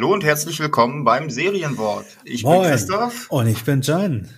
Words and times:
Hallo 0.00 0.14
und 0.14 0.24
herzlich 0.24 0.58
willkommen 0.60 1.04
beim 1.04 1.28
Serienwort. 1.28 2.06
Ich 2.24 2.42
Moin. 2.42 2.62
bin 2.62 2.70
Christoph. 2.70 3.28
Und 3.28 3.48
ich 3.48 3.64
bin 3.64 3.82
Jan. 3.82 4.30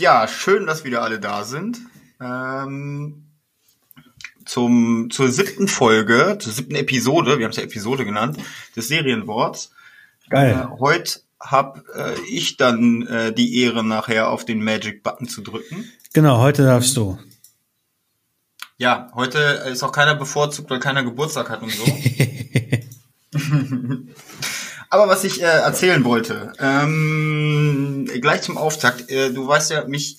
Ja, 0.00 0.26
schön, 0.26 0.66
dass 0.66 0.82
wieder 0.82 1.02
alle 1.02 1.20
da 1.20 1.44
sind. 1.44 1.78
Ähm, 2.20 3.28
zum, 4.44 5.08
zur 5.12 5.30
siebten 5.30 5.68
Folge, 5.68 6.36
zur 6.40 6.52
siebten 6.52 6.74
Episode, 6.74 7.38
wir 7.38 7.44
haben 7.44 7.52
es 7.52 7.58
ja 7.58 7.62
Episode 7.62 8.04
genannt, 8.04 8.38
des 8.74 8.88
Serienworts. 8.88 9.70
Geil. 10.28 10.66
Äh, 10.68 10.80
heute 10.80 11.20
habe 11.38 11.84
äh, 11.94 12.20
ich 12.28 12.56
dann 12.56 13.06
äh, 13.06 13.32
die 13.32 13.62
Ehre, 13.62 13.84
nachher 13.84 14.30
auf 14.30 14.44
den 14.44 14.64
Magic-Button 14.64 15.28
zu 15.28 15.42
drücken. 15.42 15.84
Genau, 16.12 16.38
heute 16.38 16.64
darfst 16.64 16.96
du. 16.96 17.20
Ja, 18.78 19.12
heute 19.14 19.38
ist 19.70 19.84
auch 19.84 19.92
keiner 19.92 20.16
bevorzugt, 20.16 20.70
weil 20.70 20.80
keiner 20.80 21.04
Geburtstag 21.04 21.50
hat 21.50 21.62
und 21.62 21.70
so. 21.70 21.84
Aber 24.90 25.08
was 25.08 25.24
ich 25.24 25.42
äh, 25.42 25.44
erzählen 25.44 26.04
wollte, 26.04 26.52
ähm, 26.58 28.08
gleich 28.20 28.42
zum 28.42 28.56
Auftakt, 28.56 29.10
äh, 29.10 29.32
du 29.32 29.46
weißt 29.46 29.70
ja, 29.70 29.86
mich 29.86 30.18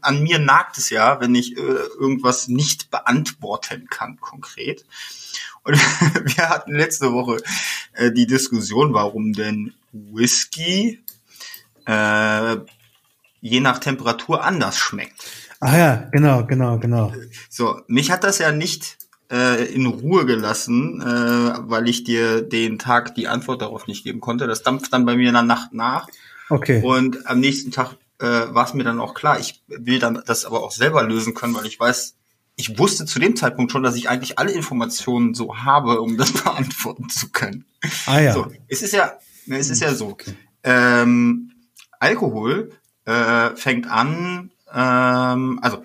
an 0.00 0.22
mir 0.22 0.38
nagt 0.38 0.78
es 0.78 0.90
ja, 0.90 1.20
wenn 1.20 1.34
ich 1.34 1.56
äh, 1.56 1.60
irgendwas 1.60 2.48
nicht 2.48 2.90
beantworten 2.90 3.86
kann, 3.90 4.18
konkret. 4.20 4.84
Und 5.62 5.74
wir 6.36 6.48
hatten 6.48 6.74
letzte 6.74 7.12
Woche 7.12 7.42
äh, 7.92 8.12
die 8.12 8.26
Diskussion, 8.26 8.94
warum 8.94 9.32
denn 9.32 9.74
Whisky 9.92 11.02
äh, 11.86 12.56
je 13.40 13.60
nach 13.60 13.78
Temperatur 13.78 14.44
anders 14.44 14.78
schmeckt. 14.78 15.24
Ah 15.60 15.76
ja, 15.76 16.08
genau, 16.12 16.44
genau, 16.44 16.78
genau. 16.78 17.12
So, 17.48 17.80
mich 17.88 18.10
hat 18.10 18.24
das 18.24 18.38
ja 18.38 18.52
nicht 18.52 18.95
äh, 19.30 19.64
in 19.72 19.86
Ruhe 19.86 20.26
gelassen, 20.26 21.00
äh, 21.00 21.04
weil 21.68 21.88
ich 21.88 22.04
dir 22.04 22.42
den 22.42 22.78
Tag 22.78 23.14
die 23.14 23.28
Antwort 23.28 23.62
darauf 23.62 23.86
nicht 23.86 24.04
geben 24.04 24.20
konnte. 24.20 24.46
Das 24.46 24.62
dampft 24.62 24.92
dann 24.92 25.06
bei 25.06 25.16
mir 25.16 25.28
in 25.28 25.34
der 25.34 25.42
Nacht 25.42 25.72
nach. 25.72 26.08
Okay. 26.48 26.82
Und 26.82 27.26
am 27.26 27.40
nächsten 27.40 27.70
Tag 27.70 27.96
äh, 28.18 28.24
war 28.26 28.64
es 28.64 28.74
mir 28.74 28.84
dann 28.84 29.00
auch 29.00 29.14
klar, 29.14 29.38
ich 29.40 29.62
will 29.66 29.98
dann 29.98 30.22
das 30.26 30.44
aber 30.44 30.62
auch 30.62 30.70
selber 30.70 31.02
lösen 31.02 31.34
können, 31.34 31.54
weil 31.54 31.66
ich 31.66 31.78
weiß, 31.78 32.14
ich 32.56 32.78
wusste 32.78 33.04
zu 33.04 33.18
dem 33.18 33.36
Zeitpunkt 33.36 33.72
schon, 33.72 33.82
dass 33.82 33.96
ich 33.96 34.08
eigentlich 34.08 34.38
alle 34.38 34.52
Informationen 34.52 35.34
so 35.34 35.58
habe, 35.58 36.00
um 36.00 36.16
das 36.16 36.32
beantworten 36.44 37.08
zu 37.08 37.30
können. 37.30 37.64
Ah 38.06 38.20
ja. 38.20 38.32
So, 38.32 38.46
es 38.68 38.82
ist 38.82 38.92
ja, 38.92 39.18
es 39.48 39.70
ist 39.70 39.82
ja 39.82 39.94
so. 39.94 40.16
Ähm, 40.62 41.52
Alkohol 41.98 42.70
äh, 43.04 43.50
fängt 43.56 43.88
an, 43.88 44.50
ähm, 44.72 45.58
also 45.62 45.84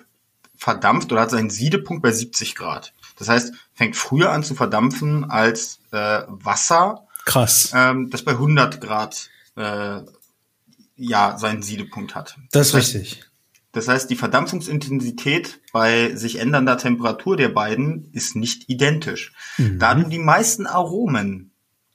verdampft 0.56 1.12
oder 1.12 1.22
hat 1.22 1.30
seinen 1.30 1.50
Siedepunkt 1.50 2.02
bei 2.02 2.12
70 2.12 2.54
Grad. 2.54 2.94
Das 3.22 3.28
heißt, 3.28 3.54
fängt 3.72 3.94
früher 3.94 4.32
an 4.32 4.42
zu 4.42 4.56
verdampfen 4.56 5.30
als 5.30 5.78
äh, 5.92 6.22
Wasser, 6.26 7.06
Krass. 7.24 7.70
ähm, 7.72 8.10
das 8.10 8.22
bei 8.24 8.32
100 8.32 8.80
Grad 8.80 9.30
äh, 9.54 10.00
ja 10.96 11.38
seinen 11.38 11.62
Siedepunkt 11.62 12.16
hat. 12.16 12.36
Das 12.50 12.68
ist 12.68 12.74
heißt, 12.74 12.94
richtig. 12.96 13.24
Das 13.70 13.86
heißt, 13.86 14.10
die 14.10 14.16
Verdampfungsintensität 14.16 15.60
bei 15.72 16.16
sich 16.16 16.40
ändernder 16.40 16.78
Temperatur 16.78 17.36
der 17.36 17.48
beiden 17.48 18.10
ist 18.12 18.34
nicht 18.34 18.68
identisch. 18.68 19.32
Mhm. 19.56 19.78
Da 19.78 19.94
du 19.94 20.02
die 20.08 20.18
meisten 20.18 20.66
Aromen 20.66 21.52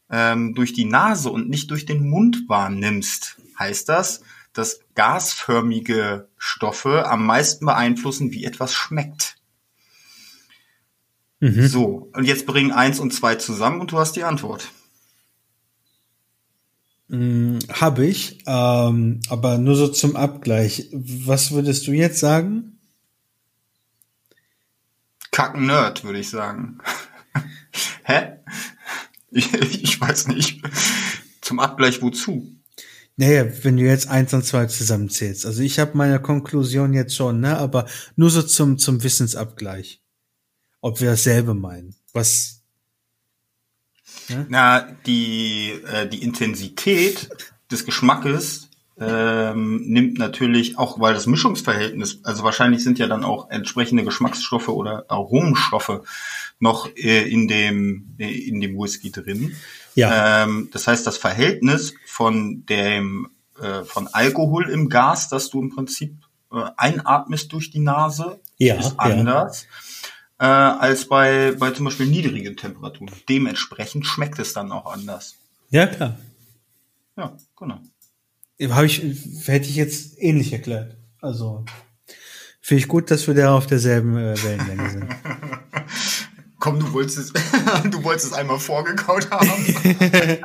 ähm, 0.09 0.55
durch 0.55 0.71
die 0.71 0.85
Nase 0.85 1.29
und 1.29 1.49
nicht 1.49 1.69
durch 1.71 1.85
den 1.85 2.09
Mund 2.09 2.45
wahrnimmst, 2.47 3.35
heißt 3.59 3.89
das, 3.89 4.21
dass 4.53 4.79
gasförmige 4.95 6.29
Stoffe 6.37 7.05
am 7.05 7.25
meisten 7.25 7.65
beeinflussen, 7.65 8.31
wie 8.31 8.45
etwas 8.45 8.73
schmeckt. 8.73 9.36
Mhm. 11.39 11.67
So, 11.67 12.09
und 12.13 12.25
jetzt 12.25 12.45
bringen 12.45 12.71
eins 12.71 12.99
und 12.99 13.13
zwei 13.13 13.35
zusammen 13.35 13.81
und 13.81 13.91
du 13.91 13.99
hast 13.99 14.15
die 14.15 14.23
Antwort. 14.23 14.69
Mm, 17.09 17.59
Hab 17.69 17.99
ich, 17.99 18.39
ähm, 18.47 19.21
aber 19.29 19.57
nur 19.57 19.75
so 19.75 19.87
zum 19.87 20.15
Abgleich. 20.15 20.89
Was 20.91 21.51
würdest 21.51 21.87
du 21.87 21.91
jetzt 21.91 22.19
sagen? 22.19 22.79
Kacken 25.31 25.67
Nerd, 25.67 26.03
würde 26.03 26.19
ich 26.19 26.29
sagen. 26.29 26.79
Hä? 28.03 28.37
Ich, 29.29 29.53
ich 29.53 30.01
weiß 30.01 30.27
nicht. 30.29 30.61
Zum 31.41 31.59
Abgleich 31.59 32.01
wozu? 32.01 32.51
Naja, 33.15 33.45
wenn 33.63 33.77
du 33.77 33.83
jetzt 33.83 34.07
eins 34.07 34.33
und 34.33 34.45
zwei 34.45 34.65
zusammenzählst. 34.65 35.45
Also 35.45 35.61
ich 35.61 35.79
habe 35.79 35.97
meine 35.97 36.19
Konklusion 36.21 36.93
jetzt 36.93 37.15
schon, 37.15 37.39
ne? 37.39 37.57
Aber 37.57 37.85
nur 38.15 38.29
so 38.29 38.41
zum, 38.41 38.77
zum 38.77 39.03
Wissensabgleich. 39.03 40.01
Ob 40.81 41.01
wir 41.01 41.11
dasselbe 41.11 41.53
meinen. 41.53 41.95
Was? 42.13 42.63
Na, 44.49 44.81
die, 45.05 45.71
äh, 45.91 46.07
die 46.07 46.23
Intensität 46.23 47.29
des 47.71 47.85
Geschmackes 47.85 48.69
ähm, 48.99 49.83
nimmt 49.85 50.17
natürlich 50.17 50.77
auch, 50.77 50.99
weil 50.99 51.13
das 51.13 51.27
Mischungsverhältnis, 51.27 52.19
also 52.23 52.43
wahrscheinlich 52.43 52.83
sind 52.83 52.97
ja 52.97 53.07
dann 53.07 53.23
auch 53.23 53.49
entsprechende 53.49 54.03
Geschmacksstoffe 54.03 54.69
oder 54.69 55.05
Aromenstoffe 55.07 56.01
noch 56.59 56.89
äh, 56.95 57.29
in 57.29 57.47
dem 57.47 58.15
äh, 58.17 58.31
in 58.31 58.59
dem 58.59 58.75
Whisky 58.75 59.11
drin. 59.11 59.55
Ja. 59.93 60.43
Ähm, 60.43 60.69
das 60.73 60.87
heißt, 60.87 61.05
das 61.05 61.17
Verhältnis 61.17 61.93
von 62.05 62.65
dem 62.65 63.29
äh, 63.61 63.83
von 63.83 64.07
Alkohol 64.07 64.69
im 64.69 64.89
Gas, 64.89 65.29
das 65.29 65.51
du 65.51 65.61
im 65.61 65.69
Prinzip 65.69 66.15
äh, 66.51 66.63
einatmest 66.75 67.53
durch 67.53 67.69
die 67.69 67.79
Nase, 67.79 68.39
Ja, 68.57 68.75
ist 68.75 68.95
ja. 68.97 69.51
Äh, 70.39 70.45
als 70.45 71.07
bei 71.07 71.53
bei 71.57 71.71
zum 71.71 71.85
Beispiel 71.85 72.07
niedrigen 72.07 72.55
Temperaturen. 72.57 73.11
Dementsprechend 73.29 74.05
schmeckt 74.05 74.39
es 74.39 74.53
dann 74.53 74.71
auch 74.71 74.91
anders. 74.91 75.35
Ja, 75.69 75.87
klar. 75.87 76.17
Ja, 77.15 77.35
genau. 77.57 77.79
Habe 78.69 78.85
ich, 78.85 79.01
hätte 79.45 79.69
ich 79.69 79.75
jetzt 79.75 80.17
ähnlich 80.21 80.53
erklärt. 80.53 80.97
Also 81.21 81.65
finde 82.61 82.83
ich 82.83 82.87
gut, 82.87 83.11
dass 83.11 83.27
wir 83.27 83.33
da 83.33 83.55
auf 83.55 83.67
derselben 83.67 84.17
äh, 84.17 84.35
Wellenlänge 84.43 84.89
sind. 84.89 85.07
Komm, 86.59 86.79
du 86.79 86.91
wolltest 86.91 87.17
es, 87.17 87.33
du 87.91 88.03
wolltest 88.03 88.27
es 88.27 88.33
einmal 88.33 88.59
vorgekaut 88.59 89.29
haben. 89.29 89.49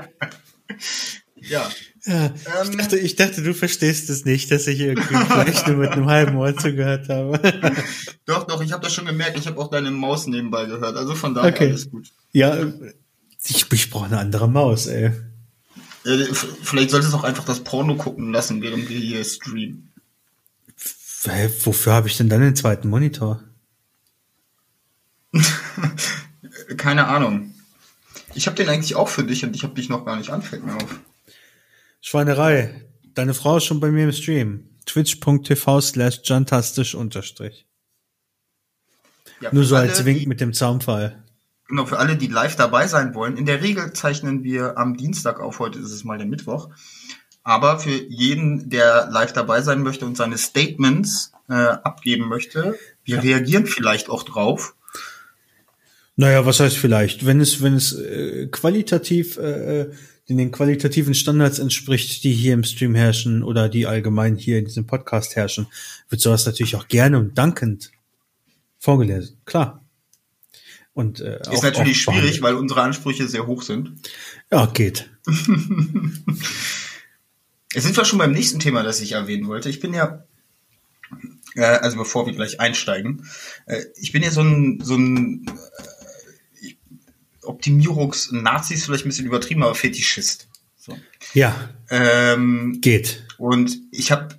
ja. 1.36 1.70
Ja, 2.04 2.34
ich, 2.64 2.76
dachte, 2.76 2.98
ich 2.98 3.14
dachte, 3.16 3.42
du 3.42 3.54
verstehst 3.54 4.10
es 4.10 4.24
nicht, 4.24 4.50
dass 4.50 4.66
ich 4.66 4.80
irgendwie 4.80 5.14
vielleicht 5.28 5.68
nur 5.68 5.76
mit 5.76 5.90
einem 5.90 6.06
halben 6.06 6.36
Ohr 6.36 6.56
zugehört 6.56 7.08
habe. 7.08 7.38
Doch, 8.26 8.46
doch, 8.46 8.60
ich 8.62 8.72
habe 8.72 8.82
das 8.82 8.94
schon 8.94 9.06
gemerkt. 9.06 9.36
Ich 9.38 9.46
habe 9.46 9.60
auch 9.60 9.68
deine 9.70 9.90
Maus 9.90 10.26
nebenbei 10.26 10.64
gehört. 10.66 10.96
Also 10.96 11.14
von 11.14 11.34
daher 11.34 11.52
Okay. 11.52 11.68
alles 11.70 11.90
gut. 11.90 12.08
ja, 12.32 12.56
ich, 13.44 13.70
ich 13.72 13.90
brauche 13.90 14.06
eine 14.06 14.18
andere 14.18 14.48
Maus, 14.48 14.86
ey. 14.86 15.10
Vielleicht 16.62 16.90
solltest 16.90 17.12
du 17.12 17.16
auch 17.16 17.24
einfach 17.24 17.44
das 17.44 17.60
Porno 17.60 17.96
gucken 17.96 18.32
lassen, 18.32 18.62
während 18.62 18.88
wir 18.88 18.98
hier 18.98 19.24
streamen. 19.24 19.92
Hä, 21.24 21.50
wofür 21.64 21.92
habe 21.92 22.08
ich 22.08 22.16
denn 22.16 22.28
dann 22.28 22.40
den 22.40 22.56
zweiten 22.56 22.88
Monitor? 22.88 23.42
Keine 26.76 27.06
Ahnung. 27.08 27.54
Ich 28.34 28.46
habe 28.46 28.56
den 28.56 28.68
eigentlich 28.68 28.96
auch 28.96 29.08
für 29.08 29.24
dich 29.24 29.44
und 29.44 29.54
ich 29.54 29.62
habe 29.62 29.74
dich 29.74 29.88
noch 29.88 30.04
gar 30.04 30.16
nicht 30.16 30.30
an, 30.30 30.42
fällt 30.42 30.64
mir 30.64 30.74
auf. 30.76 31.00
Schweinerei. 32.12 32.74
Deine 33.14 33.32
Frau 33.32 33.56
ist 33.56 33.64
schon 33.64 33.80
bei 33.80 33.90
mir 33.90 34.04
im 34.04 34.12
Stream. 34.12 34.68
Twitch.tv 34.84 35.80
slash 35.80 36.20
jantastisch 36.22 36.94
unterstrich. 36.94 37.66
Ja, 39.40 39.48
Nur 39.50 39.64
so 39.64 39.76
alle, 39.76 39.88
als 39.88 40.04
Wink 40.04 40.26
mit 40.26 40.38
dem 40.42 40.52
Zaunfall. 40.52 41.24
Genau, 41.68 41.86
für 41.86 41.98
alle, 41.98 42.16
die 42.18 42.26
live 42.26 42.54
dabei 42.54 42.86
sein 42.86 43.14
wollen. 43.14 43.38
In 43.38 43.46
der 43.46 43.62
Regel 43.62 43.94
zeichnen 43.94 44.44
wir 44.44 44.76
am 44.76 44.98
Dienstag 44.98 45.40
auf, 45.40 45.58
heute 45.58 45.78
ist 45.78 45.90
es 45.90 46.04
mal 46.04 46.18
der 46.18 46.26
Mittwoch. 46.26 46.68
Aber 47.44 47.78
für 47.78 47.88
jeden, 47.88 48.68
der 48.68 49.08
live 49.10 49.32
dabei 49.32 49.62
sein 49.62 49.82
möchte 49.82 50.04
und 50.04 50.18
seine 50.18 50.36
Statements 50.36 51.32
äh, 51.48 51.54
abgeben 51.54 52.28
möchte, 52.28 52.78
wir 53.04 53.22
reagieren 53.22 53.64
vielleicht 53.64 54.10
auch 54.10 54.24
drauf. 54.24 54.74
Naja, 56.16 56.44
was 56.44 56.60
heißt 56.60 56.76
vielleicht? 56.76 57.24
Wenn 57.24 57.40
es, 57.40 57.62
wenn 57.62 57.72
es 57.72 57.94
äh, 57.94 58.48
qualitativ, 58.48 59.38
äh, 59.38 59.92
äh, 60.24 60.28
den, 60.28 60.38
den 60.38 60.50
qualitativen 60.52 61.14
Standards 61.14 61.58
entspricht, 61.58 62.22
die 62.24 62.32
hier 62.32 62.54
im 62.54 62.64
Stream 62.64 62.94
herrschen 62.94 63.42
oder 63.42 63.68
die 63.68 63.86
allgemein 63.86 64.36
hier 64.36 64.58
in 64.58 64.64
diesem 64.64 64.86
Podcast 64.86 65.36
herrschen, 65.36 65.66
wird 66.08 66.20
sowas 66.20 66.46
natürlich 66.46 66.76
auch 66.76 66.88
gerne 66.88 67.18
und 67.18 67.36
dankend 67.38 67.90
vorgelesen. 68.78 69.36
Klar. 69.44 69.84
Und 70.94 71.20
äh, 71.20 71.38
Ist 71.40 71.48
auch- 71.48 71.62
natürlich 71.62 72.06
auch 72.06 72.12
schwierig, 72.12 72.40
behandelt. 72.40 72.42
weil 72.42 72.54
unsere 72.54 72.82
Ansprüche 72.82 73.26
sehr 73.28 73.46
hoch 73.46 73.62
sind. 73.62 73.92
Ja, 74.50 74.66
geht. 74.66 75.10
Jetzt 77.72 77.84
sind 77.84 77.96
wir 77.96 78.04
schon 78.04 78.18
beim 78.18 78.32
nächsten 78.32 78.60
Thema, 78.60 78.82
das 78.82 79.00
ich 79.00 79.12
erwähnen 79.12 79.46
wollte. 79.48 79.70
Ich 79.70 79.80
bin 79.80 79.94
ja, 79.94 80.24
äh, 81.54 81.62
also 81.62 81.96
bevor 81.96 82.26
wir 82.26 82.34
gleich 82.34 82.60
einsteigen, 82.60 83.26
äh, 83.66 83.82
ich 83.96 84.12
bin 84.12 84.22
ja 84.22 84.30
so 84.30 84.42
ein, 84.42 84.80
so 84.84 84.94
ein 84.96 85.46
Optimierungs-Nazis 87.42 88.84
vielleicht 88.84 89.04
ein 89.04 89.08
bisschen 89.08 89.26
übertrieben, 89.26 89.62
aber 89.62 89.74
Fetischist. 89.74 90.48
So. 90.76 90.98
Ja, 91.34 91.70
Ähm, 91.90 92.78
geht. 92.80 93.24
und 93.38 93.76
ich 93.92 94.10
habe, 94.10 94.38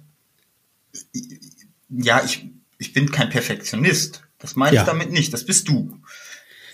ja, 1.89 2.23
ich, 2.23 2.45
ich 2.77 2.93
bin 2.93 3.11
kein 3.11 3.29
Perfektionist. 3.29 4.23
Das 4.39 4.55
meine 4.55 4.75
Ja. 4.75 4.81
ich 4.81 4.87
damit 4.87 5.11
nicht. 5.11 5.33
Das 5.33 5.45
bist 5.45 5.67
du. 5.67 5.99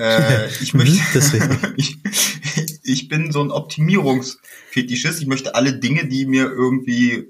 Äh, 0.02 0.48
ich 0.62 0.74
möchte, 0.74 1.20
Mhm, 1.20 1.74
ich, 1.76 1.98
ich 2.84 3.10
bin 3.10 3.34
so 3.34 3.44
ein 3.44 3.52
Optimierungsfetischist. 3.52 5.20
Ich 5.20 5.28
möchte 5.28 5.56
alle 5.56 5.74
Dinge, 5.78 6.08
die 6.08 6.26
mir 6.26 6.46
irgendwie 6.46 7.28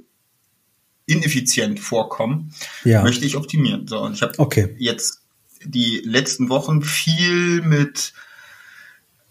ineffizient 1.07 1.80
vorkommen, 1.80 2.54
Ja. 2.84 3.01
möchte 3.01 3.25
ich 3.25 3.36
optimieren. 3.36 3.88
So, 3.88 4.00
und 4.01 4.13
ich 4.13 4.22
habe 4.22 4.38
Okay. 4.38 4.75
jetzt 4.78 5.22
die 5.63 6.04
letzten 6.06 6.50
Wochen 6.50 6.84
viel 6.84 7.63
mit, 7.63 8.13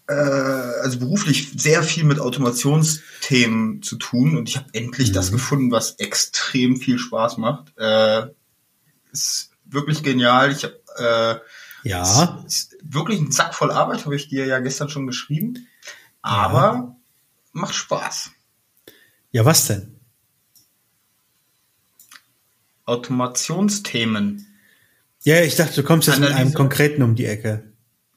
äh, 0.09 0.81
also 0.81 0.99
beruflich 0.99 1.51
sehr 1.55 1.83
viel 1.83 2.03
mit 2.03 2.19
Automationsthemen 2.19 3.83
zu 3.83 3.95
tun 3.97 4.35
und 4.35 4.49
ich 4.49 4.57
habe 4.57 4.67
endlich 4.73 5.11
das 5.11 5.31
gefunden, 5.31 5.71
was 5.71 5.91
extrem 5.99 6.77
viel 6.77 6.97
Spaß 6.97 7.37
macht. 7.37 7.77
Äh, 7.77 8.27
ist 9.11 9.51
wirklich 9.65 10.01
genial. 10.01 10.51
Ich 10.51 10.63
habe 10.63 11.43
äh, 11.83 11.87
Ja. 11.87 12.43
ist 12.47 12.75
wirklich 12.81 13.19
ein 13.19 13.31
Sack 13.31 13.53
voll 13.53 13.71
Arbeit, 13.71 14.05
habe 14.05 14.15
ich 14.15 14.27
dir 14.29 14.45
ja 14.47 14.59
gestern 14.59 14.89
schon 14.89 15.05
geschrieben. 15.05 15.67
Aber 16.23 16.95
macht 17.53 17.75
Spaß. 17.75 18.31
Ja, 19.31 19.45
was 19.45 19.67
denn? 19.67 19.95
Automationsthemen. 22.85 24.47
Ja, 25.23 25.41
ich 25.41 25.55
dachte, 25.55 25.75
du 25.75 25.83
kommst 25.83 26.07
jetzt 26.07 26.19
mit 26.19 26.29
einem 26.29 26.37
Analyse. 26.37 26.55
konkreten 26.55 27.03
um 27.03 27.15
die 27.15 27.25
Ecke. 27.25 27.68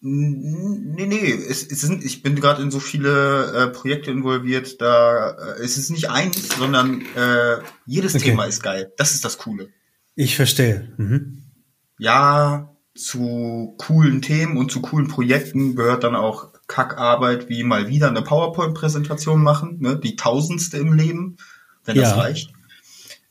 Nee, 0.05 1.07
nee, 1.07 1.31
es, 1.49 1.65
es 1.65 1.81
sind, 1.81 2.05
ich 2.05 2.23
bin 2.25 2.35
gerade 2.35 2.61
in 2.61 2.73
so 2.73 2.81
viele 2.81 3.53
äh, 3.53 3.69
Projekte 3.69 4.11
involviert, 4.11 4.81
da 4.81 5.31
äh, 5.31 5.63
es 5.63 5.79
ist 5.79 5.91
nicht 5.91 6.11
eins, 6.11 6.49
sondern 6.59 7.03
äh, 7.15 7.59
jedes 7.87 8.17
Okay. 8.17 8.25
Thema 8.31 8.47
ist 8.47 8.65
geil. 8.65 8.93
Das 8.97 9.15
ist 9.15 9.25
das 9.25 9.39
Coole. 9.39 9.69
Ich 10.17 10.35
verstehe. 10.35 10.93
Mhm. 10.97 11.45
Ja, 11.99 12.75
zu 12.97 13.77
coolen 13.79 14.23
Themen 14.23 14.57
und 14.57 14.73
zu 14.73 14.83
coolen 14.83 15.07
Projekten 15.07 15.77
gehört 15.77 16.03
dann 16.03 16.17
auch 16.17 16.49
Kackarbeit, 16.67 17.49
wie 17.49 17.63
mal 17.63 17.87
wieder 17.89 18.09
eine 18.09 18.23
PowerPoint-Präsentation 18.23 19.41
machen, 19.41 19.79
ne? 19.81 19.97
die 20.03 20.17
tausendste 20.17 20.79
im 20.79 20.95
Leben, 20.95 21.37
wenn 21.85 21.97
das 21.97 22.11
Ja. 22.11 22.17
reicht. 22.17 22.53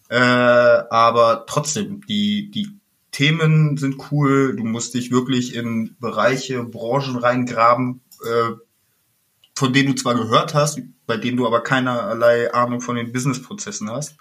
Äh, 0.09 0.15
aber 0.17 1.45
trotzdem, 1.47 2.05
die, 2.07 2.49
die 2.49 2.69
Themen 3.11 3.77
sind 3.77 3.97
cool, 4.11 4.55
du 4.55 4.63
musst 4.63 4.93
dich 4.93 5.11
wirklich 5.11 5.55
in 5.55 5.95
Bereiche, 5.99 6.63
Branchen 6.63 7.17
reingraben, 7.17 8.01
äh, 8.25 8.51
von 9.55 9.73
denen 9.73 9.89
du 9.89 9.95
zwar 10.01 10.15
gehört 10.15 10.53
hast, 10.53 10.79
bei 11.05 11.17
denen 11.17 11.37
du 11.37 11.45
aber 11.45 11.61
keinerlei 11.61 12.53
Ahnung 12.53 12.81
von 12.81 12.95
den 12.95 13.11
Businessprozessen 13.11 13.89
hast. 13.89 14.15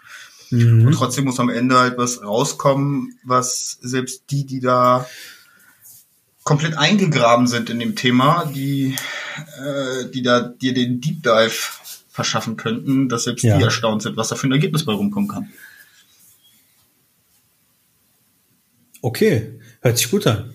Und 0.50 0.84
Mhm. 0.84 0.92
trotzdem 0.92 1.25
muss 1.26 1.38
am 1.38 1.48
Ende 1.48 1.78
halt 1.78 1.96
was 1.96 2.22
rauskommen, 2.25 3.16
was 3.22 3.78
selbst 3.81 4.25
die, 4.31 4.44
die 4.44 4.58
da 4.58 5.06
komplett 6.42 6.76
eingegraben 6.76 7.46
sind 7.46 7.70
in 7.70 7.78
dem 7.78 7.94
Thema, 7.94 8.46
die, 8.52 8.96
äh, 9.64 10.06
die 10.12 10.22
da 10.22 10.40
dir 10.40 10.75
den 10.75 11.00
Deep 11.00 11.22
Dive 11.22 11.52
verschaffen 12.08 12.56
könnten, 12.56 13.08
dass 13.08 13.25
selbst 13.25 13.44
Ja. 13.44 13.56
die 13.58 13.62
erstaunt 13.62 14.02
sind, 14.02 14.16
was 14.16 14.28
da 14.28 14.34
für 14.34 14.48
ein 14.48 14.52
Ergebnis 14.52 14.84
bei 14.84 14.92
rumkommen 14.92 15.28
kann. 15.28 15.50
Okay, 19.02 19.58
hört 19.81 19.99
sich 19.99 20.11
gut 20.11 20.26
an. 20.26 20.55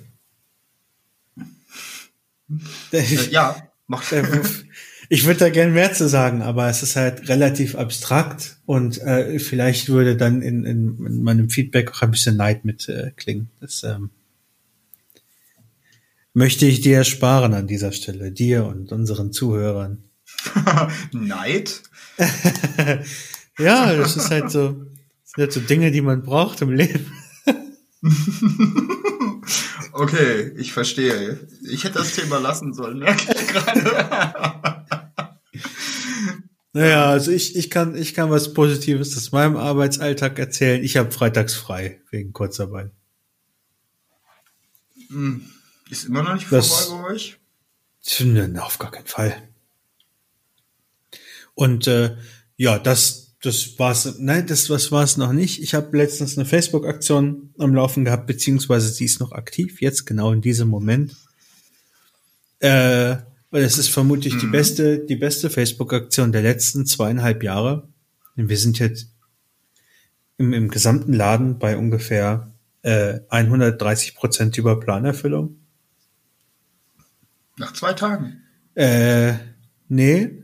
Äh, 2.92 3.04
ja, 3.30 3.70
macht 3.88 4.14
Ich 5.10 5.26
würde 5.26 5.40
da 5.40 5.50
gern 5.50 5.74
mehr 5.74 5.94
zu 5.94 6.10
sagen, 6.10 6.42
aber 6.42 6.68
es 6.68 6.82
ist 6.82 6.96
halt 6.96 7.30
relativ 7.30 7.76
abstrakt 7.76 8.58
und 8.66 9.00
äh, 9.02 9.38
vielleicht 9.38 9.90
würde 9.90 10.18
dann 10.18 10.42
in, 10.42 10.66
in, 10.66 11.06
in 11.06 11.24
meinem 11.24 11.50
Feedback 11.52 11.92
auch 11.92 12.02
ein 12.02 12.10
bisschen 12.10 12.38
Neid 12.38 12.66
mit 12.66 12.90
äh, 12.90 13.12
klingen. 13.16 13.50
Das 13.60 13.84
ähm, 13.84 14.10
möchte 16.34 16.66
ich 16.66 16.82
dir 16.82 16.98
ersparen 16.98 17.54
an 17.54 17.68
dieser 17.68 17.92
Stelle, 17.92 18.32
dir 18.32 18.66
und 18.66 18.92
unseren 18.92 19.32
Zuhörern. 19.32 20.04
Neid. 21.12 21.84
Ja, 23.58 23.96
das 23.96 24.18
ist 24.18 24.32
halt 24.32 24.52
so, 24.52 24.72
das 24.72 25.32
sind 25.32 25.42
halt 25.44 25.54
so 25.54 25.60
Dinge, 25.62 25.92
die 25.92 26.02
man 26.02 26.24
braucht 26.24 26.62
im 26.62 26.72
Leben. 26.72 27.12
Okay, 29.92 30.52
ich 30.58 30.74
verstehe. 30.74 31.48
Ich 31.70 31.84
hätte 31.86 32.00
das 32.00 32.14
Thema 32.16 32.38
lassen 32.40 32.74
sollen, 32.74 33.00
merke 33.00 33.34
ich 33.34 33.48
gerade. 33.48 34.86
Naja, 36.74 37.06
also 37.06 37.32
ich, 37.32 37.56
ich 37.56 37.70
kann, 37.70 37.96
ich 37.96 38.14
kann 38.14 38.30
was 38.30 38.54
Positives 38.54 39.16
aus 39.16 39.32
meinem 39.32 39.56
Arbeitsalltag 39.56 40.38
erzählen. 40.38 40.84
Ich 40.84 40.98
habe 40.98 41.12
freitags 41.12 41.54
frei 41.54 42.02
wegen 42.12 42.34
Kurzarbeit. 42.34 42.92
Ist 45.90 46.04
immer 46.06 46.24
noch 46.24 46.34
nicht 46.34 46.52
Das- 46.52 46.86
vorbei 46.88 47.04
bei 47.08 47.14
euch? 47.14 47.38
Nein, 48.20 48.60
auf 48.60 48.78
gar 48.78 48.92
keinen 48.92 49.08
Fall. 49.08 49.42
Und 51.54 51.88
äh, 51.88 52.18
ja, 52.58 52.78
das, 52.80 53.25
das 53.46 53.78
war's. 53.78 54.16
Nein, 54.20 54.48
das 54.48 54.70
was 54.70 54.92
war's 54.92 55.18
noch 55.18 55.32
nicht. 55.32 55.62
Ich 55.62 55.74
habe 55.74 55.96
letztens 55.98 56.38
eine 56.38 56.46
Facebook-Aktion 56.46 57.54
am 57.58 57.76
Laufen 57.76 58.06
gehabt, 58.06 58.28
beziehungsweise 58.28 58.90
sie 58.90 59.06
ist 59.06 59.20
noch 59.20 59.32
aktiv 59.32 59.82
jetzt 59.82 60.06
genau 60.06 60.32
in 60.32 60.42
diesem 60.42 60.68
Moment. 60.68 61.16
Äh, 62.60 63.18
weil 63.52 63.64
es 63.64 63.78
ist 63.78 63.90
vermutlich 63.90 64.38
die 64.38 64.48
beste, 64.48 65.00
die 65.00 65.16
beste 65.16 65.50
Facebook-Aktion 65.50 66.32
der 66.32 66.42
letzten 66.42 66.86
zweieinhalb 66.86 67.44
Jahre. 67.44 67.88
Wir 68.36 68.58
sind 68.58 68.80
jetzt 68.80 69.14
im, 70.38 70.52
im 70.52 70.70
gesamten 70.70 71.14
Laden 71.14 71.60
bei 71.60 71.78
ungefähr 71.78 72.52
äh, 72.82 73.20
130 73.30 74.16
Prozent 74.16 74.58
über 74.58 74.80
Planerfüllung. 74.80 75.58
Nach 77.58 77.74
zwei 77.74 77.94
Tagen. 77.94 78.42
Äh, 78.74 79.34
nee. 79.88 80.44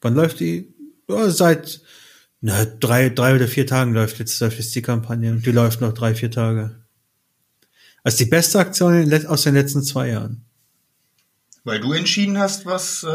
Wann 0.00 0.14
läuft 0.14 0.40
die? 0.40 0.73
Ja, 1.08 1.30
seit 1.30 1.80
na, 2.40 2.64
drei, 2.64 3.08
drei 3.08 3.34
oder 3.36 3.48
vier 3.48 3.66
Tagen 3.66 3.94
läuft 3.94 4.18
jetzt, 4.18 4.38
läuft 4.40 4.58
jetzt 4.58 4.74
die 4.74 4.82
Kampagne 4.82 5.30
und 5.30 5.46
die 5.46 5.50
läuft 5.50 5.80
noch 5.80 5.92
drei, 5.92 6.14
vier 6.14 6.30
Tage. 6.30 6.76
Also 8.02 8.18
die 8.18 8.28
beste 8.28 8.58
Aktion 8.58 9.10
aus 9.26 9.42
den 9.44 9.54
letzten 9.54 9.82
zwei 9.82 10.10
Jahren. 10.10 10.44
Weil 11.64 11.80
du 11.80 11.92
entschieden 11.92 12.38
hast, 12.38 12.66
was, 12.66 13.02
äh, 13.02 13.06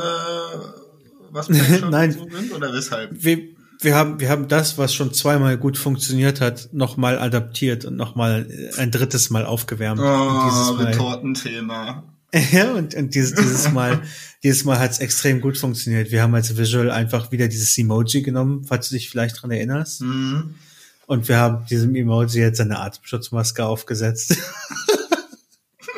was 1.29 1.47
Nein. 1.89 2.11
so 2.11 2.27
sind, 2.27 2.51
oder 2.53 2.73
weshalb? 2.73 3.11
Wir, 3.11 3.49
wir 3.81 3.95
haben, 3.95 4.19
wir 4.19 4.29
haben 4.29 4.47
das, 4.47 4.79
was 4.79 4.95
schon 4.95 5.13
zweimal 5.13 5.57
gut 5.57 5.77
funktioniert 5.77 6.41
hat, 6.41 6.69
nochmal 6.73 7.19
adaptiert 7.19 7.85
und 7.85 7.95
nochmal 7.95 8.49
ein 8.77 8.89
drittes 8.89 9.29
Mal 9.29 9.45
aufgewärmt. 9.45 10.01
Oh, 10.01 10.71
Retortenthema. 10.73 12.03
Ja, 12.51 12.73
und, 12.73 12.95
und 12.95 13.15
dieses, 13.15 13.33
dieses 13.33 13.71
Mal, 13.71 14.01
dieses 14.43 14.63
Mal 14.63 14.79
hat 14.79 14.91
es 14.91 14.99
extrem 14.99 15.41
gut 15.41 15.57
funktioniert. 15.57 16.11
Wir 16.11 16.21
haben 16.21 16.35
als 16.35 16.55
Visual 16.57 16.91
einfach 16.91 17.31
wieder 17.31 17.47
dieses 17.47 17.77
Emoji 17.77 18.21
genommen, 18.21 18.63
falls 18.65 18.89
du 18.89 18.95
dich 18.95 19.09
vielleicht 19.09 19.41
dran 19.41 19.51
erinnerst. 19.51 20.01
Mhm. 20.01 20.55
Und 21.07 21.27
wir 21.27 21.37
haben 21.37 21.65
diesem 21.65 21.95
Emoji 21.95 22.39
jetzt 22.41 22.61
eine 22.61 22.79
Atemschutzmaske 22.79 23.65
aufgesetzt. 23.65 24.37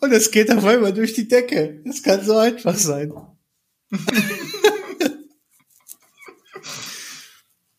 und, 0.00 0.12
es 0.12 0.30
geht 0.30 0.52
auf 0.52 0.64
einmal 0.64 0.92
durch 0.92 1.14
die 1.14 1.26
Decke. 1.26 1.80
Das 1.84 2.02
kann 2.02 2.24
so 2.24 2.36
einfach 2.36 2.76
sein. 2.76 3.12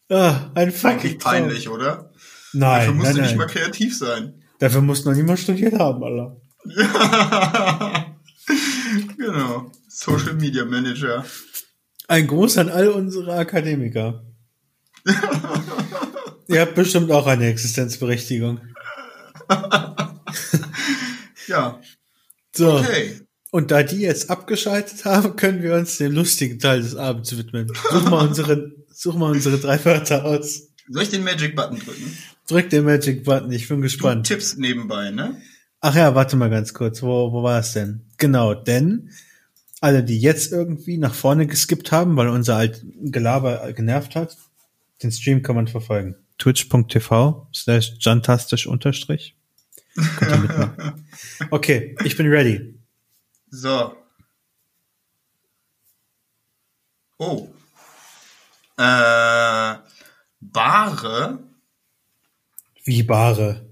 ah, 0.09 0.51
ein 0.55 0.71
fucking 0.71 1.19
peinlich, 1.19 1.69
oder? 1.69 2.11
Nein, 2.53 2.79
Dafür 2.79 2.93
musst 2.93 3.05
nein, 3.05 3.15
du 3.15 3.21
nicht 3.21 3.29
nein. 3.29 3.37
mal 3.37 3.47
kreativ 3.47 3.97
sein. 3.97 4.43
Dafür 4.59 4.81
muss 4.81 5.05
noch 5.05 5.13
niemand 5.13 5.39
studiert 5.39 5.77
haben, 5.77 6.03
Alter. 6.03 6.41
genau. 9.17 9.71
Social 9.87 10.33
Media 10.33 10.65
Manager. 10.65 11.25
Ein 12.07 12.27
Gruß 12.27 12.57
an 12.59 12.69
all 12.69 12.89
unsere 12.89 13.33
Akademiker. 13.37 14.23
Ihr 16.47 16.61
habt 16.61 16.75
bestimmt 16.75 17.11
auch 17.11 17.27
eine 17.27 17.47
Existenzberechtigung. 17.47 18.59
Ja, 21.47 21.79
So. 22.53 22.79
okay. 22.79 23.21
Und 23.51 23.71
da 23.71 23.81
die 23.81 24.01
jetzt 24.01 24.29
abgeschaltet 24.29 25.05
haben, 25.05 25.37
können 25.37 25.63
wir 25.63 25.75
uns 25.75 25.97
dem 25.97 26.11
lustigen 26.11 26.59
Teil 26.59 26.81
des 26.81 26.93
Abends 26.97 27.37
widmen. 27.37 27.71
Such 27.89 28.09
mal 28.09 28.27
unsere, 28.27 28.73
such 28.91 29.15
mal 29.15 29.31
unsere 29.31 29.57
drei 29.57 29.83
Wörter 29.85 30.25
aus. 30.25 30.63
Soll 30.89 31.03
ich 31.03 31.09
den 31.09 31.23
Magic 31.23 31.55
Button 31.55 31.79
drücken? 31.79 32.17
Drück 32.49 32.69
den 32.69 32.83
Magic 32.83 33.23
Button, 33.23 33.49
ich 33.53 33.69
bin 33.69 33.77
Du 33.77 33.83
gespannt. 33.83 34.27
tippst 34.27 34.57
nebenbei, 34.59 35.11
ne? 35.11 35.41
Ach 35.79 35.95
ja, 35.95 36.15
warte 36.15 36.35
mal 36.35 36.49
ganz 36.49 36.73
kurz. 36.73 37.01
Wo, 37.03 37.31
wo 37.31 37.43
war 37.43 37.59
es 37.59 37.73
denn? 37.73 38.05
Genau, 38.17 38.53
denn 38.53 39.11
alle, 39.79 40.03
die 40.03 40.19
jetzt 40.19 40.51
irgendwie 40.51 40.97
nach 40.97 41.13
vorne 41.13 41.45
geskippt 41.45 41.91
haben, 41.91 42.17
weil 42.17 42.29
unser 42.29 42.55
alt 42.55 42.83
Gelaber 42.99 43.71
genervt 43.73 44.15
hat, 44.15 44.37
den 45.03 45.11
Stream 45.11 45.43
kann 45.43 45.55
man 45.55 45.67
verfolgen. 45.67 46.15
Twitch.tv 46.39 47.47
slash 47.53 47.93
jantastisch 47.99 48.67
unterstrich. 48.67 49.35
Okay, 51.49 51.95
ich 52.03 52.15
bin 52.15 52.27
ready. 52.27 52.79
So. 53.49 53.95
Oh. 57.17 57.47
Äh, 58.77 59.75
Bare. 60.39 61.39
Wie 62.83 63.03
Bare. 63.03 63.66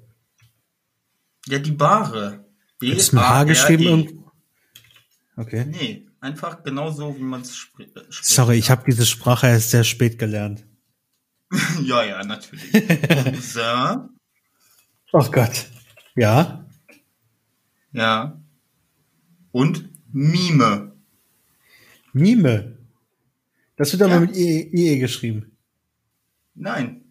Ja, 1.47 1.59
die 1.59 1.71
Bare. 1.71 2.45
B 2.79 2.91
Ist 2.91 3.13
mit 3.13 3.23
H 3.23 3.43
geschrieben 3.45 3.83
irgendwo? 3.83 4.31
Okay. 5.37 5.65
Nee, 5.65 6.07
einfach 6.19 6.63
genau 6.63 6.91
so, 6.91 7.15
wie 7.17 7.21
man 7.23 7.41
es 7.41 7.51
äh, 7.51 7.53
spricht. 8.09 8.25
Sorry, 8.25 8.57
ich 8.57 8.69
habe 8.69 8.83
diese 8.85 9.05
Sprache 9.05 9.47
erst 9.47 9.71
sehr 9.71 9.83
spät 9.83 10.17
gelernt. 10.19 10.65
ja, 11.83 12.03
ja, 12.03 12.23
natürlich. 12.23 12.71
so, 13.41 14.09
Oh 15.11 15.29
Gott. 15.31 15.67
Ja. 16.15 16.65
ja. 17.91 18.41
Und 19.51 19.89
Mime. 20.11 20.93
Mime. 22.11 22.77
Das 23.77 23.91
wird 23.91 24.01
aber 24.01 24.13
Ja. 24.15 24.19
mit 24.21 24.35
IE, 24.35 24.69
IE 24.73 24.99
geschrieben. 24.99 25.57
Nein, 26.55 27.01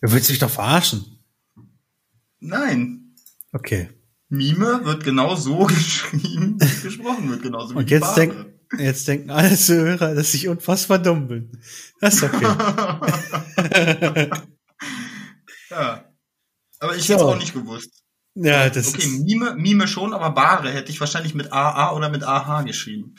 Du 0.00 0.12
willst 0.12 0.28
mich 0.30 0.38
doch 0.38 0.50
verarschen. 0.50 1.18
nein. 2.40 3.07
Okay. 3.58 3.88
Mime 4.28 4.84
wird 4.84 5.02
genau 5.04 5.34
so 5.34 5.64
geschrieben, 5.66 6.58
wie 6.60 6.82
gesprochen 6.82 7.28
wird, 7.30 7.42
genauso 7.42 7.74
wie 7.74 7.78
Und 7.78 7.90
die 7.90 7.94
jetzt, 7.94 8.16
denk, 8.16 8.34
jetzt 8.78 9.08
denken 9.08 9.30
alle 9.30 9.56
Zuhörer, 9.56 10.14
dass 10.14 10.32
ich 10.34 10.46
unfassbar 10.48 10.98
dumm 10.98 11.26
bin. 11.26 11.50
Das 12.00 12.14
ist 12.14 12.22
okay. 12.24 12.44
ja. 15.70 16.04
Aber 16.80 16.94
ich 16.96 17.04
So. 17.04 17.14
hätte 17.14 17.22
es 17.24 17.28
auch 17.28 17.38
nicht 17.38 17.54
gewusst. 17.54 18.04
ja, 18.34 18.70
das 18.70 18.94
okay, 18.94 19.02
ist, 19.02 19.24
Mime, 19.24 19.56
Mime 19.56 19.88
schon, 19.88 20.14
aber 20.14 20.30
Bare 20.30 20.70
hätte 20.70 20.92
ich 20.92 21.00
wahrscheinlich 21.00 21.34
mit 21.34 21.52
AA 21.52 21.92
oder 21.96 22.08
mit 22.10 22.22
AH 22.22 22.62
geschrieben. 22.62 23.16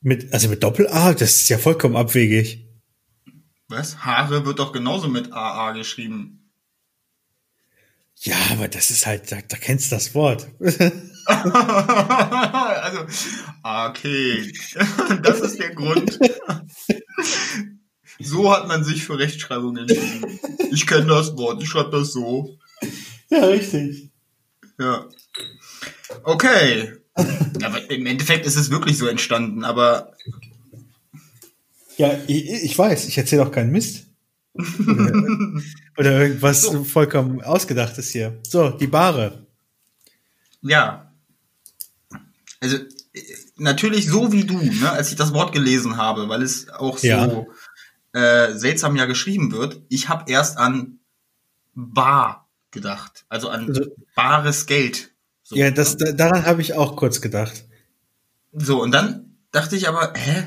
mit, 0.00 0.32
also 0.32 0.48
mit 0.48 0.62
Doppel-A, 0.64 1.12
das 1.14 1.42
ist 1.42 1.48
ja 1.48 1.58
vollkommen 1.58 1.94
abwegig. 1.96 2.66
Was? 3.68 3.98
Haare 4.04 4.44
wird 4.44 4.58
doch 4.58 4.72
genauso 4.72 5.08
mit 5.08 5.32
AA 5.32 5.72
geschrieben. 5.72 6.41
Ja, 8.24 8.36
aber 8.52 8.68
das 8.68 8.90
ist 8.92 9.04
halt, 9.06 9.32
da, 9.32 9.38
da 9.46 9.56
kennst 9.56 9.90
du 9.90 9.96
das 9.96 10.14
Wort. 10.14 10.48
also, 11.26 13.00
okay. 13.64 14.52
Das 15.22 15.40
ist 15.40 15.58
der 15.58 15.74
Grund. 15.74 16.20
So 18.20 18.52
hat 18.52 18.68
man 18.68 18.84
sich 18.84 19.02
für 19.02 19.18
Rechtschreibung 19.18 19.76
entschieden. 19.76 20.38
Ich 20.70 20.86
kenne 20.86 21.06
das 21.06 21.36
Wort, 21.36 21.60
ich 21.62 21.68
schreibe 21.68 21.90
das 21.98 22.12
so. 22.12 22.56
ja, 23.28 23.44
richtig. 23.46 24.10
Ja. 24.78 25.08
Okay. 26.22 26.92
Aber 27.14 27.90
im 27.90 28.06
Endeffekt 28.06 28.46
ist 28.46 28.56
es 28.56 28.70
wirklich 28.70 28.98
so 28.98 29.08
entstanden, 29.08 29.64
aber 29.64 30.12
Ja, 31.96 32.16
ich, 32.28 32.48
ich 32.48 32.78
weiß, 32.78 33.08
ich 33.08 33.18
erzähle 33.18 33.42
auch 33.42 33.50
keinen 33.50 33.72
Mist. 33.72 34.06
Oder, 35.96 36.20
irgendwas 36.22 36.62
So. 36.62 36.84
vollkommen 36.84 37.42
ausgedachtes 37.42 38.10
hier. 38.10 38.40
So, 38.48 38.70
die 38.70 38.86
Bahre. 38.86 39.46
ja. 40.62 41.08
Also 42.60 42.78
natürlich 43.56 44.06
so 44.06 44.30
wie 44.32 44.44
du, 44.44 44.56
ne, 44.56 44.90
als 44.92 45.10
ich 45.10 45.16
das 45.16 45.32
Wort 45.34 45.52
gelesen 45.52 45.96
habe, 45.96 46.28
weil 46.28 46.42
es 46.42 46.68
auch 46.70 46.96
so 46.96 47.06
Ja. 47.08 47.44
äh, 48.12 48.54
seltsam 48.56 48.94
ja 48.94 49.06
geschrieben 49.06 49.50
wird. 49.50 49.82
Ich 49.88 50.08
habe 50.08 50.30
erst 50.30 50.58
an 50.58 51.00
bar 51.74 52.48
gedacht, 52.70 53.24
also 53.28 53.48
an 53.48 53.66
Also- 53.68 53.96
bares 54.14 54.66
Geld. 54.66 55.10
So, 55.42 55.56
Ja, 55.56 55.72
das, 55.72 55.96
ne? 55.98 56.04
da, 56.06 56.12
daran 56.12 56.46
habe 56.46 56.62
ich 56.62 56.74
auch 56.74 56.94
kurz 56.94 57.20
gedacht. 57.20 57.64
So, 58.52 58.80
und 58.80 58.92
dann 58.92 59.36
dachte 59.50 59.74
ich 59.74 59.88
aber, 59.88 60.12
hä? 60.16 60.44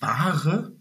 Bare? 0.00 0.72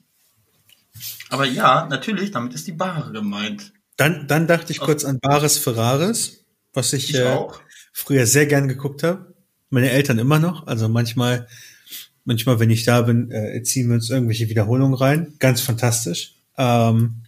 Aber 1.30 1.46
ja, 1.46 1.86
natürlich, 1.90 2.32
damit 2.32 2.54
ist 2.54 2.68
die 2.68 2.74
Bare 2.74 3.12
gemeint. 3.14 3.72
Dann, 3.98 4.28
dann 4.28 4.48
dachte 4.48 4.72
ich 4.72 4.82
Aus- 4.82 4.86
kurz 4.86 5.06
an 5.06 5.20
Bares 5.20 5.58
Ferraris, 5.58 6.46
was 6.74 6.94
ich, 6.94 7.12
Ich 7.12 7.16
äh, 7.20 7.38
früher 7.92 8.26
sehr 8.26 8.46
gern 8.46 8.68
geguckt 8.68 9.04
habe. 9.04 9.34
Meine 9.70 9.92
Eltern 9.92 10.20
immer 10.20 10.40
noch. 10.40 10.68
Also 10.68 10.90
manchmal, 10.90 11.48
manchmal, 12.26 12.60
wenn 12.60 12.70
ich 12.70 12.84
da 12.84 13.02
bin, 13.02 13.32
äh, 13.32 13.62
ziehen 13.64 13.88
wir 13.88 13.96
uns 13.96 14.10
irgendwelche 14.10 14.50
Wiederholungen 14.50 14.96
rein. 14.96 15.34
Ganz 15.40 15.62
fantastisch. 15.62 16.36
Ähm, 16.58 17.24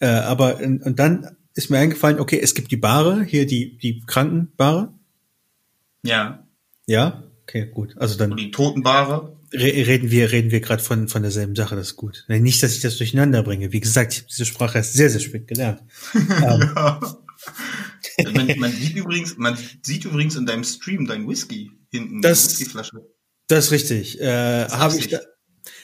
äh, 0.00 0.06
aber 0.06 0.58
und, 0.58 0.98
dann 0.98 1.36
ist 1.54 1.70
mir 1.70 1.78
eingefallen, 1.78 2.20
okay, 2.20 2.40
es 2.42 2.54
gibt 2.54 2.70
die 2.70 2.76
Bahre, 2.76 3.22
hier 3.22 3.46
die, 3.46 3.76
die 3.78 4.00
Krankenbahre. 4.06 4.92
Ja. 6.02 6.44
Ja, 6.86 7.22
okay, 7.42 7.66
gut. 7.72 7.96
Also 7.96 8.18
dann 8.18 8.32
Und 8.32 8.40
die 8.40 8.50
Totenbare. 8.50 9.36
Re 9.54 9.86
reden 9.86 10.10
wir, 10.10 10.32
reden 10.32 10.50
wir 10.50 10.60
gerade 10.60 10.82
von, 10.82 11.08
von 11.08 11.22
derselben 11.22 11.54
Sache, 11.56 11.76
das 11.76 11.88
ist 11.88 11.96
gut. 11.96 12.24
Nicht, 12.28 12.62
dass 12.62 12.74
ich 12.74 12.80
das 12.82 12.96
durcheinander 12.98 13.42
bringe. 13.42 13.72
Wie 13.72 13.80
gesagt, 13.80 14.12
ich 14.12 14.18
habe 14.20 14.28
diese 14.28 14.44
Sprache 14.44 14.78
erst 14.78 14.92
sehr, 14.94 15.10
sehr 15.10 15.20
spät 15.20 15.46
gelernt. 15.48 15.82
Ähm, 16.14 16.70
Ja. 18.18 18.32
man, 18.32 18.58
man 18.58 18.72
sieht 18.72 18.96
übrigens, 18.96 19.36
man 19.36 19.56
sieht 19.82 20.04
übrigens 20.04 20.36
in 20.36 20.46
deinem 20.46 20.64
Stream 20.64 21.06
dein 21.06 21.28
Whisky 21.28 21.70
hinten, 21.90 22.20
Das- 22.22 22.48
Whiskyflasche. 22.48 23.00
Das 23.48 23.66
ist 23.66 23.70
richtig. 23.72 24.20
Äh, 24.20 24.66
habe 24.68 24.96
ich, 24.96 25.08
da, 25.08 25.18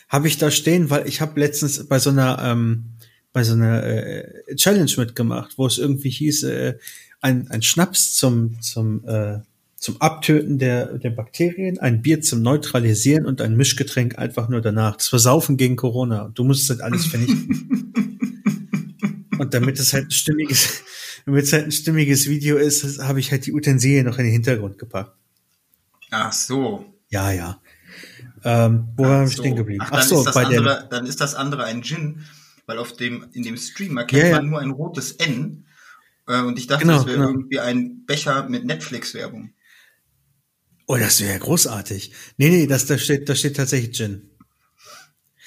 hab 0.09 0.25
ich 0.25 0.39
da 0.39 0.50
stehen, 0.50 0.89
weil 0.89 1.07
ich 1.07 1.21
habe 1.21 1.39
letztens 1.39 1.87
bei 1.89 1.99
so 1.99 2.09
einer 2.11 2.39
ähm, 2.43 2.95
bei 3.33 3.45
so 3.45 3.53
einer 3.53 3.83
äh, 3.85 4.57
Challenge 4.57 4.91
mitgemacht, 4.97 5.59
wo 5.59 5.67
es 5.67 5.77
irgendwie 5.79 6.09
hieß, 6.11 6.45
äh, 6.45 6.79
ein, 7.21 7.49
ein 7.49 7.61
Schnaps 7.62 8.15
zum 8.15 8.61
zum 8.62 9.05
äh, 9.07 9.41
zum 9.80 10.00
Abtöten 10.00 10.58
der 10.58 10.99
der 10.99 11.10
Bakterien, 11.10 11.78
ein 11.78 12.02
Bier 12.02 12.20
zum 12.20 12.42
Neutralisieren 12.42 13.25
und 13.25 13.40
ein 13.40 13.56
Mischgetränk 13.56 14.18
einfach 14.18 14.50
nur 14.50 14.60
danach. 14.60 14.96
Das 14.96 15.10
war 15.10 15.18
Saufen 15.18 15.56
gegen 15.56 15.76
Corona. 15.76 16.30
Du 16.34 16.44
musstest 16.44 16.70
halt 16.70 16.82
alles 16.82 17.06
vernichten. 17.06 17.92
und 19.38 19.54
damit 19.54 19.80
es 19.80 19.94
halt 19.94 20.08
ein 20.08 20.10
stimmiges, 20.10 20.82
damit 21.25 21.44
es 21.44 21.52
halt 21.54 21.64
ein 21.64 21.72
stimmiges 21.72 22.28
Video 22.28 22.58
ist, 22.58 23.00
habe 23.02 23.20
ich 23.20 23.32
halt 23.32 23.46
die 23.46 23.54
Utensilien 23.54 24.04
noch 24.04 24.18
in 24.18 24.25
den 24.25 24.32
Hintergrund 24.32 24.78
gepackt. 24.78 25.16
Ach 26.10 26.32
so. 26.32 26.84
Ja, 27.08 27.32
ja. 27.32 27.58
Ähm, 28.44 28.88
wo 28.96 29.04
waren 29.04 29.22
wir 29.22 29.28
so. 29.28 29.42
stehen 29.42 29.56
geblieben? 29.56 29.80
Ach, 29.82 29.92
Ach 29.92 29.99
dann, 30.00 30.08
so, 30.08 30.18
ist 30.18 30.26
das 30.26 30.34
bei 30.34 30.44
dem. 30.44 30.58
andere, 30.58 30.88
dann 30.90 31.06
ist 31.06 31.22
das 31.22 31.34
andere 31.34 31.64
ein 31.64 31.82
Gin, 31.82 32.26
weil 32.66 32.76
auf 32.76 32.92
dem, 32.92 33.26
in 33.32 33.44
dem 33.44 33.56
Stream 33.56 33.96
erkennt 33.96 34.25
ja. 34.25 34.37
man 34.37 34.50
nur 34.50 34.60
ein 34.60 34.70
rotes 34.72 35.12
N. 35.12 35.64
Äh, 36.28 36.42
und 36.42 36.58
ich 36.58 36.66
dachte, 36.66 36.84
Genau, 36.84 36.99
das 36.99 37.06
wäre 37.06 37.16
genau. 37.16 37.30
irgendwie 37.30 37.60
ein 37.60 38.04
Becher 38.04 38.46
mit 38.46 38.66
Netflix-Werbung. 38.66 39.54
Oh, 40.90 40.97
das 40.97 41.20
wäre 41.20 41.30
ja 41.35 41.38
großartig. 41.38 42.11
Nee, 42.37 42.49
nee, 42.49 42.66
das, 42.66 42.87
da 42.87 42.99
steht, 42.99 43.28
da 43.28 43.37
steht 43.37 43.54
tatsächlich 43.54 43.97
Gin. 43.97 44.28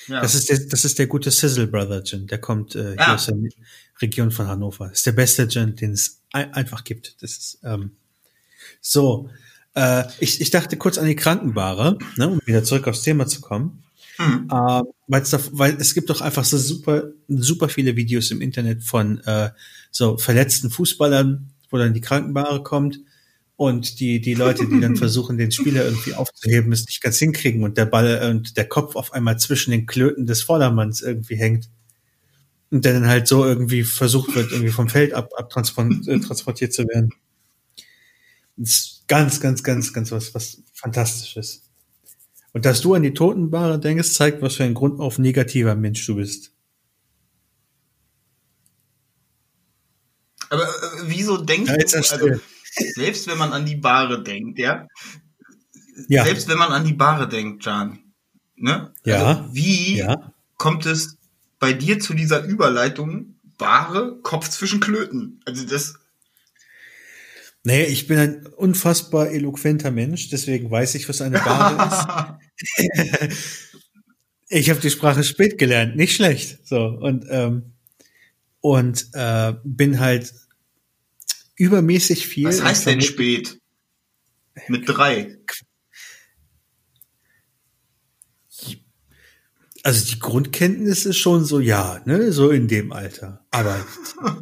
Ja. 0.07 0.21
Das 0.21 0.35
ist 0.35 0.49
der, 0.49 0.57
das 0.59 0.85
ist 0.85 0.97
der 0.97 1.07
gute 1.07 1.31
Sizzle 1.31 1.67
Brother 1.67 2.01
Gin. 2.01 2.27
Der 2.27 2.37
kommt 2.37 2.75
äh, 2.75 2.91
hier 2.91 3.09
Ah. 3.09 3.15
aus 3.15 3.25
der 3.25 3.35
Region 4.01 4.31
von 4.31 4.47
Hannover. 4.47 4.87
Das 4.87 4.99
ist 4.99 5.05
der 5.05 5.11
beste 5.11 5.49
Gin, 5.49 5.75
den 5.75 5.91
es 5.91 6.21
ein, 6.31 6.53
einfach 6.53 6.85
gibt. 6.85 7.21
Das 7.21 7.31
ist 7.31 7.59
ähm, 7.65 7.91
so. 8.79 9.29
Äh, 9.75 10.05
ich, 10.21 10.39
ich 10.39 10.49
dachte 10.49 10.77
kurz 10.77 10.97
an 10.97 11.07
die 11.07 11.17
Krankenbahre, 11.17 11.97
ne, 12.15 12.29
um 12.29 12.39
wieder 12.45 12.63
zurück 12.63 12.87
aufs 12.87 13.01
Thema 13.01 13.27
zu 13.27 13.41
kommen. 13.41 13.83
Hm. 14.15 14.47
Äh, 14.49 14.81
weil's 15.07 15.31
da, 15.31 15.41
weil 15.51 15.75
es 15.77 15.93
gibt 15.93 16.09
doch 16.09 16.21
einfach 16.21 16.45
so 16.45 16.57
super, 16.57 17.09
super 17.27 17.67
viele 17.67 17.97
Videos 17.97 18.31
im 18.31 18.39
Internet 18.39 18.85
von 18.85 19.19
äh, 19.25 19.49
so 19.91 20.17
verletzten 20.17 20.69
Fußballern, 20.69 21.51
wo 21.69 21.77
dann 21.77 21.93
die 21.93 21.99
Krankenbahre 21.99 22.63
kommt 22.63 23.01
und 23.63 23.99
die, 23.99 24.19
die 24.19 24.33
Leute, 24.33 24.67
die 24.67 24.79
dann 24.79 24.95
versuchen, 24.97 25.37
den 25.37 25.51
Spieler 25.51 25.85
irgendwie 25.85 26.13
aufzuheben, 26.13 26.71
es 26.71 26.85
nicht 26.85 27.01
ganz 27.01 27.17
hinkriegen 27.17 27.63
und 27.63 27.77
der 27.77 27.85
Ball 27.85 28.29
und 28.29 28.57
der 28.57 28.67
Kopf 28.67 28.95
auf 28.95 29.13
einmal 29.13 29.39
zwischen 29.39 29.71
den 29.71 29.85
Klöten 29.85 30.25
des 30.25 30.41
Vordermanns 30.41 31.01
irgendwie 31.01 31.35
hängt. 31.35 31.69
Und 32.69 32.85
der 32.85 32.93
dann 32.93 33.07
halt 33.07 33.27
so 33.27 33.45
irgendwie 33.45 33.83
versucht 33.83 34.35
wird, 34.35 34.51
irgendwie 34.51 34.71
vom 34.71 34.89
Feld 34.89 35.13
ab, 35.13 35.31
abtransport, 35.37 36.07
äh, 36.07 36.19
transportiert 36.21 36.73
zu 36.73 36.87
werden. 36.87 37.13
Das 38.57 38.69
ist 38.69 39.03
ganz, 39.07 39.39
ganz, 39.39 39.63
ganz, 39.63 39.93
ganz 39.93 40.11
was, 40.11 40.33
was 40.33 40.61
Fantastisches. 40.73 41.69
Und 42.51 42.65
dass 42.65 42.81
du 42.81 42.93
an 42.93 43.03
die 43.03 43.13
Totenbahre 43.13 43.79
denkst, 43.79 44.13
zeigt, 44.13 44.41
was 44.41 44.55
für 44.55 44.63
ein 44.63 44.73
grundauf 44.73 45.17
negativer 45.17 45.75
Mensch 45.75 46.05
du 46.05 46.15
bist. 46.15 46.51
Aber 50.49 50.63
äh, 50.63 50.67
wieso 51.05 51.37
denkst 51.37 51.71
Ja, 51.71 51.77
jetzt 51.77 51.93
du, 51.93 51.97
also. 51.97 52.41
Selbst 52.95 53.27
wenn 53.27 53.37
man 53.37 53.53
an 53.53 53.65
die 53.65 53.75
Bahre 53.75 54.23
denkt, 54.23 54.59
ja? 54.59 54.87
Ja. 56.07 56.23
Selbst 56.25 56.47
wenn 56.47 56.57
man 56.57 56.71
an 56.71 56.85
die 56.85 56.93
Bahre 56.93 57.27
denkt, 57.29 57.65
Jan, 57.65 57.99
ne? 58.55 58.93
Ja. 59.05 59.25
Also, 59.25 59.53
wie 59.53 59.97
Ja. 59.97 60.33
kommt 60.57 60.85
es 60.85 61.17
bei 61.59 61.73
dir 61.73 61.99
zu 61.99 62.13
dieser 62.13 62.43
Überleitung 62.43 63.35
Bahre, 63.57 64.19
Kopf 64.23 64.49
zwischen 64.49 64.79
Klöten? 64.79 65.39
Also 65.45 65.65
das, 65.65 65.95
Nee, 67.65 67.85
ich 67.85 68.07
bin 68.07 68.17
ein 68.19 68.45
unfassbar 68.47 69.29
eloquenter 69.29 69.89
Mensch, 69.89 70.27
deswegen 70.29 70.69
weiß 70.69 70.95
ich, 70.95 71.07
was 71.07 71.21
eine 71.21 71.39
Bahre 71.39 72.37
ist. 73.29 73.69
Ich 74.49 74.69
habe 74.69 74.81
die 74.81 74.89
Sprache 74.89 75.23
spät 75.23 75.57
gelernt, 75.57 75.95
nicht 75.95 76.13
schlecht. 76.13 76.67
So 76.67 76.85
und 76.85 77.25
ähm, 77.29 77.71
und 78.59 79.07
äh, 79.13 79.53
bin 79.63 79.99
halt 80.01 80.33
übermäßig 81.55 82.27
viel. 82.27 82.47
was 82.47 82.63
heißt 82.63 82.87
denn 82.87 83.01
spät? 83.01 83.59
Mit 84.67 84.87
drei. 84.87 85.37
Also 89.83 90.05
die 90.05 90.19
Grundkenntnis 90.19 91.05
ist 91.05 91.17
schon 91.17 91.43
so, 91.43 91.59
ja, 91.59 92.01
ne, 92.05 92.31
so 92.31 92.51
in 92.51 92.67
dem 92.67 92.93
Alter. 92.93 93.45
Aber 93.51 93.85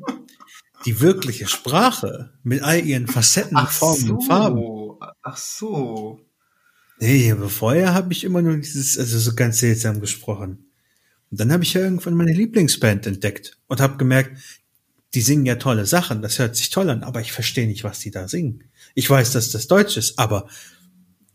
die 0.86 1.01
wirkliche 1.01 1.48
Sprache 1.48 2.34
mit 2.44 2.62
all 2.62 2.86
ihren 2.86 3.08
Facetten, 3.08 3.58
Formen 3.68 4.12
und 4.12 4.24
Farben. 4.24 4.58
so. 4.58 5.00
Ach 5.24 5.38
so. 5.38 6.20
Nee, 7.00 7.32
aber 7.32 7.50
vorher 7.50 7.96
habe 7.96 8.13
ich 8.13 8.24
immer 8.24 8.44
nur 8.44 8.56
dieses, 8.58 9.00
also 9.00 9.18
so 9.18 9.34
ganz 9.34 9.60
seltsam 9.60 10.00
gesprochen. 10.00 10.72
Und 11.32 11.39
dann 11.39 11.51
habe 11.51 11.63
ich 11.63 11.74
ja 11.74 11.82
irgendwann 11.82 12.13
meine 12.13 12.34
Lieblingsband 12.34 13.08
entdeckt 13.08 13.58
und 13.68 13.82
habe 13.82 13.98
gemerkt, 13.98 14.61
die 15.13 15.22
singen 15.22 15.46
ja 15.46 15.56
tolle 15.56 15.86
Sachen, 15.86 16.22
das 16.22 16.39
hört 16.39 16.56
sich 16.56 16.70
toll 16.70 16.89
an, 16.89 17.03
aber 17.03 17.22
ich 17.22 17.32
verstehe 17.32 17.68
nicht, 17.68 17.84
was 17.84 18.00
die 18.00 18.12
da 18.12 18.27
singen. 18.27 18.63
Ich 18.96 19.10
weiß, 19.10 19.32
dass 19.32 19.51
das 19.51 19.68
Deutsch 19.68 19.98
ist, 19.98 20.18
aber 20.18 20.48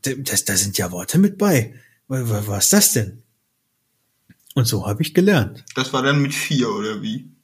das, 0.02 0.44
da 0.44 0.56
sind 0.56 0.78
ja 0.78 0.90
Worte 0.90 1.18
mit 1.18 1.36
bei. 1.38 1.74
Was 2.08 2.64
ist 2.64 2.72
das 2.72 2.92
denn? 2.92 3.22
Und 4.54 4.66
so 4.66 4.86
habe 4.86 5.02
ich 5.02 5.12
gelernt. 5.12 5.64
Das 5.74 5.92
war 5.92 6.02
dann 6.02 6.22
mit 6.22 6.34
vier, 6.34 6.70
oder 6.70 7.02
wie? 7.02 7.35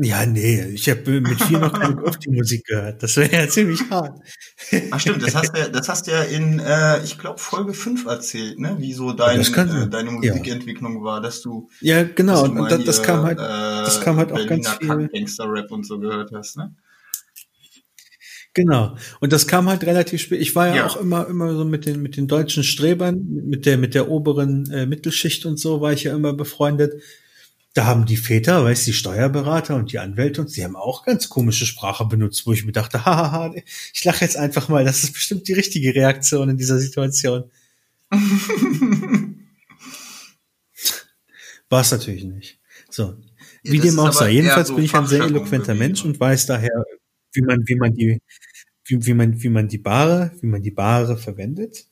Ja, 0.00 0.24
nee, 0.26 0.64
ich 0.74 0.88
habe 0.88 1.20
mit 1.20 1.42
vier 1.42 1.58
noch 1.58 1.72
keine 1.72 2.00
Musik 2.28 2.64
gehört. 2.66 3.02
Das 3.02 3.16
wäre 3.16 3.32
ja 3.32 3.48
ziemlich 3.48 3.80
hart. 3.90 4.20
Ach 4.92 5.00
stimmt, 5.00 5.24
das 5.24 5.34
hast 5.34 5.56
du, 5.56 5.70
das 5.72 5.88
hast 5.88 6.06
du 6.06 6.12
ja 6.12 6.22
in, 6.22 6.60
äh, 6.60 7.02
ich 7.02 7.18
glaube, 7.18 7.40
Folge 7.40 7.74
5 7.74 8.06
erzählt, 8.06 8.60
ne? 8.60 8.76
Wie 8.78 8.92
so 8.92 9.12
dein, 9.12 9.42
kann, 9.42 9.68
äh, 9.68 9.88
deine 9.88 10.12
Musikentwicklung 10.12 10.98
ja. 10.98 11.02
war, 11.02 11.20
dass 11.20 11.42
du. 11.42 11.68
Ja, 11.80 12.04
genau, 12.04 12.44
und 12.44 12.70
das, 12.70 12.84
das 12.84 13.02
kam 13.02 13.24
halt, 13.24 13.38
das 13.40 14.00
kam 14.00 14.18
halt 14.18 14.30
auch 14.30 14.36
Berliner 14.36 14.56
ganz 14.56 14.76
viel. 14.76 15.08
Gangster-Rap 15.08 15.72
und 15.72 15.84
so 15.84 15.98
gehört 15.98 16.30
hast, 16.32 16.56
ne? 16.56 16.76
Genau. 18.54 18.96
Und 19.20 19.32
das 19.32 19.46
kam 19.48 19.68
halt 19.68 19.84
relativ 19.84 20.20
spät. 20.20 20.40
Ich 20.40 20.54
war 20.54 20.68
ja, 20.68 20.76
ja, 20.76 20.86
auch 20.86 20.96
immer, 20.96 21.26
immer 21.28 21.54
so 21.54 21.64
mit 21.64 21.86
den, 21.86 22.02
mit 22.02 22.16
den 22.16 22.28
deutschen 22.28 22.62
Strebern, 22.62 23.24
mit 23.28 23.66
der, 23.66 23.78
mit 23.78 23.94
der 23.94 24.08
oberen 24.08 24.70
äh, 24.70 24.86
Mittelschicht 24.86 25.44
und 25.44 25.58
so 25.58 25.80
war 25.80 25.92
ich 25.92 26.04
ja 26.04 26.14
immer 26.14 26.32
befreundet. 26.32 27.02
Da 27.78 27.86
haben 27.86 28.06
die 28.06 28.16
Väter, 28.16 28.64
weißt 28.64 28.88
die 28.88 28.92
Steuerberater 28.92 29.76
und 29.76 29.92
die 29.92 30.00
Anwälte 30.00 30.40
und 30.40 30.50
sie 30.50 30.64
haben 30.64 30.74
auch 30.74 31.04
ganz 31.04 31.28
komische 31.28 31.64
Sprache 31.64 32.04
benutzt, 32.06 32.44
wo 32.44 32.52
ich 32.52 32.64
mir 32.64 32.72
dachte, 32.72 33.04
hahaha, 33.04 33.54
ich 33.94 34.04
lache 34.04 34.24
jetzt 34.24 34.36
einfach 34.36 34.68
mal, 34.68 34.84
das 34.84 35.04
ist 35.04 35.12
bestimmt 35.12 35.46
die 35.46 35.52
richtige 35.52 35.94
Reaktion 35.94 36.50
in 36.50 36.56
dieser 36.56 36.80
Situation. 36.80 37.48
War 41.68 41.82
es 41.82 41.92
natürlich 41.92 42.24
nicht. 42.24 42.58
So. 42.90 43.16
Wie 43.62 43.76
ja, 43.76 43.82
dem 43.84 44.00
auch 44.00 44.12
sei. 44.12 44.30
Jedenfalls 44.30 44.66
so 44.66 44.74
bin 44.74 44.84
ich 44.84 44.94
ein 44.96 45.06
sehr 45.06 45.22
eloquenter 45.22 45.76
Mensch 45.76 46.04
und 46.04 46.18
weiß 46.18 46.46
daher, 46.46 46.84
wie 47.30 47.42
man, 47.42 47.62
wie 47.68 47.76
man 47.76 47.94
die, 47.94 48.20
wie, 48.86 49.06
wie 49.06 49.14
man, 49.14 49.40
wie 49.40 49.50
man 49.50 49.68
die 49.68 49.78
Bahre, 49.78 50.32
wie 50.40 50.48
man 50.48 50.64
die 50.64 50.72
Bahre 50.72 51.16
verwendet. 51.16 51.86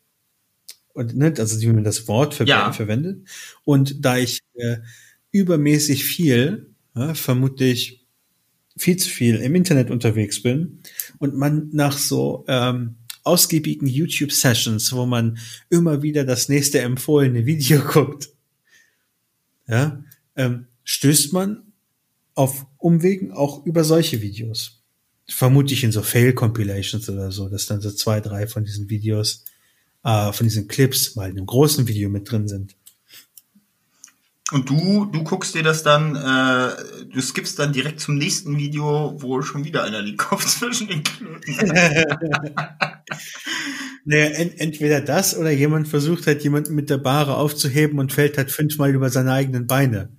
Und, 0.94 1.14
ne, 1.14 1.32
also 1.38 1.60
wie 1.60 1.68
man 1.68 1.84
das 1.84 2.08
Wort 2.08 2.34
ver 2.34 2.44
ja. 2.44 2.72
verwendet. 2.72 3.28
Und 3.62 4.04
da 4.04 4.16
ich 4.16 4.40
äh, 4.54 4.78
übermäßig 5.36 6.04
viel, 6.04 6.74
ja, 6.94 7.14
vermutlich 7.14 8.06
viel 8.76 8.96
zu 8.96 9.08
viel 9.08 9.36
im 9.36 9.54
Internet 9.54 9.90
unterwegs 9.90 10.42
bin 10.42 10.80
und 11.18 11.34
man 11.34 11.70
nach 11.72 11.96
so 11.96 12.44
ähm, 12.48 12.96
ausgiebigen 13.22 13.86
YouTube-Sessions, 13.86 14.92
wo 14.92 15.04
man 15.06 15.38
immer 15.68 16.02
wieder 16.02 16.24
das 16.24 16.48
nächste 16.48 16.80
empfohlene 16.80 17.44
Video 17.44 17.80
guckt, 17.92 18.30
ja, 19.66 20.02
ähm, 20.36 20.66
stößt 20.84 21.32
man 21.32 21.72
auf 22.34 22.66
Umwegen 22.78 23.32
auch 23.32 23.64
über 23.66 23.82
solche 23.82 24.22
Videos. 24.22 24.82
Vermute 25.28 25.74
ich 25.74 25.82
in 25.82 25.90
so 25.90 26.02
Fail-Compilations 26.02 27.08
oder 27.08 27.32
so, 27.32 27.48
dass 27.48 27.66
dann 27.66 27.80
so 27.80 27.90
zwei, 27.90 28.20
drei 28.20 28.46
von 28.46 28.64
diesen 28.64 28.88
Videos, 28.88 29.44
äh, 30.04 30.32
von 30.32 30.46
diesen 30.46 30.68
Clips 30.68 31.16
mal 31.16 31.28
in 31.28 31.36
einem 31.36 31.46
großen 31.46 31.88
Video 31.88 32.08
mit 32.08 32.30
drin 32.30 32.46
sind. 32.46 32.76
Und 34.52 34.70
du, 34.70 35.06
du 35.06 35.24
guckst 35.24 35.56
dir 35.56 35.64
das 35.64 35.82
dann, 35.82 36.14
äh, 36.14 37.04
du 37.12 37.20
skippst 37.20 37.58
dann 37.58 37.72
direkt 37.72 37.98
zum 37.98 38.16
nächsten 38.16 38.56
Video, 38.56 39.16
wo 39.18 39.42
schon 39.42 39.64
wieder 39.64 39.82
einer 39.82 40.04
die 40.04 40.14
Kopf 40.14 40.46
zwischen 40.58 40.86
den 40.86 41.02
Knöten 41.02 41.54
naja, 44.04 44.26
ent 44.26 44.60
entweder 44.60 45.00
das 45.00 45.36
oder 45.36 45.50
jemand 45.50 45.88
versucht 45.88 46.28
halt 46.28 46.44
jemanden 46.44 46.76
mit 46.76 46.90
der 46.90 46.98
Bahre 46.98 47.36
aufzuheben 47.36 47.98
und 47.98 48.12
fällt 48.12 48.38
halt 48.38 48.52
fünfmal 48.52 48.94
über 48.94 49.10
seine 49.10 49.32
eigenen 49.32 49.66
Beine. 49.66 50.10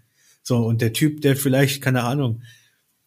So, 0.44 0.58
und 0.58 0.82
der 0.82 0.92
Typ, 0.92 1.22
der 1.22 1.38
vielleicht, 1.38 1.82
keine 1.82 2.04
Ahnung, 2.04 2.42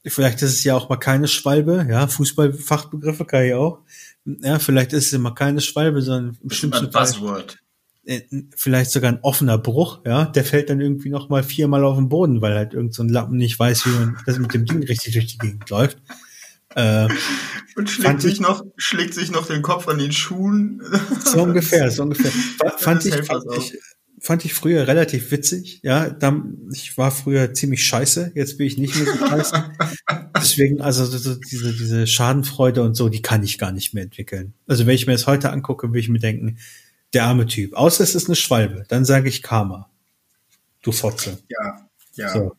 vielleicht 0.06 0.40
ist 0.40 0.54
es 0.54 0.64
ja 0.64 0.74
auch 0.74 0.88
mal 0.88 0.96
keine 0.96 1.28
Schwalbe, 1.28 1.86
ja, 1.88 2.06
Fußballfachbegriffe 2.06 3.26
kann 3.26 3.44
ich 3.44 3.52
auch. 3.54 3.80
Ja, 4.24 4.58
vielleicht 4.58 4.94
ist 4.94 5.08
es 5.08 5.12
immer 5.12 5.34
keine 5.34 5.60
Schwalbe, 5.60 6.00
sondern 6.00 6.38
im 6.42 6.50
schlimmsten 6.50 6.90
Buzzword. 6.90 7.58
Äh, 8.04 8.22
vielleicht 8.56 8.90
sogar 8.90 9.12
ein 9.12 9.20
offener 9.22 9.58
Bruch, 9.58 10.00
ja, 10.06 10.24
der 10.24 10.44
fällt 10.44 10.70
dann 10.70 10.80
irgendwie 10.80 11.10
noch 11.10 11.28
mal 11.28 11.42
viermal 11.42 11.84
auf 11.84 11.96
den 11.96 12.08
Boden, 12.08 12.40
weil 12.40 12.54
halt 12.54 12.72
irgend 12.72 12.94
so 12.94 13.02
ein 13.02 13.08
Lappen 13.08 13.36
nicht 13.36 13.58
weiß, 13.58 13.86
wie 13.86 13.90
man 13.90 14.18
das 14.26 14.38
mit 14.38 14.54
dem 14.54 14.64
Ding 14.64 14.82
richtig 14.82 15.12
durch 15.14 15.26
die 15.26 15.38
Gegend 15.38 15.68
läuft. 15.68 15.98
Äh, 16.74 17.08
und 17.76 17.90
schlägt 17.90 18.22
sich 18.22 18.40
noch, 18.40 18.64
schlägt 18.76 19.14
sich 19.14 19.30
noch 19.30 19.46
den 19.46 19.62
Kopf 19.62 19.88
an 19.88 19.98
den 19.98 20.12
Schuhen. 20.12 20.82
So 21.24 21.42
ungefähr, 21.42 21.90
so 21.90 22.02
ungefähr. 22.02 22.30
Fand 22.78 23.04
ich, 23.04 23.14
fand 23.14 23.44
ich, 23.56 23.78
fand 24.20 24.44
ich 24.44 24.54
früher 24.54 24.86
relativ 24.86 25.30
witzig. 25.30 25.80
Ja, 25.82 26.10
dann, 26.10 26.68
ich 26.72 26.96
war 26.96 27.10
früher 27.10 27.52
ziemlich 27.54 27.84
scheiße. 27.84 28.32
Jetzt 28.34 28.58
bin 28.58 28.66
ich 28.66 28.78
nicht 28.78 28.96
mehr 28.96 29.06
so 29.06 29.26
scheiße. 29.26 29.72
Deswegen, 30.36 30.80
also 30.80 31.04
so, 31.04 31.34
diese, 31.34 31.72
diese 31.72 32.06
Schadenfreude 32.06 32.82
und 32.82 32.94
so, 32.94 33.08
die 33.08 33.22
kann 33.22 33.42
ich 33.42 33.58
gar 33.58 33.72
nicht 33.72 33.94
mehr 33.94 34.04
entwickeln. 34.04 34.54
Also 34.66 34.86
wenn 34.86 34.94
ich 34.94 35.06
mir 35.06 35.12
das 35.12 35.26
heute 35.26 35.50
angucke, 35.50 35.92
will 35.92 36.00
ich 36.00 36.08
mir 36.08 36.18
denken, 36.18 36.58
der 37.12 37.24
arme 37.24 37.46
Typ. 37.46 37.74
Außer 37.74 38.04
es 38.04 38.14
ist 38.14 38.26
eine 38.26 38.36
Schwalbe. 38.36 38.84
Dann 38.88 39.04
sage 39.04 39.28
ich 39.28 39.42
Karma. 39.42 39.90
Du 40.82 40.92
Fotze. 40.92 41.38
Ja, 41.48 41.88
ja. 42.14 42.32
So. 42.32 42.56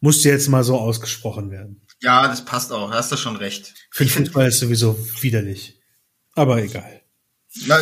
Musste 0.00 0.28
jetzt 0.28 0.48
mal 0.48 0.64
so 0.64 0.78
ausgesprochen 0.78 1.50
werden. 1.50 1.80
Ja, 2.02 2.28
das 2.28 2.44
passt 2.44 2.72
auch. 2.72 2.90
Hast 2.90 3.12
du 3.12 3.16
schon 3.16 3.36
recht. 3.36 3.74
Für 3.90 4.04
den 4.04 4.10
Fußball 4.10 4.48
ist 4.48 4.58
sowieso 4.58 4.98
widerlich. 5.20 5.78
Aber 6.34 6.62
egal. 6.62 7.02
Na, 7.66 7.78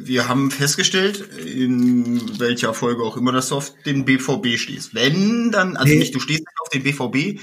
wir 0.00 0.28
haben 0.28 0.50
festgestellt, 0.50 1.20
in 1.38 2.40
welcher 2.40 2.74
Folge 2.74 3.02
auch 3.02 3.16
immer, 3.16 3.30
dass 3.30 3.48
du 3.48 3.56
auf 3.56 3.72
den 3.84 4.04
BVB 4.04 4.58
stehst. 4.58 4.94
Wenn 4.94 5.52
dann, 5.52 5.76
also 5.76 5.92
nee. 5.92 6.00
nicht, 6.00 6.14
du 6.14 6.18
stehst 6.18 6.40
nicht 6.40 6.60
auf 6.60 6.68
den 6.70 6.82
BVB, 6.82 7.40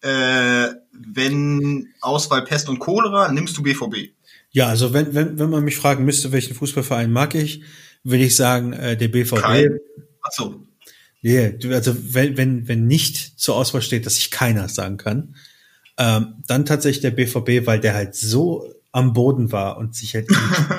äh, 0.00 0.74
wenn 0.92 1.92
Auswahl 2.00 2.44
Pest 2.44 2.68
und 2.68 2.78
Cholera, 2.78 3.30
nimmst 3.30 3.56
du 3.56 3.62
BVB. 3.62 4.14
Ja, 4.54 4.68
also 4.68 4.92
wenn, 4.92 5.14
wenn, 5.14 5.38
wenn 5.38 5.50
man 5.50 5.64
mich 5.64 5.76
fragen 5.76 6.04
müsste, 6.04 6.30
welchen 6.30 6.54
Fußballverein 6.54 7.12
mag 7.12 7.34
ich, 7.34 7.62
würde 8.04 8.22
ich 8.22 8.36
sagen, 8.36 8.72
äh, 8.72 8.96
der 8.96 9.08
BVB. 9.08 9.40
Kein. 9.40 9.80
Ach 10.22 10.30
so. 10.30 10.66
Yeah, 11.24 11.54
also 11.74 12.14
wenn, 12.14 12.36
wenn, 12.36 12.68
wenn 12.68 12.86
nicht 12.86 13.40
zur 13.40 13.56
Auswahl 13.56 13.82
steht, 13.82 14.06
dass 14.06 14.16
ich 14.16 14.30
keiner 14.30 14.68
sagen 14.68 14.96
kann, 14.96 15.34
ähm, 15.98 16.36
dann 16.46 16.66
tatsächlich 16.66 17.02
der 17.02 17.10
BVB, 17.10 17.66
weil 17.66 17.80
der 17.80 17.94
halt 17.94 18.14
so 18.14 18.72
am 18.92 19.12
Boden 19.12 19.50
war 19.50 19.76
und 19.76 19.96
sich 19.96 20.14
halt 20.14 20.28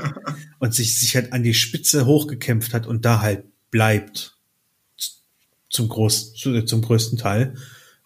und 0.60 0.74
sich, 0.74 0.98
sich 0.98 1.16
halt 1.16 1.34
an 1.34 1.44
die 1.44 1.54
Spitze 1.54 2.06
hochgekämpft 2.06 2.74
hat 2.74 2.88
und 2.88 3.04
da 3.04 3.20
halt 3.20 3.44
bleibt 3.72 4.38
zum 5.70 5.90
groß, 5.90 6.36
zum 6.66 6.82
größten 6.82 7.18
Teil. 7.18 7.56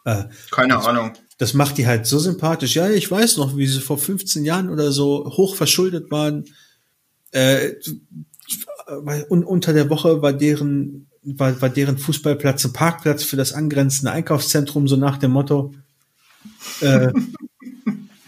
Äh, 0.06 0.24
Keine 0.50 0.80
Ahnung 0.80 1.14
das 1.40 1.54
macht 1.54 1.78
die 1.78 1.88
halt 1.88 2.06
so 2.06 2.20
sympathisch. 2.20 2.76
Ja, 2.76 2.90
ich 2.90 3.10
weiß 3.10 3.38
noch, 3.38 3.56
wie 3.56 3.66
sie 3.66 3.80
vor 3.80 3.98
15 3.98 4.44
Jahren 4.44 4.70
oder 4.70 4.92
so 4.92 5.26
hoch 5.38 5.56
verschuldet 5.56 6.12
waren. 6.12 6.44
Äh, 7.32 7.76
und 9.30 9.46
unter 9.46 9.72
der 9.72 9.90
Woche 9.90 10.22
war 10.22 10.34
deren, 10.34 11.08
war, 11.24 11.60
war 11.62 11.70
deren 11.70 11.98
Fußballplatz 11.98 12.66
ein 12.66 12.74
Parkplatz 12.74 13.24
für 13.24 13.38
das 13.38 13.54
angrenzende 13.54 14.12
Einkaufszentrum, 14.12 14.90
so 14.90 14.98
nach 14.98 15.18
dem 15.18 15.32
Motto. 15.32 15.74
Äh, 16.82 17.14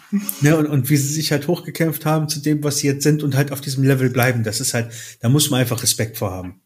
ne, 0.41 0.56
und, 0.56 0.67
und 0.67 0.89
wie 0.89 0.95
sie 0.95 1.13
sich 1.13 1.34
halt 1.34 1.50
hochgekämpft 1.50 2.06
haben 2.06 2.30
zu 2.30 2.39
dem, 2.39 2.63
was 2.63 2.78
sie 2.78 2.88
jetzt 2.88 3.04
sind 3.04 3.24
und 3.24 3.36
halt 3.36 3.52
auf 3.52 3.60
diesem 3.60 3.84
Level 3.84 4.10
bleiben. 4.10 4.45
Das 4.45 4.62
ist 4.62 4.74
halt, 4.74 4.93
da 5.19 5.28
muss 5.28 5.50
man 5.50 5.60
einfach 5.60 5.84
Respekt 5.84 6.17
vor 6.17 6.32
haben. 6.32 6.62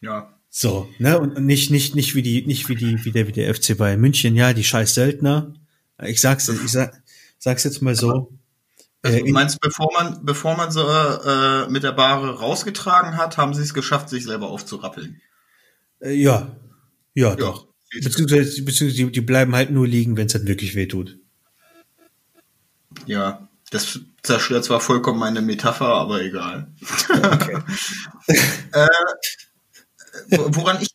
Ja. 0.00 0.39
So, 0.52 0.88
ne, 0.98 1.18
und 1.18 1.38
nicht, 1.44 1.70
nicht, 1.70 1.94
nicht 1.94 2.16
wie 2.16 2.22
die, 2.22 2.44
nicht 2.44 2.68
wie 2.68 2.74
die, 2.74 3.04
wie 3.04 3.12
der, 3.12 3.28
wie 3.28 3.32
der 3.32 3.54
FC 3.54 3.78
bei 3.78 3.96
München, 3.96 4.34
ja, 4.34 4.52
die 4.52 4.64
scheiß 4.64 4.94
Söldner. 4.94 5.54
Ich 6.02 6.20
sag's, 6.20 6.48
ich 6.48 6.72
sag, 6.72 7.00
sag's 7.38 7.62
jetzt 7.62 7.82
mal 7.82 7.94
so. 7.94 8.36
Also, 9.02 9.18
äh, 9.18 9.22
du 9.22 9.32
meinst, 9.32 9.60
bevor 9.60 9.92
man, 9.92 10.24
bevor 10.24 10.56
man 10.56 10.72
sie 10.72 10.80
äh, 10.80 11.70
mit 11.70 11.84
der 11.84 11.92
Bahre 11.92 12.40
rausgetragen 12.40 13.16
hat, 13.16 13.38
haben 13.38 13.54
sie 13.54 13.62
es 13.62 13.74
geschafft, 13.74 14.08
sich 14.08 14.24
selber 14.24 14.48
aufzurappeln. 14.48 15.20
Äh, 16.00 16.14
ja. 16.14 16.56
ja, 17.14 17.30
ja, 17.30 17.36
doch. 17.36 17.68
Beziehungsweise, 18.02 18.62
beziehungsweise 18.62 19.04
die, 19.04 19.12
die 19.12 19.20
bleiben 19.20 19.54
halt 19.54 19.70
nur 19.70 19.86
liegen, 19.86 20.16
wenn 20.16 20.26
es 20.26 20.34
halt 20.34 20.46
wirklich 20.46 20.74
weh 20.74 20.86
tut. 20.86 21.16
Ja, 23.06 23.48
das 23.70 24.00
zerstört 24.22 24.64
zwar 24.64 24.80
vollkommen 24.80 25.20
meine 25.20 25.42
Metapher, 25.42 25.86
aber 25.86 26.22
egal. 26.22 26.68
Okay. 27.08 27.58
äh, 28.72 28.86
woran 30.28 30.80
ich, 30.80 30.90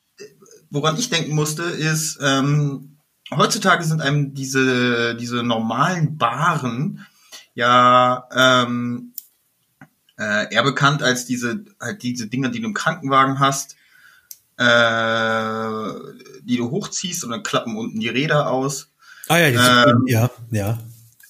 woran 0.69 0.97
ich 0.97 1.09
denken 1.09 1.35
musste, 1.35 1.63
ist, 1.63 2.19
ähm, 2.21 2.97
heutzutage 3.33 3.83
sind 3.83 4.01
einem 4.01 4.33
diese, 4.33 5.15
diese 5.15 5.43
normalen 5.43 6.17
Baren 6.17 7.05
ja 7.53 8.27
ähm, 8.35 9.13
äh, 10.19 10.53
eher 10.53 10.63
bekannt 10.63 11.03
als 11.03 11.25
diese, 11.25 11.65
halt 11.79 12.03
diese 12.03 12.27
Dinger, 12.27 12.49
die 12.49 12.59
du 12.59 12.67
im 12.67 12.73
Krankenwagen 12.73 13.39
hast, 13.39 13.75
äh, 14.57 14.63
die 16.43 16.57
du 16.57 16.71
hochziehst 16.71 17.23
und 17.23 17.31
dann 17.31 17.43
klappen 17.43 17.77
unten 17.77 17.99
die 17.99 18.09
Räder 18.09 18.49
aus. 18.49 18.91
Ah 19.27 19.38
ja, 19.38 19.88
ähm, 19.88 20.03
ja, 20.07 20.29
ja. 20.51 20.77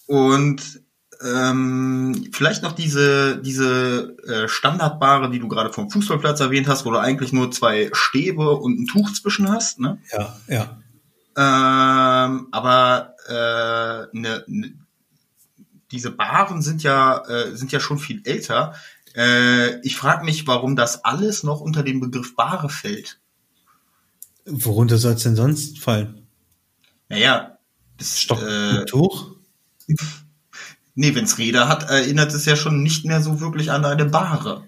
Und 0.08 0.82
ähm, 1.22 2.30
vielleicht 2.32 2.64
noch 2.64 2.74
diese, 2.74 3.38
diese 3.42 4.16
äh, 4.28 4.48
Standardbare, 4.48 5.30
die 5.30 5.40
du 5.40 5.48
gerade 5.48 5.72
vom 5.72 5.90
Fußballplatz 5.90 6.40
erwähnt 6.40 6.68
hast, 6.68 6.86
wo 6.86 6.92
du 6.92 6.98
eigentlich 6.98 7.34
nur 7.34 7.52
zwei 7.52 7.90
Stäbe 7.94 8.52
und 8.52 8.80
ein 8.80 8.88
Tuch 8.88 9.12
zwischen 9.14 9.50
hast. 9.50 9.80
Ne? 9.80 10.00
Ja, 10.12 10.36
ja. 10.48 10.78
Ähm, 11.38 12.48
aber 12.52 13.16
äh, 13.28 14.18
ne, 14.18 14.44
ne, 14.48 14.74
diese 15.92 16.12
Baren 16.12 16.62
sind 16.62 16.84
ja, 16.84 17.24
äh, 17.28 17.56
sind 17.56 17.72
ja 17.72 17.80
schon 17.80 18.00
viel 18.00 18.22
älter. 18.26 18.76
Äh, 19.16 19.80
ich 19.82 19.96
frage 19.98 20.26
mich, 20.26 20.48
warum 20.48 20.76
das 20.76 21.04
alles 21.06 21.44
noch 21.44 21.62
unter 21.62 21.84
den 21.84 22.00
Begriff 22.00 22.36
Bare 22.36 22.70
fällt. 22.70 23.20
Worunter 24.46 24.98
soll 24.98 25.14
es 25.14 25.24
denn 25.24 25.36
sonst 25.36 25.80
fallen? 25.80 26.28
Naja, 27.10 27.58
das 27.98 28.20
Stock 28.20 28.42
äh, 28.42 28.86
Tuch? 28.86 29.36
Nee, 30.96 31.14
wenn's 31.14 31.38
Räder 31.38 31.68
hat, 31.68 31.90
erinnert 31.90 32.34
es 32.34 32.46
ja 32.46 32.56
schon 32.56 32.82
nicht 32.82 33.06
mehr 33.06 33.22
so 33.22 33.42
wirklich 33.42 33.72
an 33.72 33.84
eine 33.84 34.06
Bahre. 34.06 34.66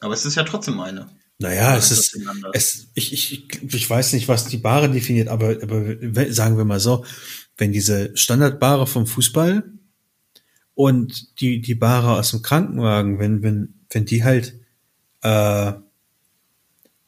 Aber 0.00 0.14
es 0.14 0.24
ist 0.24 0.36
ja 0.36 0.44
trotzdem 0.44 0.80
eine. 0.80 1.08
Naja, 1.38 1.76
es 1.76 1.90
ist, 1.90 2.18
es, 2.52 2.88
ich, 2.94 3.12
ich, 3.12 3.62
ich 3.62 3.88
weiß 3.88 4.12
nicht, 4.12 4.28
was 4.28 4.46
die 4.46 4.58
Bahre 4.58 4.90
definiert, 4.90 5.28
aber, 5.28 5.56
aber 5.62 5.96
sagen 6.32 6.58
wir 6.58 6.66
mal 6.66 6.80
so, 6.80 7.04
wenn 7.56 7.72
diese 7.72 8.14
Standardbahre 8.14 8.86
vom 8.86 9.06
Fußball 9.06 9.64
und 10.74 11.40
die, 11.40 11.62
die 11.62 11.74
Bahre 11.74 12.18
aus 12.18 12.30
dem 12.30 12.42
Krankenwagen, 12.42 13.18
wenn, 13.18 13.42
wenn, 13.42 13.74
wenn 13.90 14.04
die 14.04 14.22
halt, 14.22 14.54
äh, 15.22 15.28
ja, 15.28 15.82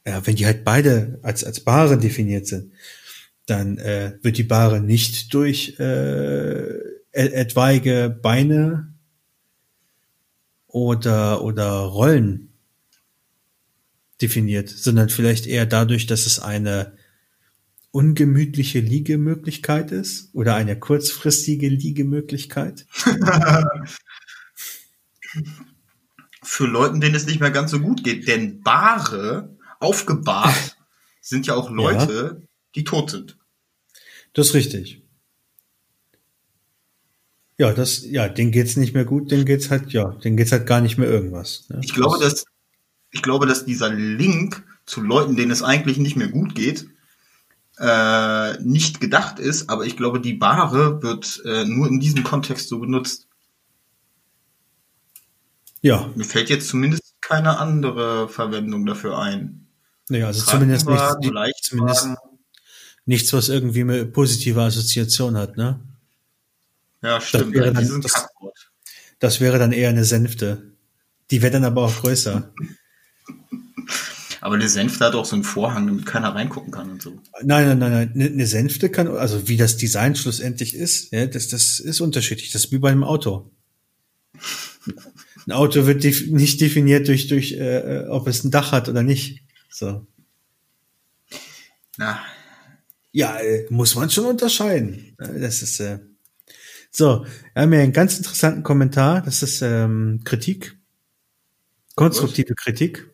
wenn 0.05 0.37
die 0.37 0.47
halt 0.47 0.65
beide 0.65 1.21
als, 1.23 1.45
als 1.45 1.61
Bahre 1.61 1.99
definiert 1.99 2.47
sind, 2.47 2.73
dann 3.47 3.79
äh, 3.79 4.19
wird 4.23 4.39
die 4.39 4.45
Bahre 4.45 4.81
nicht 4.81 5.35
durch 5.35 5.79
äh, 5.79 6.79
etwaige 7.13 8.09
Beine 8.23 8.95
oder, 10.67 11.43
oder 11.43 11.71
Rollen 11.71 12.53
definiert, 14.21 14.69
sondern 14.69 15.09
vielleicht 15.09 15.47
eher 15.47 15.67
dadurch, 15.67 16.07
dass 16.07 16.27
es 16.27 16.39
eine 16.39 16.97
ungemütliche 17.91 18.81
Liegemöglichkeit 18.81 19.91
ist 19.93 20.35
oder 20.35 20.55
eine 20.55 20.79
kurzfristige 20.79 21.69
Liegemöglichkeit? 21.69 22.87
Für 26.45 26.67
Leuten, 26.67 27.01
denen 27.01 27.15
es 27.15 27.27
nicht 27.27 27.41
mehr 27.41 27.51
ganz 27.51 27.71
so 27.71 27.81
gut 27.81 28.03
geht, 28.05 28.27
denn 28.29 28.63
Bahre, 28.63 29.57
aufgebahrt, 29.81 30.77
sind 31.21 31.47
ja 31.47 31.55
auch 31.55 31.71
Leute, 31.71 32.41
ja 32.41 32.49
die 32.75 32.85
tot 32.85 33.11
sind. 33.11 33.37
Das 34.33 34.49
ist 34.49 34.55
richtig. 34.55 35.03
Ja, 37.59 37.73
das, 37.73 38.05
ja, 38.05 38.29
denen 38.29 38.51
geht's 38.51 38.77
nicht 38.77 38.95
mehr 38.95 39.05
gut, 39.05 39.31
denen 39.31 39.45
geht's 39.45 39.71
halt, 39.71 39.93
ja, 39.93 40.11
denen 40.25 40.37
geht's 40.37 40.53
halt 40.53 40.67
gar 40.67 40.81
nicht 40.81 40.99
mehr 40.99 41.09
irgendwas. 41.09 41.69
Ne? 41.69 41.81
Ich 41.83 41.95
glaube, 41.95 42.19
dass, 42.19 42.45
ich 43.11 43.23
glaube, 43.23 43.47
dass 43.47 43.65
dieser 43.65 43.91
Link 43.91 44.65
zu 44.87 45.01
Leuten, 45.01 45.37
denen 45.37 45.51
es 45.51 45.63
eigentlich 45.63 45.99
nicht 45.99 46.17
mehr 46.17 46.29
gut 46.29 46.55
geht, 46.55 46.89
äh, 47.79 48.59
nicht 48.63 49.01
gedacht 49.01 49.39
ist, 49.39 49.69
aber 49.71 49.85
ich 49.85 49.97
glaube, 49.97 50.21
die 50.21 50.35
Bahre 50.35 51.03
wird 51.03 51.43
äh, 51.45 51.65
nur 51.65 51.89
in 51.89 52.01
diesem 52.01 52.25
Kontext 52.25 52.69
so 52.69 52.79
benutzt. 52.79 53.29
Ja. 55.83 56.11
Mir 56.15 56.25
fällt 56.25 56.49
jetzt 56.49 56.69
zumindest 56.69 57.15
keine 57.21 57.59
andere 57.59 58.29
Verwendung 58.29 58.87
dafür 58.87 59.19
ein. 59.19 59.67
Naja, 60.09 60.27
also 60.27 60.45
zumindest 60.45 60.89
nicht, 60.89 61.01
zumindest, 61.63 62.09
nichts, 63.07 63.33
was 63.33 63.49
irgendwie 63.49 63.81
eine 63.83 64.05
positive 64.07 64.63
Assoziation 64.63 65.37
hat, 65.37 65.57
ne? 65.57 65.81
Ja, 67.03 67.21
stimmt. 67.21 67.55
Das 67.57 67.63
wäre, 67.63 67.73
dann, 67.73 68.01
das, 68.01 68.29
das 69.19 69.41
wäre 69.41 69.59
dann 69.59 69.73
eher 69.73 69.89
eine 69.89 70.05
Sänfte. 70.05 70.73
Die 71.31 71.43
wäre 71.43 71.53
dann 71.53 71.65
aber 71.65 71.83
auch 71.83 71.97
größer. 72.01 72.53
Aber 74.41 74.57
eine 74.57 74.69
Sänfte 74.69 75.05
hat 75.05 75.15
auch 75.15 75.25
so 75.25 75.37
einen 75.37 75.45
Vorhang, 75.45 75.87
damit 75.87 76.05
keiner 76.05 76.35
reingucken 76.35 76.73
kann 76.73 76.91
und 76.91 77.03
so. 77.03 77.21
Nein, 77.43 77.67
nein, 77.67 77.79
nein, 77.79 78.13
nein. 78.15 78.33
Eine 78.33 78.47
Sänfte 78.47 78.91
kann, 78.91 79.07
also 79.09 79.49
wie 79.49 79.57
das 79.57 79.77
Design 79.77 80.17
schlussendlich 80.17 80.75
ist, 80.75 81.13
ja, 81.13 81.27
das, 81.27 81.49
das 81.49 81.79
ist 81.79 82.01
unterschiedlich. 82.01 82.51
Das 82.51 82.65
ist 82.65 82.73
wie 82.73 82.79
bei 82.79 82.91
einem 82.91 83.05
Auto. 83.05 83.53
Ein 85.47 85.53
Auto 85.53 85.87
wird 85.87 86.03
def 86.03 86.27
nicht 86.27 86.61
definiert 86.61 87.07
durch, 87.09 87.29
durch 87.29 87.53
äh, 87.53 88.07
ob 88.09 88.27
es 88.27 88.43
ein 88.43 88.51
Dach 88.51 88.73
hat 88.73 88.89
oder 88.89 89.03
nicht. 89.03 89.43
So. 89.71 90.07
Na, 91.97 92.21
ja, 93.13 93.39
äh, 93.39 93.67
muss 93.71 93.95
man 93.95 94.11
schon 94.11 94.25
unterscheiden. 94.25 95.15
Das 95.19 95.63
ist 95.63 95.81
äh 95.81 95.99
so. 96.91 97.25
Wir 97.55 97.63
haben 97.63 97.73
ja 97.73 97.81
einen 97.81 97.93
ganz 97.93 98.19
interessanten 98.19 98.63
Kommentar. 98.63 99.23
Das 99.23 99.43
ist 99.43 99.63
ähm, 99.63 100.21
Kritik, 100.25 100.77
konstruktive 101.95 102.51
Was? 102.51 102.65
Kritik. 102.65 103.09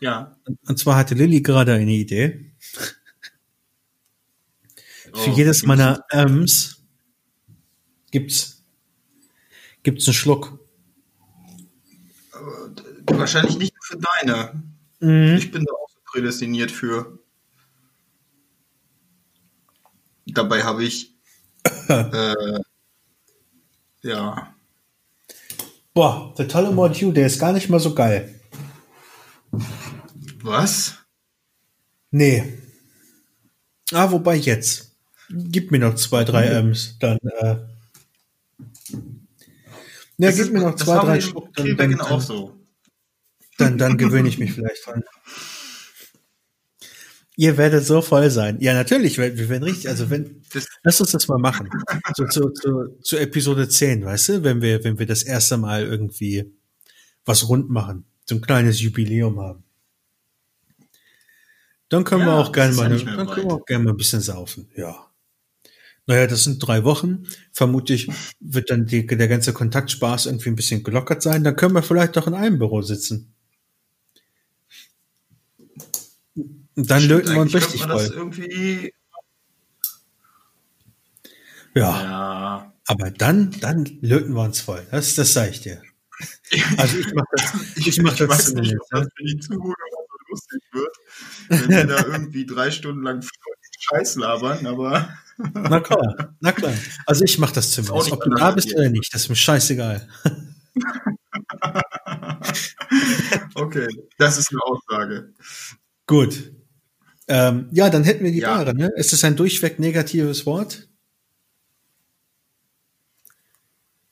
Ja. 0.00 0.36
Und 0.66 0.78
zwar 0.78 0.96
hatte 0.96 1.14
Lilly 1.14 1.42
gerade 1.42 1.74
eine 1.74 1.92
Idee. 1.92 2.52
Oh, 5.12 5.18
Für 5.18 5.30
jedes 5.30 5.62
meiner 5.62 6.04
Ms 6.10 6.82
gibt's 8.10 8.64
gibt's 9.82 10.06
einen 10.08 10.14
Schluck. 10.14 10.58
Wahrscheinlich 13.06 13.56
nicht 13.56 13.72
für 13.80 13.96
deine. 13.96 14.62
Mhm. 14.98 15.36
Ich 15.38 15.50
bin 15.52 15.64
da 15.64 15.72
auch 15.72 15.88
so 15.88 16.00
prädestiniert 16.04 16.70
für. 16.70 17.18
Dabei 20.26 20.62
habe 20.62 20.84
ich 20.84 21.14
äh, 21.88 22.60
ja. 24.02 24.54
Boah, 25.94 26.34
der 26.36 26.48
tolle 26.48 26.70
Module, 26.72 27.12
der 27.12 27.26
ist 27.26 27.38
gar 27.38 27.52
nicht 27.52 27.68
mal 27.68 27.80
so 27.80 27.94
geil. 27.94 28.38
Was? 30.42 30.94
Nee. 32.10 32.58
Ah, 33.92 34.10
wobei 34.10 34.36
jetzt. 34.36 34.92
Gib 35.28 35.70
mir 35.70 35.78
noch 35.78 35.94
zwei, 35.96 36.22
drei 36.22 36.46
M's, 36.46 36.98
dann 37.00 37.18
äh, 37.40 37.56
ja, 40.18 40.30
gib 40.30 40.52
mir 40.52 40.60
noch 40.60 40.76
zwei, 40.76 40.98
drei 40.98 41.20
Schluck. 41.20 41.52
Dann, 41.54 41.76
dann, 41.76 42.00
auch 42.00 42.20
so. 42.20 42.56
Dann, 43.58 43.76
dann 43.76 43.98
gewöhne 43.98 44.28
ich 44.28 44.38
mich 44.38 44.52
vielleicht 44.52 44.86
dran. 44.86 45.04
Ihr 47.38 47.58
werdet 47.58 47.84
so 47.84 48.00
voll 48.00 48.30
sein. 48.30 48.58
Ja, 48.60 48.72
natürlich, 48.72 49.18
wir, 49.18 49.36
wir 49.36 49.48
werden 49.50 49.62
richtig, 49.62 49.90
also 49.90 50.08
wenn, 50.08 50.42
das, 50.54 50.66
lass 50.82 51.00
uns 51.02 51.10
das 51.10 51.28
mal 51.28 51.38
machen. 51.38 51.68
So 52.16 52.26
zu, 52.26 52.50
zu, 52.50 52.98
zu 53.02 53.18
Episode 53.18 53.68
10, 53.68 54.04
weißt 54.06 54.28
du, 54.30 54.42
wenn 54.42 54.62
wir, 54.62 54.82
wenn 54.84 54.98
wir 54.98 55.04
das 55.04 55.22
erste 55.22 55.58
Mal 55.58 55.84
irgendwie 55.84 56.50
was 57.26 57.46
rund 57.48 57.68
machen, 57.68 58.06
so 58.24 58.36
ein 58.36 58.40
kleines 58.40 58.80
Jubiläum 58.80 59.38
haben. 59.38 59.64
Dann 61.90 62.04
können 62.04 62.22
ja, 62.22 62.28
wir 62.28 62.34
auch 62.36 62.52
gerne 62.52 62.74
mal, 62.74 62.90
ja 62.90 63.16
dann 63.16 63.26
können 63.28 63.48
wir 63.48 63.54
auch 63.54 63.66
gerne 63.66 63.84
mal 63.84 63.90
ein 63.90 63.96
bisschen 63.96 64.22
saufen, 64.22 64.70
ja. 64.74 65.06
Naja, 66.06 66.26
das 66.28 66.44
sind 66.44 66.60
drei 66.60 66.84
Wochen. 66.84 67.26
Vermutlich 67.52 68.08
wird 68.38 68.70
dann 68.70 68.86
die, 68.86 69.06
der 69.06 69.28
ganze 69.28 69.52
Kontaktspaß 69.52 70.26
irgendwie 70.26 70.50
ein 70.50 70.56
bisschen 70.56 70.84
gelockert 70.84 71.20
sein. 71.20 71.42
Dann 71.42 71.56
können 71.56 71.74
wir 71.74 71.82
vielleicht 71.82 72.16
doch 72.16 72.28
in 72.28 72.34
einem 72.34 72.58
Büro 72.58 72.80
sitzen. 72.80 73.34
Und 76.36 76.65
dann 76.76 77.02
löten 77.04 77.32
wir 77.32 77.40
uns 77.40 77.54
richtig 77.54 77.82
voll. 77.82 78.32
ja. 81.74 82.02
ja. 82.02 82.72
Aber 82.88 83.10
dann, 83.10 83.50
dann 83.60 83.84
löten 84.00 84.34
wir 84.34 84.42
uns 84.42 84.60
voll. 84.60 84.86
Das, 84.90 85.14
das 85.14 85.32
sage 85.32 85.50
ich 85.50 85.60
dir. 85.60 85.82
Also 86.78 86.96
ich 86.96 87.12
mache 87.12 87.26
das. 87.32 87.52
Ich, 87.76 87.88
ich, 87.88 88.00
mach 88.00 88.12
ich 88.12 88.18
das 88.20 88.28
weiß 88.28 88.54
nicht, 88.54 88.74
ob 88.74 88.88
das 88.90 89.06
für 89.14 89.24
die 89.24 89.38
Zuhörer 89.38 89.68
so 89.68 90.16
lustig 90.30 90.62
wird, 90.72 90.96
wenn 91.48 91.68
wir 91.68 91.86
da 91.86 92.06
irgendwie 92.06 92.46
drei 92.46 92.70
Stunden 92.70 93.02
lang 93.02 93.22
Scheiß 93.78 94.16
labern, 94.16 94.66
aber. 94.66 95.10
Na 95.52 95.80
klar, 95.80 96.34
na 96.40 96.52
klar. 96.52 96.72
Also 97.04 97.24
ich 97.24 97.38
mache 97.38 97.52
das 97.52 97.70
zumindest. 97.70 98.10
Ob 98.10 98.24
du 98.24 98.30
da 98.30 98.52
bist 98.52 98.74
oder 98.74 98.88
nicht, 98.88 99.12
das 99.12 99.20
ist 99.22 99.28
mir 99.28 99.36
scheißegal. 99.36 100.08
okay, 103.54 103.86
das 104.16 104.38
ist 104.38 104.50
eine 104.50 104.62
Aussage. 104.62 105.34
Gut. 106.06 106.55
Ähm, 107.28 107.68
ja, 107.72 107.90
dann 107.90 108.04
hätten 108.04 108.24
wir 108.24 108.32
die 108.32 108.40
ja. 108.40 108.56
Ware. 108.56 108.74
Ne? 108.74 108.92
Ist 108.96 109.12
das 109.12 109.24
ein 109.24 109.36
durchweg 109.36 109.78
negatives 109.78 110.46
Wort? 110.46 110.88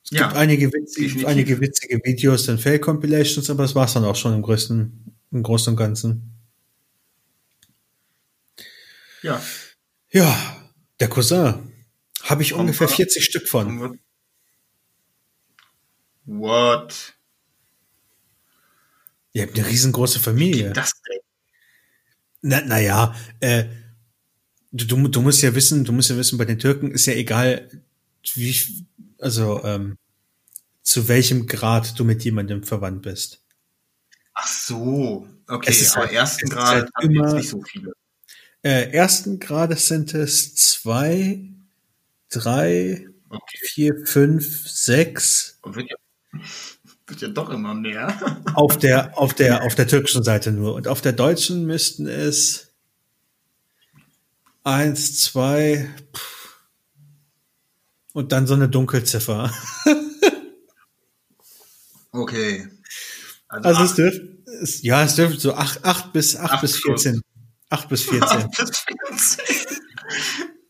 Es 0.05 0.11
ja, 0.11 0.24
gibt 0.24 0.37
einige 0.37 0.72
witzige, 0.72 1.27
einige 1.27 1.61
witzige 1.61 1.98
Videos 2.05 2.48
und 2.48 2.61
Fail-Compilations, 2.61 3.48
aber 3.48 3.62
das 3.62 3.74
war's 3.74 3.94
dann 3.94 4.05
auch 4.05 4.16
schon 4.16 4.35
im 4.35 4.42
größten, 4.42 5.16
im 5.31 5.42
Großen 5.42 5.72
und 5.72 5.77
Ganzen. 5.77 6.31
Ja. 9.22 9.42
Ja, 10.11 10.70
der 11.00 11.09
Cousin. 11.09 11.72
Habe 12.22 12.42
ich 12.42 12.53
ungefähr 12.53 12.88
40 12.88 13.24
Stück 13.24 13.48
von. 13.48 13.98
What? 16.27 17.14
Ihr 19.33 19.42
habt 19.42 19.59
eine 19.59 19.66
riesengroße 19.66 20.20
Familie. 20.20 20.72
das 20.72 20.92
denn? 21.03 21.18
Na, 22.46 22.61
naja, 22.61 23.14
äh, 23.40 23.64
du, 24.70 24.85
du 25.09 25.22
musst 25.22 25.40
ja 25.42 25.54
wissen, 25.54 25.83
du 25.85 25.92
musst 25.92 26.11
ja 26.11 26.16
wissen, 26.18 26.37
bei 26.37 26.44
den 26.44 26.59
Türken 26.59 26.90
ist 26.90 27.07
ja 27.07 27.14
egal, 27.14 27.70
wie, 28.35 28.54
also 29.18 29.64
ähm, 29.64 29.96
zu 30.83 31.09
welchem 31.09 31.46
Grad 31.46 31.98
du 31.98 32.04
mit 32.04 32.22
jemandem 32.22 32.62
verwandt 32.62 33.00
bist. 33.00 33.42
Ach 34.35 34.46
so, 34.46 35.26
okay, 35.48 35.70
Es 35.70 35.80
ist 35.80 35.96
aber 35.96 36.04
halt- 36.07 36.12
ersten 36.16 36.50
Grad 36.50 36.66
halt 36.68 36.90
haben 36.94 37.11
immer- 37.11 37.33
nicht 37.33 37.48
so 37.48 37.62
viele. 37.62 37.92
Äh, 38.62 38.90
ersten 38.92 39.38
Grades 39.40 39.88
sind 39.88 40.12
es 40.12 40.54
zwei, 40.54 41.48
drei, 42.28 43.09
Okay, 43.30 43.59
vier, 43.62 44.07
fünf, 44.07 44.68
sechs. 44.68 45.59
Wird 47.06 47.20
ja, 47.20 47.28
doch 47.28 47.50
immer 47.50 47.74
mehr. 47.74 48.16
Auf 48.54 48.78
der, 48.78 49.18
auf 49.18 49.34
der, 49.34 49.64
auf 49.64 49.74
der 49.74 49.86
türkischen 49.88 50.22
Seite 50.22 50.52
nur. 50.52 50.74
Und 50.74 50.86
auf 50.88 51.00
der 51.00 51.12
deutschen 51.12 51.66
müssten 51.66 52.06
es 52.06 52.72
eins, 54.62 55.20
zwei, 55.20 55.88
pff, 56.16 56.58
und 58.12 58.30
dann 58.32 58.46
so 58.46 58.54
eine 58.54 58.68
Dunkelziffer. 58.68 59.52
Okay. 62.12 62.68
Also 63.48 63.70
es 63.70 63.76
acht- 63.90 63.98
dürfte, 63.98 64.38
es, 64.62 64.82
ja, 64.82 65.02
es 65.02 65.16
dürfte 65.16 65.40
so 65.40 65.54
acht, 65.54 65.84
acht 65.84 66.12
bis, 66.12 66.36
acht, 66.36 66.52
Acht 66.52 66.60
bis. 66.60 66.76
14. 66.76 67.20
Acht 67.70 67.88
bis 67.88 68.02
14. 68.08 68.22
acht 68.28 68.50
bis 68.56 68.70
14. 69.36 69.78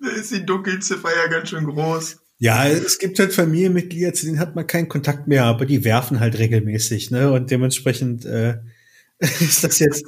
Da 0.00 0.08
ist 0.08 0.30
die 0.32 0.46
Dunkelziffer 0.46 1.14
ja 1.14 1.26
ganz 1.26 1.50
schön 1.50 1.64
groß. 1.66 2.16
Ja, 2.38 2.66
es 2.66 2.98
gibt 2.98 3.18
halt 3.18 3.32
Familienmitglieder, 3.32 4.12
zu 4.12 4.26
denen 4.26 4.40
hat 4.40 4.56
man 4.56 4.66
keinen 4.66 4.88
Kontakt 4.88 5.28
mehr, 5.28 5.44
aber 5.44 5.66
die 5.66 5.84
werfen 5.84 6.20
halt 6.20 6.38
regelmäßig, 6.38 7.10
ne? 7.10 7.30
Und 7.30 7.50
dementsprechend 7.50 8.24
äh, 8.24 8.58
ist 9.18 9.64
das 9.64 9.78
jetzt 9.78 10.04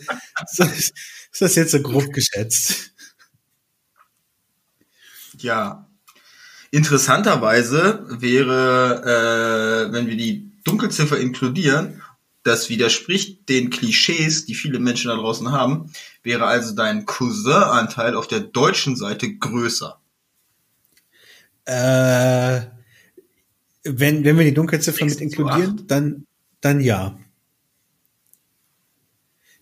ist 0.58 1.40
das 1.40 1.54
jetzt 1.54 1.70
so 1.72 1.80
grob 1.80 2.12
geschätzt. 2.12 2.92
Ja. 5.38 5.88
Interessanterweise 6.72 8.04
wäre, 8.08 9.88
äh, 9.88 9.92
wenn 9.92 10.08
wir 10.08 10.16
die 10.16 10.50
Dunkelziffer 10.64 11.18
inkludieren, 11.18 12.02
das 12.42 12.68
widerspricht 12.68 13.48
den 13.48 13.70
Klischees, 13.70 14.46
die 14.46 14.54
viele 14.54 14.78
Menschen 14.78 15.08
da 15.08 15.16
draußen 15.16 15.52
haben, 15.52 15.90
wäre 16.22 16.46
also 16.46 16.74
dein 16.74 17.04
Cousin-Anteil 17.04 18.14
auf 18.14 18.28
der 18.28 18.40
deutschen 18.40 18.96
Seite 18.96 19.36
größer. 19.36 20.00
Äh, 21.66 22.60
wenn, 23.84 24.24
wenn 24.24 24.38
wir 24.38 24.44
die 24.44 24.54
Dunkelziffer 24.54 25.04
mit 25.04 25.20
inkludieren, 25.20 25.84
dann, 25.86 26.26
dann 26.60 26.80
ja. 26.80 27.18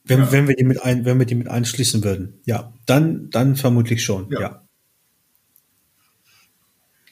Wenn, 0.05 0.21
Ja. 0.21 0.33
wenn 0.33 0.49
wir 0.49 0.55
die 0.57 0.65
mit 0.65 0.83
ein, 0.83 1.05
wenn 1.05 1.19
wir 1.19 1.27
die 1.27 1.35
mit 1.35 1.49
einschließen 1.49 2.05
würden. 2.05 2.41
Ja, 2.45 2.73
dann, 2.87 3.31
dann 3.31 3.57
vermutlich 3.57 4.05
schon. 4.05 4.31
Ja. 4.31 4.41
Ja. 4.41 4.61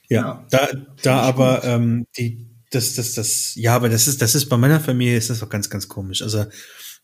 Ja, 0.08 0.46
da, 0.50 0.68
da 1.02 1.20
aber 1.20 1.64
ähm, 1.64 2.06
die, 2.18 2.46
das, 2.70 2.94
das, 2.94 3.14
das, 3.14 3.54
ja, 3.54 3.74
aber 3.74 3.88
das 3.88 4.08
ist, 4.08 4.20
das 4.20 4.34
ist 4.34 4.46
bei 4.50 4.58
meiner 4.58 4.78
Familie 4.80 5.16
ist 5.16 5.30
das 5.30 5.40
doch 5.40 5.48
ganz, 5.48 5.70
ganz 5.70 5.88
komisch. 5.88 6.20
Also 6.20 6.44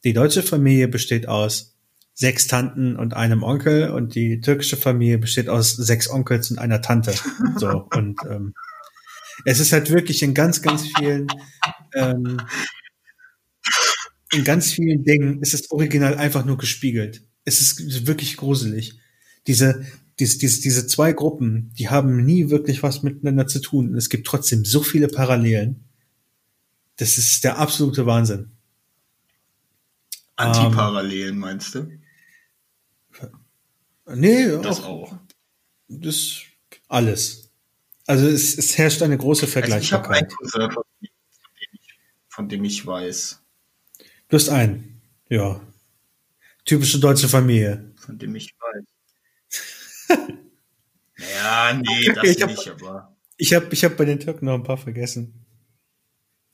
die 0.04 0.12
deutsche 0.12 0.42
Familie 0.42 0.88
besteht 0.88 1.26
aus 1.26 1.77
sechs 2.18 2.48
Tanten 2.48 2.96
und 2.96 3.14
einem 3.14 3.44
Onkel 3.44 3.90
und 3.90 4.16
die 4.16 4.40
türkische 4.40 4.76
Familie 4.76 5.18
besteht 5.18 5.48
aus 5.48 5.76
sechs 5.76 6.10
Onkels 6.10 6.50
und 6.50 6.58
einer 6.58 6.82
Tante. 6.82 7.14
So 7.56 7.86
und 7.94 8.18
ähm, 8.28 8.54
es 9.44 9.60
ist 9.60 9.72
halt 9.72 9.90
wirklich 9.90 10.24
in 10.24 10.34
ganz, 10.34 10.60
ganz 10.60 10.82
vielen, 10.96 11.28
ähm, 11.94 12.38
in 14.32 14.42
ganz 14.42 14.72
vielen 14.72 15.04
Dingen 15.04 15.40
ist 15.42 15.54
es 15.54 15.70
original 15.70 16.16
einfach 16.16 16.44
nur 16.44 16.58
gespiegelt. 16.58 17.22
Es 17.44 17.60
ist 17.60 18.08
wirklich 18.08 18.36
gruselig. 18.36 18.98
Diese, 19.46 19.86
diese, 20.18 20.38
diese, 20.38 20.60
diese 20.60 20.88
zwei 20.88 21.12
Gruppen, 21.12 21.72
die 21.78 21.88
haben 21.88 22.24
nie 22.24 22.50
wirklich 22.50 22.82
was 22.82 23.04
miteinander 23.04 23.46
zu 23.46 23.60
tun. 23.60 23.90
Und 23.90 23.96
es 23.96 24.08
gibt 24.08 24.26
trotzdem 24.26 24.64
so 24.64 24.82
viele 24.82 25.06
Parallelen. 25.06 25.84
Das 26.96 27.16
ist 27.16 27.44
der 27.44 27.58
absolute 27.58 28.06
Wahnsinn. 28.06 28.50
Antiparallelen, 30.34 31.38
meinst 31.38 31.76
du? 31.76 31.88
Nee, 34.14 34.46
Das 34.62 34.80
auch, 34.82 35.12
auch. 35.12 35.18
das 35.88 36.42
alles. 36.88 37.50
Also 38.06 38.26
es, 38.26 38.56
es 38.56 38.78
herrscht 38.78 39.02
eine 39.02 39.18
große 39.18 39.44
Also 39.46 39.58
ich 39.76 39.92
habe 39.92 40.08
einen 40.10 40.28
Vergleichbarkeit. 40.28 40.36
Cousin, 40.36 40.70
von 42.28 42.48
dem, 42.48 42.64
ich, 42.64 42.86
weiß. 42.86 43.42
Du 44.28 44.36
hast 44.36 44.48
einen. 44.48 45.00
Ja. 45.28 45.60
Typische 46.64 47.00
deutsche 47.00 47.28
Familie. 47.28 47.92
Von 47.96 48.18
dem 48.18 48.34
ich 48.36 48.54
weiß. 48.58 50.18
ja, 51.34 51.72
nee, 51.74 52.12
das 52.14 52.24
Ich 52.24 52.42
hab- 52.42 52.50
nicht, 52.50 52.68
aber. 52.68 53.16
Ich 53.36 53.54
habe 53.54 53.66
ich 53.72 53.84
hab 53.84 53.96
bei 53.96 54.04
den 54.04 54.18
Türken 54.20 54.46
noch 54.46 54.54
ein 54.54 54.64
paar 54.64 54.78
vergessen. 54.78 55.44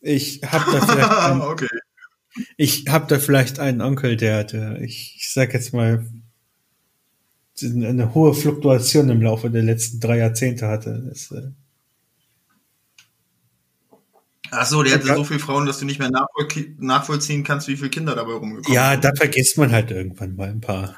Ich 0.00 0.42
habe 0.44 0.70
da 0.70 0.86
vielleicht 0.86 1.10
einen, 1.30 1.40
okay. 1.40 1.68
ich 2.56 2.86
hab 2.88 3.08
da 3.08 3.18
vielleicht 3.18 3.58
einen 3.58 3.80
Onkel, 3.80 4.16
der, 4.16 4.44
der 4.44 4.80
ich, 4.82 5.16
ich 5.18 5.32
sag 5.32 5.54
jetzt 5.54 5.72
mal, 5.72 6.06
eine 7.62 8.14
hohe 8.14 8.34
Fluktuation 8.34 9.08
im 9.10 9.22
Laufe 9.22 9.50
der 9.50 9.62
letzten 9.62 10.00
drei 10.00 10.18
Jahrzehnte 10.18 10.66
hatte. 10.68 11.04
Das, 11.08 11.30
äh, 11.30 11.50
Ach 14.50 14.66
so, 14.66 14.82
der 14.82 14.94
hatte 14.94 15.08
Ja. 15.08 15.16
so 15.16 15.24
viele 15.24 15.40
Frauen, 15.40 15.66
dass 15.66 15.78
du 15.80 15.84
nicht 15.84 15.98
mehr 15.98 16.10
nachvoll 16.10 16.46
nachvollziehen 16.78 17.42
kannst, 17.44 17.66
wie 17.66 17.76
viele 17.76 17.90
Kinder 17.90 18.14
dabei 18.14 18.34
rumgekommen 18.34 18.72
ja, 18.72 18.92
sind. 18.92 19.04
da 19.04 19.10
vergisst 19.16 19.58
man 19.58 19.72
halt 19.72 19.90
irgendwann 19.90 20.36
mal 20.36 20.48
ein 20.48 20.60
paar. 20.60 20.96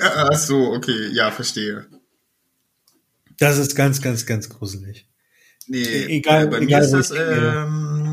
Ach 0.00 0.32
so, 0.32 0.72
okay, 0.72 1.08
ja, 1.12 1.30
verstehe. 1.30 1.86
Das 3.38 3.58
ist 3.58 3.74
ganz, 3.74 4.00
ganz, 4.00 4.24
ganz 4.24 4.48
gruselig. 4.48 5.06
Nee, 5.66 5.82
egal- 6.06 6.48
bei 6.48 6.58
egal, 6.60 6.80
mir 6.80 6.84
ist 6.86 6.92
das, 6.92 7.10
ähm, 7.10 8.05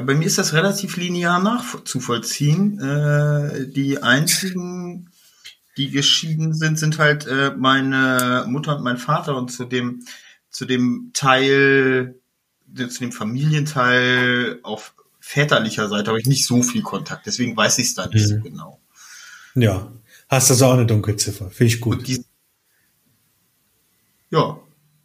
äh, 0.00 0.02
bei 0.02 0.14
mir 0.14 0.26
ist 0.26 0.38
das 0.38 0.52
relativ 0.52 0.96
linear 0.96 1.40
nachzuvollziehen. 1.42 2.80
Äh, 2.80 3.68
die 3.68 4.02
einzigen, 4.02 5.10
die 5.76 5.90
geschieden 5.90 6.54
sind, 6.54 6.78
sind 6.78 6.98
halt 6.98 7.26
äh, 7.26 7.52
meine 7.56 8.44
Mutter 8.48 8.76
und 8.76 8.84
mein 8.84 8.98
Vater 8.98 9.36
und 9.36 9.50
zu 9.52 9.64
dem, 9.64 10.04
zu 10.50 10.64
dem 10.64 11.10
Teil, 11.14 12.16
zu 12.74 13.00
dem 13.00 13.12
Familienteil 13.12 14.58
auf 14.62 14.94
väterlicher 15.20 15.88
Seite 15.88 16.08
habe 16.08 16.20
ich 16.20 16.26
nicht 16.26 16.46
so 16.46 16.62
viel 16.62 16.82
Kontakt, 16.82 17.26
deswegen 17.26 17.56
weiß 17.56 17.78
ich 17.78 17.88
es 17.88 17.94
da 17.94 18.06
nicht 18.06 18.26
so 18.26 18.36
Mhm. 18.36 18.42
genau. 18.42 18.80
Ja. 19.54 19.92
Hast 20.28 20.50
also 20.50 20.66
auch 20.66 20.74
eine 20.74 20.86
Dunkelziffer. 20.86 21.50
Finde 21.50 21.74
ich 21.74 21.80
gut. 21.80 22.06
die, 22.06 22.24
ja, 24.30 24.58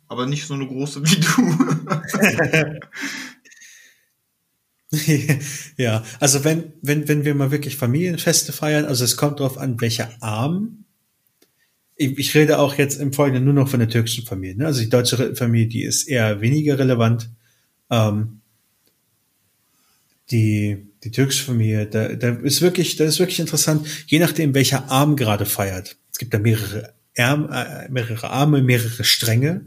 aber 0.08 0.28
nicht 0.28 0.46
so 0.46 0.54
eine 0.54 0.68
große 0.68 1.02
wie 1.04 1.20
du. 1.20 2.80
ja, 5.78 6.04
also 6.20 6.44
wenn, 6.44 6.74
wenn, 6.82 7.08
wenn 7.08 7.26
wir 7.26 7.36
mal 7.36 7.52
wirklich 7.52 7.76
Familienfeste 7.78 8.54
feiern, 8.54 8.86
also 8.86 9.04
es 9.04 9.18
kommt 9.18 9.40
darauf 9.40 9.58
an, 9.58 9.80
welcher 9.82 10.12
Arm. 10.22 10.86
Ich, 11.96 12.18
ich 12.18 12.36
rede 12.36 12.60
auch 12.60 12.76
jetzt 12.76 13.00
im 13.00 13.14
Folgenden 13.14 13.46
nur 13.46 13.54
noch 13.54 13.70
von 13.70 13.80
der 13.80 13.90
türkischen 13.90 14.26
Familie. 14.26 14.58
Ne? 14.58 14.66
Also 14.66 14.82
die 14.82 14.90
deutsche 14.90 15.36
Familie, 15.36 15.68
die 15.68 15.84
ist 15.84 16.08
eher 16.08 16.42
weniger 16.42 16.78
relevant. 16.78 17.30
Ähm, 17.90 18.42
die, 20.32 20.88
die 21.04 21.12
türkische 21.12 21.46
Familie, 21.46 21.86
da, 21.86 22.10
da 22.10 22.30
ist 22.30 22.62
wirklich, 22.62 22.96
da 22.96 23.06
ist 23.06 23.20
wirklich 23.20 23.40
interessant, 23.40 23.88
je 24.08 24.20
nachdem, 24.20 24.54
welcher 24.54 24.90
Arm 24.90 25.16
gerade 25.16 25.46
feiert. 25.46 25.98
Es 26.12 26.18
gibt 26.18 26.34
da 26.34 26.40
mehrere 26.40 26.96
Arme, 27.18 27.50
äh, 27.52 27.92
mehrere 27.92 28.30
Arme, 28.30 28.62
mehrere 28.62 29.04
Stränge. 29.04 29.66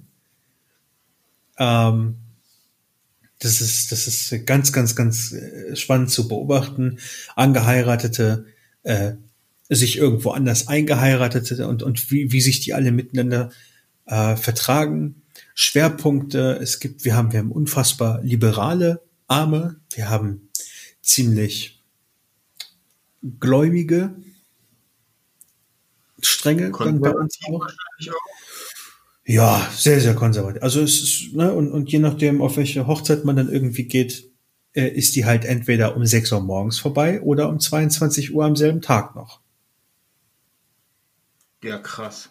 Ähm, 1.59 2.17
das 3.41 3.61
ist, 3.61 3.93
das 3.93 4.07
ist 4.07 4.47
ganz, 4.47 4.73
ganz, 4.73 4.97
ganz 4.97 5.33
äh, 5.33 5.77
spannend 5.77 6.11
zu 6.11 6.29
beobachten. 6.29 6.99
Angeheiratete, 7.37 8.47
äh, 8.83 9.13
sich 9.69 9.99
irgendwo 9.99 10.31
anders 10.31 10.69
eingeheiratete 10.69 11.69
und, 11.69 11.83
und 11.83 12.11
wie, 12.11 12.33
wie 12.33 12.41
sich 12.41 12.61
die 12.61 12.75
alle 12.75 12.91
miteinander 12.91 13.51
äh, 14.07 14.37
vertragen. 14.37 15.23
Schwerpunkte, 15.55 16.59
es 16.61 16.81
gibt, 16.81 17.05
wir 17.05 17.15
haben, 17.17 17.33
wir 17.33 17.41
haben 17.41 17.53
unfassbar 17.53 18.23
liberale 18.23 19.03
Arme, 19.27 19.77
wir 19.95 20.09
haben 20.09 20.49
ziemlich 21.03 21.85
gläubige 23.41 24.17
Stränge 26.23 26.73
dann 26.73 27.01
bei 27.01 27.13
uns 27.13 27.39
auch. 27.47 27.69
Ja, 29.29 29.71
sehr, 29.77 30.01
sehr 30.01 30.15
konservativ. 30.15 30.63
Also 30.63 30.81
es 30.81 31.03
ist, 31.03 31.35
ne, 31.35 31.53
und, 31.53 31.71
und 31.71 31.93
je 31.93 31.99
nachdem, 31.99 32.41
auf 32.41 32.57
welche 32.57 32.87
Hochzeit 32.87 33.27
man 33.27 33.37
dann 33.37 33.51
irgendwie 33.51 33.85
geht, 33.85 34.31
äh, 34.73 34.89
ist 34.89 35.17
die 35.17 35.27
halt 35.27 35.45
entweder 35.45 35.97
um 35.97 36.07
6 36.07 36.33
Uhr 36.33 36.41
morgens 36.41 36.79
vorbei 36.79 37.21
oder 37.21 37.51
um 37.51 37.61
22 37.61 38.33
Uhr 38.35 38.47
am 38.47 38.57
selben 38.57 38.81
Tag 38.81 39.15
noch. 39.15 39.43
Ja, 41.63 41.79
krass. 41.79 42.31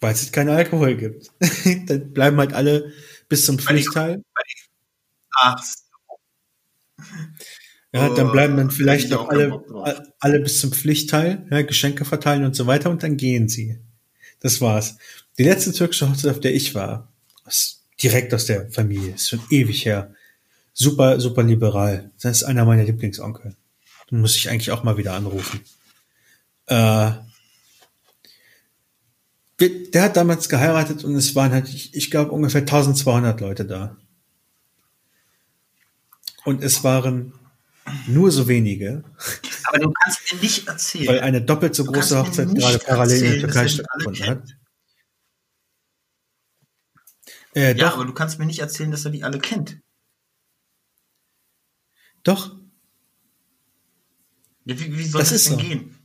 Weil 0.00 0.12
es 0.14 0.30
keinen 0.30 0.50
Alkohol 0.50 0.96
gibt. 0.96 1.32
dann 1.86 2.12
bleiben 2.12 2.36
halt 2.36 2.52
alle 2.52 2.92
bis 3.28 3.44
zum 3.44 3.58
Pflichtteil. 3.58 4.22
Ach, 5.34 5.60
Ja, 7.92 8.08
dann 8.14 8.30
bleiben 8.30 8.56
dann 8.56 8.68
Oh, 8.68 8.70
vielleicht 8.70 9.10
noch 9.10 9.28
alle, 9.28 10.14
alle 10.20 10.40
bis 10.40 10.60
zum 10.60 10.70
Pflichtteil, 10.70 11.46
ja, 11.50 11.62
Geschenke 11.62 12.04
verteilen 12.04 12.44
und 12.44 12.54
so 12.54 12.68
weiter 12.68 12.88
und 12.88 13.02
dann 13.02 13.16
gehen 13.16 13.48
sie. 13.48 13.80
Das 14.38 14.60
war's. 14.60 14.96
Die 15.38 15.44
letzte 15.44 15.72
türkische 15.72 16.08
Hochzeit, 16.08 16.30
auf 16.30 16.40
der 16.40 16.54
ich 16.54 16.74
war, 16.74 17.12
ist 17.46 17.84
direkt 18.02 18.34
aus 18.34 18.46
der 18.46 18.70
Familie, 18.70 19.14
ist 19.14 19.28
schon 19.28 19.42
ewig 19.50 19.84
her. 19.84 20.14
Super, 20.72 21.20
super 21.20 21.42
liberal. 21.42 22.10
Das 22.20 22.38
ist 22.38 22.44
einer 22.44 22.64
meiner 22.64 22.84
Lieblingsonkel. 22.84 23.56
Den 24.10 24.20
muss 24.20 24.36
ich 24.36 24.48
eigentlich 24.48 24.70
auch 24.70 24.82
mal 24.82 24.96
wieder 24.96 25.14
anrufen. 25.14 25.60
Äh, 26.66 27.12
der 29.60 30.02
hat 30.02 30.16
damals 30.16 30.48
geheiratet 30.48 31.04
und 31.04 31.14
es 31.14 31.34
waren 31.34 31.52
halt, 31.52 31.68
ich, 31.68 31.94
ich 31.94 32.10
glaube, 32.10 32.30
ungefähr 32.30 32.62
1200 32.62 33.40
Leute 33.40 33.66
da. 33.66 33.96
Und 36.44 36.62
es 36.62 36.82
waren 36.82 37.34
nur 38.06 38.30
so 38.30 38.48
wenige. 38.48 39.04
Aber 39.64 39.78
du 39.78 39.92
kannst 39.92 40.32
mir 40.32 40.40
nicht 40.40 40.66
erzählen. 40.66 41.08
Weil 41.08 41.20
eine 41.20 41.42
doppelt 41.42 41.74
so 41.74 41.84
große 41.84 42.18
Hochzeit 42.18 42.54
gerade 42.54 42.78
parallel 42.78 43.22
in 43.22 43.30
der 43.32 43.40
Türkei 43.40 43.68
stattgefunden 43.68 44.26
hat. 44.26 44.42
Äh, 47.54 47.76
ja, 47.76 47.88
doch. 47.88 47.94
aber 47.94 48.04
du 48.04 48.12
kannst 48.12 48.38
mir 48.38 48.46
nicht 48.46 48.60
erzählen, 48.60 48.90
dass 48.90 49.04
er 49.04 49.10
die 49.10 49.24
alle 49.24 49.38
kennt. 49.38 49.80
Doch. 52.22 52.56
Ja, 54.64 54.78
wie, 54.78 54.96
wie 54.96 55.04
soll 55.04 55.20
das, 55.20 55.30
das 55.30 55.44
denn 55.44 55.52
so. 55.54 55.58
gehen? 55.58 55.96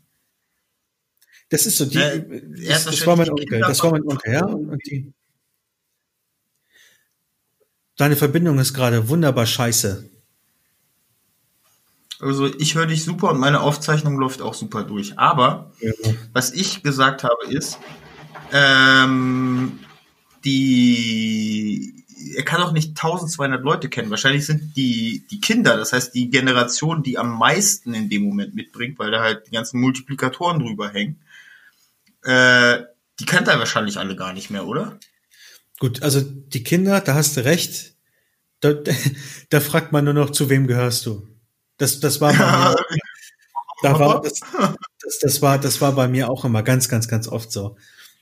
Das 1.49 1.65
ist 1.65 1.77
so, 1.77 1.86
die, 1.86 1.99
äh, 1.99 2.67
das, 2.67 2.86
das 2.86 3.05
war 3.05 3.15
mein 3.15 3.29
Onkel, 3.29 3.60
das 3.60 3.84
war 3.84 3.91
mein 3.91 4.03
Onkel, 4.03 4.34
ja, 4.34 4.45
und, 4.45 4.69
und 4.69 4.86
die. 4.88 5.13
Deine 7.97 8.15
Verbindung 8.15 8.60
ist 8.60 8.73
gerade 8.73 9.08
wunderbar 9.08 9.45
scheiße. 9.45 10.10
Also 12.19 12.47
ich 12.60 12.75
höre 12.75 12.88
dich 12.88 13.03
super 13.03 13.29
und 13.29 13.39
meine 13.39 13.62
Aufzeichnung 13.62 14.17
läuft 14.17 14.41
auch 14.41 14.53
super 14.53 14.84
durch. 14.84 15.17
Aber 15.19 15.71
ja. 15.79 15.91
was 16.34 16.51
ich 16.51 16.81
gesagt 16.81 17.23
habe 17.23 17.45
ist, 17.49 17.77
ähm, 18.51 19.79
die 20.45 22.05
er 22.34 22.43
kann 22.43 22.62
auch 22.62 22.71
nicht 22.71 22.89
1200 22.89 23.62
Leute 23.62 23.89
kennen. 23.89 24.10
Wahrscheinlich 24.10 24.45
sind 24.45 24.75
die, 24.75 25.25
die 25.29 25.39
Kinder, 25.39 25.77
das 25.77 25.93
heißt 25.93 26.13
die 26.13 26.29
Generation, 26.29 27.03
die 27.03 27.17
am 27.17 27.38
meisten 27.38 27.93
in 27.93 28.10
dem 28.10 28.23
Moment 28.23 28.55
mitbringt, 28.55 28.99
weil 28.99 29.12
da 29.12 29.21
halt 29.21 29.47
die 29.47 29.51
ganzen 29.51 29.79
Multiplikatoren 29.79 30.60
drüber 30.60 30.89
hängen, 30.89 31.21
äh, 32.23 32.84
die 33.19 33.25
kennt 33.25 33.47
er 33.47 33.60
wahrscheinlich 33.60 33.97
alle 33.97 34.15
gar 34.15 34.34
nicht 34.34 34.49
mehr, 34.49 34.65
oder? 34.65 34.97
Gut, 35.79 36.01
also 36.03 36.21
die 36.21 36.63
Kinder, 36.63 37.01
da 37.01 37.15
hast 37.15 37.38
du 37.38 37.45
recht. 37.45 37.95
Da, 38.60 38.73
da 39.49 39.60
fragt 39.60 39.91
man 39.91 40.05
nur 40.05 40.13
noch, 40.13 40.29
zu 40.31 40.49
wem 40.49 40.67
gehörst 40.67 41.05
du? 41.05 41.27
Das, 41.77 41.99
das 41.99 42.21
war 42.21 42.34
bei 42.34 42.38
mir, 42.38 42.75
da 43.84 43.99
war, 43.99 44.21
das, 44.21 44.39
das, 45.03 45.19
das, 45.19 45.41
war, 45.41 45.60
das 45.60 45.81
war 45.81 45.91
bei 45.91 46.08
mir 46.08 46.29
auch 46.29 46.45
immer 46.45 46.63
ganz, 46.63 46.89
ganz, 46.89 47.08
ganz 47.08 47.27
oft 47.27 47.51
so. 47.51 47.77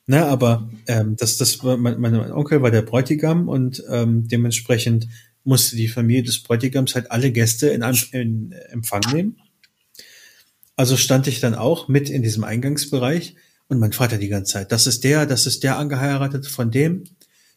Ne, 0.05 0.25
aber 0.25 0.69
ähm, 0.87 1.15
das, 1.17 1.37
das 1.37 1.63
war 1.63 1.77
mein, 1.77 1.99
mein 1.99 2.31
Onkel 2.31 2.61
war 2.61 2.71
der 2.71 2.81
Bräutigam 2.81 3.47
und 3.47 3.81
ähm, 3.89 4.27
dementsprechend 4.27 5.07
musste 5.45 5.77
die 5.77 5.87
Familie 5.87 6.23
des 6.23 6.43
Bräutigams 6.43 6.93
halt 6.95 7.09
alle 7.11 7.31
Gäste 7.31 7.69
in, 7.69 7.83
in 8.11 8.51
Empfang 8.69 9.01
nehmen. 9.13 9.37
Also 10.75 10.97
stand 10.97 11.27
ich 11.27 11.39
dann 11.39 11.55
auch 11.55 11.87
mit 11.87 12.09
in 12.09 12.21
diesem 12.21 12.43
Eingangsbereich 12.43 13.35
und 13.67 13.79
mein 13.79 13.93
Vater 13.93 14.17
die 14.17 14.27
ganze 14.27 14.53
Zeit, 14.53 14.71
das 14.71 14.87
ist 14.87 15.03
der, 15.05 15.25
das 15.25 15.45
ist 15.45 15.63
der 15.63 15.77
angeheiratet 15.77 16.47
von 16.47 16.69
dem, 16.69 17.03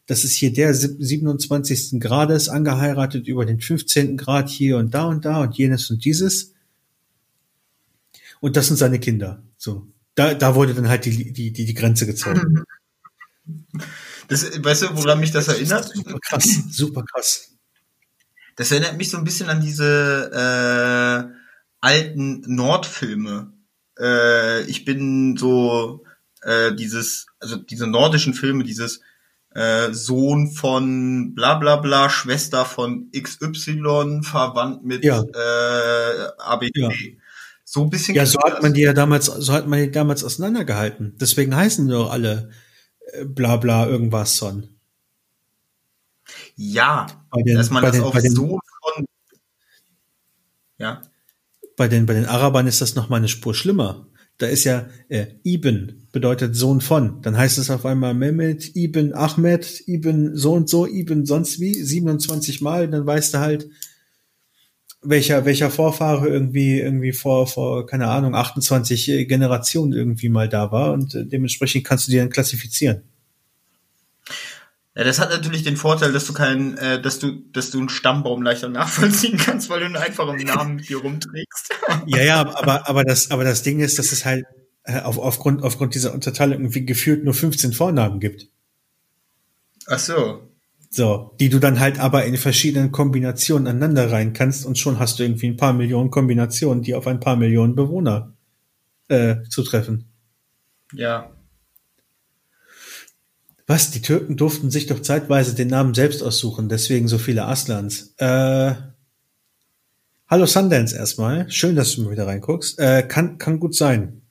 das 0.06 0.22
ist 0.22 0.34
hier 0.34 0.52
der 0.52 0.72
27. 0.72 1.98
Grades 1.98 2.48
angeheiratet 2.48 3.26
über 3.26 3.44
den 3.44 3.60
15. 3.60 4.16
Grad 4.16 4.48
hier 4.48 4.76
und 4.76 4.94
da 4.94 5.06
und 5.06 5.24
da 5.24 5.42
und 5.42 5.58
jenes 5.58 5.90
und 5.90 6.04
dieses. 6.04 6.52
Und 8.40 8.56
das 8.56 8.68
sind 8.68 8.76
seine 8.76 9.00
Kinder. 9.00 9.42
So. 9.56 9.88
Da, 10.16 10.34
da 10.34 10.54
wurde 10.54 10.74
dann 10.74 10.88
halt 10.88 11.04
die, 11.04 11.32
die, 11.32 11.52
die, 11.52 11.64
die 11.64 11.74
Grenze 11.74 12.06
gezogen. 12.06 12.64
Das, 14.28 14.64
weißt 14.64 14.82
du, 14.82 14.86
woran 14.96 15.20
mich 15.20 15.30
das 15.30 15.46
erinnert? 15.46 15.92
Super 15.94 16.18
krass, 16.20 16.48
super 16.70 17.04
krass. 17.04 17.52
Das 18.56 18.72
erinnert 18.72 18.96
mich 18.96 19.10
so 19.10 19.18
ein 19.18 19.24
bisschen 19.24 19.48
an 19.50 19.60
diese 19.60 21.30
äh, 21.30 21.36
alten 21.80 22.42
Nordfilme. 22.46 23.52
Äh, 24.00 24.62
ich 24.62 24.84
bin 24.84 25.36
so 25.36 26.04
äh, 26.42 26.74
dieses, 26.74 27.26
also 27.38 27.56
diese 27.56 27.86
nordischen 27.86 28.34
Filme, 28.34 28.64
dieses 28.64 29.02
äh, 29.54 29.92
Sohn 29.92 30.50
von 30.50 31.34
bla 31.34 31.54
bla 31.54 31.76
bla, 31.76 32.10
Schwester 32.10 32.64
von 32.64 33.10
XY, 33.12 34.22
verwandt 34.22 34.84
mit 34.84 35.04
ja. 35.04 35.22
äh, 35.22 36.28
ABD. 36.38 36.80
Ja. 36.80 36.90
So 37.76 37.82
ein 37.82 37.90
bisschen. 37.90 38.14
Ja, 38.14 38.24
so 38.24 38.38
hat 38.42 38.62
man 38.62 38.72
die 38.72 38.80
ja 38.80 38.94
damals, 38.94 39.26
so 39.26 39.52
hat 39.52 39.66
man 39.68 39.78
die 39.78 39.90
damals 39.90 40.24
auseinandergehalten. 40.24 41.14
Deswegen 41.20 41.54
heißen 41.54 41.86
die 41.86 41.92
doch 41.92 42.10
alle 42.10 42.48
äh, 43.12 43.26
bla 43.26 43.58
bla 43.58 43.86
irgendwas 43.86 44.38
son. 44.38 44.78
Ja, 46.54 47.06
bei 47.28 47.42
den, 47.42 47.58
dass 47.58 47.68
man 47.68 47.82
das 47.82 47.92
den, 47.92 48.02
auch 48.02 48.18
den, 48.18 48.34
so 48.34 48.60
von. 48.80 49.04
Ja. 50.78 51.02
Bei 51.76 51.86
den, 51.86 52.06
bei 52.06 52.14
den 52.14 52.24
Arabern 52.24 52.66
ist 52.66 52.80
das 52.80 52.94
noch 52.94 53.10
mal 53.10 53.18
eine 53.18 53.28
Spur 53.28 53.54
schlimmer. 53.54 54.06
Da 54.38 54.46
ist 54.46 54.64
ja 54.64 54.88
äh, 55.10 55.26
Ibn 55.44 56.08
bedeutet 56.12 56.56
Sohn 56.56 56.80
von. 56.80 57.20
Dann 57.20 57.36
heißt 57.36 57.58
es 57.58 57.68
auf 57.68 57.84
einmal 57.84 58.14
Mehmet, 58.14 58.74
Ibn 58.74 59.12
Ahmed, 59.12 59.86
Ibn 59.86 60.34
so 60.34 60.54
und 60.54 60.70
so, 60.70 60.86
Ibn 60.86 61.26
sonst 61.26 61.60
wie, 61.60 61.74
27 61.74 62.62
Mal. 62.62 62.88
Dann 62.88 63.04
weißt 63.04 63.34
du 63.34 63.38
halt, 63.40 63.68
welcher, 65.08 65.44
welcher 65.44 65.70
Vorfahre 65.70 66.28
irgendwie, 66.28 66.80
irgendwie 66.80 67.12
vor, 67.12 67.46
vor, 67.46 67.86
keine 67.86 68.08
Ahnung, 68.08 68.34
28 68.34 69.26
Generationen 69.28 69.92
irgendwie 69.92 70.28
mal 70.28 70.48
da 70.48 70.72
war 70.72 70.92
und 70.92 71.14
äh, 71.14 71.24
dementsprechend 71.24 71.84
kannst 71.84 72.06
du 72.06 72.12
die 72.12 72.18
dann 72.18 72.30
klassifizieren. 72.30 73.02
Ja, 74.94 75.04
das 75.04 75.18
hat 75.18 75.28
natürlich 75.30 75.62
den 75.62 75.76
Vorteil, 75.76 76.12
dass 76.12 76.26
du 76.26 76.32
keinen, 76.32 76.78
äh, 76.78 77.00
dass 77.00 77.18
du, 77.18 77.32
dass 77.52 77.70
du 77.70 77.78
einen 77.78 77.90
Stammbaum 77.90 78.42
leichter 78.42 78.68
nachvollziehen 78.68 79.36
kannst, 79.36 79.68
weil 79.68 79.80
du 79.80 79.86
einen 79.86 79.96
einfachen 79.96 80.36
Namen 80.38 80.76
mit 80.76 80.88
dir 80.88 80.98
rumträgst. 80.98 81.74
ja, 82.06 82.22
ja, 82.22 82.40
aber, 82.40 82.88
aber 82.88 83.04
das, 83.04 83.30
aber 83.30 83.44
das 83.44 83.62
Ding 83.62 83.80
ist, 83.80 83.98
dass 83.98 84.12
es 84.12 84.24
halt 84.24 84.46
äh, 84.84 85.00
auf, 85.00 85.18
aufgrund, 85.18 85.62
aufgrund 85.62 85.94
dieser 85.94 86.14
Unterteilung 86.14 86.60
irgendwie 86.60 86.86
gefühlt 86.86 87.24
nur 87.24 87.34
15 87.34 87.72
Vornamen 87.74 88.20
gibt. 88.20 88.48
Ach 89.86 89.98
so. 89.98 90.48
So, 90.96 91.36
die 91.38 91.50
du 91.50 91.58
dann 91.58 91.78
halt 91.78 91.98
aber 91.98 92.24
in 92.24 92.38
verschiedenen 92.38 92.90
Kombinationen 92.90 93.66
aneinander 93.66 94.10
rein 94.10 94.32
kannst 94.32 94.64
und 94.64 94.78
schon 94.78 94.98
hast 94.98 95.18
du 95.18 95.24
irgendwie 95.24 95.48
ein 95.48 95.58
paar 95.58 95.74
Millionen 95.74 96.10
Kombinationen, 96.10 96.82
die 96.82 96.94
auf 96.94 97.06
ein 97.06 97.20
paar 97.20 97.36
Millionen 97.36 97.74
Bewohner 97.74 98.32
äh, 99.08 99.42
zutreffen. 99.50 100.06
Ja. 100.94 101.30
Was? 103.66 103.90
Die 103.90 104.00
Türken 104.00 104.38
durften 104.38 104.70
sich 104.70 104.86
doch 104.86 105.02
zeitweise 105.02 105.54
den 105.54 105.68
Namen 105.68 105.92
selbst 105.92 106.22
aussuchen, 106.22 106.70
deswegen 106.70 107.08
so 107.08 107.18
viele 107.18 107.44
Aslans. 107.44 108.14
Äh, 108.16 108.72
hallo 110.28 110.46
Sundance 110.46 110.96
erstmal. 110.96 111.50
Schön, 111.50 111.76
dass 111.76 111.94
du 111.94 112.04
mal 112.04 112.12
wieder 112.12 112.26
reinguckst. 112.26 112.78
Äh, 112.78 113.02
kann, 113.02 113.36
kann 113.36 113.60
gut 113.60 113.74
sein. 113.74 114.22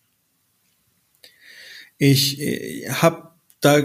Ich, 2.00 2.42
äh, 2.42 2.90
habe 2.90 3.35
da 3.66 3.82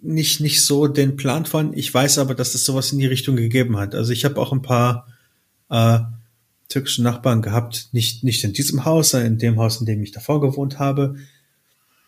nicht, 0.00 0.40
nicht 0.40 0.62
so 0.62 0.86
den 0.86 1.16
Plan 1.16 1.46
von. 1.46 1.72
Ich 1.76 1.92
weiß 1.92 2.18
aber, 2.18 2.34
dass 2.34 2.54
es 2.54 2.64
sowas 2.64 2.92
in 2.92 2.98
die 2.98 3.06
Richtung 3.06 3.36
gegeben 3.36 3.76
hat. 3.76 3.94
Also 3.94 4.12
ich 4.12 4.24
habe 4.24 4.40
auch 4.40 4.52
ein 4.52 4.62
paar 4.62 5.08
äh, 5.68 5.98
türkische 6.68 7.02
Nachbarn 7.02 7.42
gehabt, 7.42 7.88
nicht, 7.92 8.24
nicht 8.24 8.44
in 8.44 8.52
diesem 8.52 8.84
Haus, 8.84 9.10
sondern 9.10 9.32
in 9.32 9.38
dem 9.38 9.58
Haus, 9.58 9.80
in 9.80 9.86
dem 9.86 10.02
ich 10.02 10.12
davor 10.12 10.40
gewohnt 10.40 10.78
habe. 10.78 11.16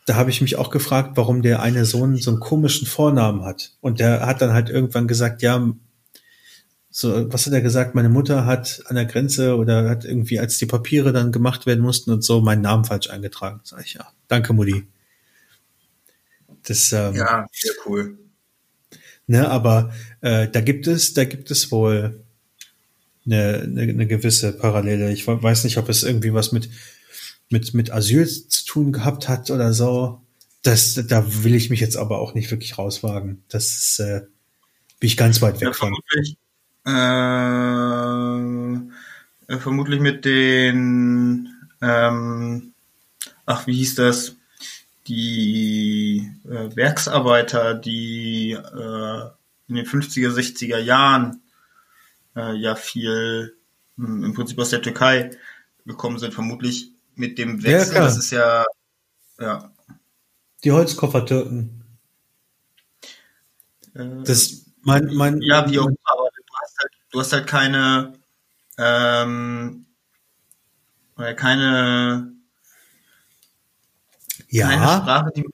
Da 0.06 0.14
habe 0.14 0.30
ich 0.30 0.40
mich 0.40 0.56
auch 0.56 0.70
gefragt, 0.70 1.12
warum 1.16 1.42
der 1.42 1.60
eine 1.60 1.84
Sohn 1.84 2.16
so 2.16 2.30
einen 2.30 2.40
komischen 2.40 2.86
Vornamen 2.86 3.44
hat. 3.44 3.72
Und 3.80 4.00
der 4.00 4.24
hat 4.24 4.40
dann 4.40 4.52
halt 4.52 4.70
irgendwann 4.70 5.06
gesagt, 5.06 5.42
ja, 5.42 5.72
so, 6.90 7.30
was 7.32 7.46
hat 7.46 7.52
er 7.52 7.60
gesagt? 7.60 7.94
Meine 7.94 8.08
Mutter 8.08 8.46
hat 8.46 8.82
an 8.86 8.96
der 8.96 9.04
Grenze 9.04 9.56
oder 9.56 9.88
hat 9.88 10.04
irgendwie, 10.04 10.40
als 10.40 10.58
die 10.58 10.66
Papiere 10.66 11.12
dann 11.12 11.32
gemacht 11.32 11.66
werden 11.66 11.84
mussten 11.84 12.10
und 12.10 12.24
so, 12.24 12.40
meinen 12.40 12.62
Namen 12.62 12.84
falsch 12.84 13.10
eingetragen. 13.10 13.60
Sag 13.64 13.84
ich, 13.84 13.94
ja, 13.94 14.08
danke, 14.28 14.52
Mutti. 14.52 14.84
Das, 16.68 16.92
ähm, 16.92 17.14
ja, 17.14 17.46
sehr 17.52 17.72
cool. 17.86 18.18
Ne, 19.26 19.48
aber 19.48 19.92
äh, 20.20 20.48
da 20.48 20.60
gibt 20.60 20.86
es, 20.86 21.14
da 21.14 21.24
gibt 21.24 21.50
es 21.50 21.70
wohl 21.70 22.24
eine, 23.26 23.62
eine, 23.62 23.82
eine 23.82 24.06
gewisse 24.06 24.52
Parallele. 24.52 25.12
Ich 25.12 25.26
weiß 25.26 25.64
nicht, 25.64 25.78
ob 25.78 25.88
es 25.88 26.02
irgendwie 26.02 26.32
was 26.32 26.52
mit 26.52 26.70
mit 27.50 27.72
mit 27.74 27.90
Asyl 27.90 28.26
zu 28.26 28.66
tun 28.66 28.92
gehabt 28.92 29.28
hat 29.28 29.50
oder 29.50 29.72
so. 29.72 30.22
Das, 30.62 30.94
da 31.06 31.44
will 31.44 31.54
ich 31.54 31.70
mich 31.70 31.80
jetzt 31.80 31.96
aber 31.96 32.18
auch 32.18 32.34
nicht 32.34 32.50
wirklich 32.50 32.76
rauswagen. 32.78 33.42
Das 33.48 33.66
ist, 33.68 34.00
äh, 34.00 34.22
bin 35.00 35.06
ich 35.08 35.16
ganz 35.16 35.40
weit 35.40 35.60
weg 35.60 35.68
ja, 35.68 35.72
von. 35.72 35.94
Vermutlich, 35.94 36.36
äh, 39.46 39.58
vermutlich 39.58 40.00
mit 40.00 40.24
den, 40.24 41.48
ähm, 41.80 42.72
ach, 43.46 43.66
wie 43.66 43.76
hieß 43.76 43.94
das? 43.94 44.37
Die 45.08 46.30
äh, 46.44 46.76
Werksarbeiter, 46.76 47.74
die 47.74 48.52
äh, 48.52 49.20
in 49.68 49.74
den 49.74 49.86
50er, 49.86 50.30
60er 50.30 50.78
Jahren 50.78 51.42
äh, 52.36 52.54
ja 52.54 52.74
viel 52.74 53.56
mh, 53.96 54.06
hm, 54.06 54.24
im 54.24 54.34
Prinzip 54.34 54.58
aus 54.58 54.70
der 54.70 54.82
Türkei 54.82 55.30
gekommen 55.86 56.18
sind, 56.18 56.34
vermutlich 56.34 56.92
mit 57.14 57.38
dem 57.38 57.62
Wechsel. 57.62 57.96
Ja, 57.96 58.02
das 58.02 58.18
ist 58.18 58.30
ja, 58.30 58.64
ja. 59.40 59.72
Die 60.62 60.72
Holzkoffertürken. 60.72 61.84
Äh, 63.94 64.22
Das, 64.24 64.66
mein, 64.82 65.12
mein, 65.14 65.40
ja, 65.42 65.68
wie 65.68 65.78
auch 65.78 65.86
aber 65.86 66.28
du 66.34 66.54
hast 66.62 66.78
halt, 66.78 66.92
du 67.10 67.20
hast 67.20 67.32
halt 67.32 67.46
keine, 67.46 68.12
ähm, 68.76 69.86
oder 71.16 71.34
keine, 71.34 72.32
ja, 74.48 74.70
Sprache, 75.02 75.30
die 75.36 75.42
mit 75.42 75.52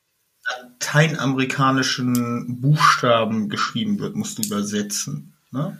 lateinamerikanischen 1.24 2.60
Buchstaben 2.60 3.48
geschrieben 3.48 3.98
wird, 3.98 4.16
musst 4.16 4.38
du 4.38 4.42
übersetzen. 4.42 5.34
Ne? 5.50 5.78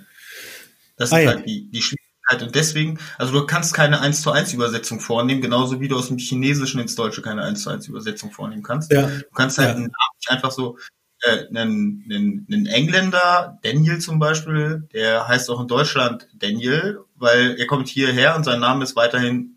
Das 0.96 1.12
Ah, 1.12 1.18
ist 1.18 1.24
ja. 1.24 1.30
halt 1.32 1.46
die, 1.46 1.70
die 1.70 1.82
Schwierigkeit. 1.82 2.42
Und 2.42 2.54
deswegen, 2.54 2.98
also 3.18 3.32
du 3.32 3.46
kannst 3.46 3.74
keine 3.74 4.00
1 4.00 4.22
zu 4.22 4.30
1 4.30 4.52
Übersetzung 4.54 5.00
vornehmen, 5.00 5.40
genauso 5.42 5.80
wie 5.80 5.88
du 5.88 5.96
aus 5.96 6.08
dem 6.08 6.18
Chinesischen 6.18 6.80
ins 6.80 6.94
Deutsche 6.94 7.22
keine 7.22 7.42
1 7.42 7.62
zu 7.62 7.70
1 7.70 7.86
Übersetzung 7.88 8.30
vornehmen 8.32 8.62
kannst. 8.62 8.90
ja, 8.92 9.06
Du 9.06 9.24
kannst 9.34 9.58
halt 9.58 9.68
Ja. 9.68 9.74
einen 9.74 9.82
Namen 9.84 10.16
nicht 10.18 10.30
einfach 10.30 10.50
so, 10.52 10.78
äh, 11.22 11.46
einen, 11.48 12.04
einen, 12.10 12.46
einen 12.50 12.66
Engländer, 12.66 13.58
Daniel 13.62 13.98
zum 13.98 14.18
Beispiel, 14.18 14.88
der 14.94 15.28
heißt 15.28 15.50
auch 15.50 15.60
in 15.60 15.68
Deutschland 15.68 16.28
Daniel, 16.34 17.00
weil 17.16 17.56
er 17.58 17.66
kommt 17.66 17.88
hierher 17.88 18.36
und 18.36 18.44
sein 18.44 18.60
Name 18.60 18.84
ist 18.84 18.96
weiterhin, 18.96 19.53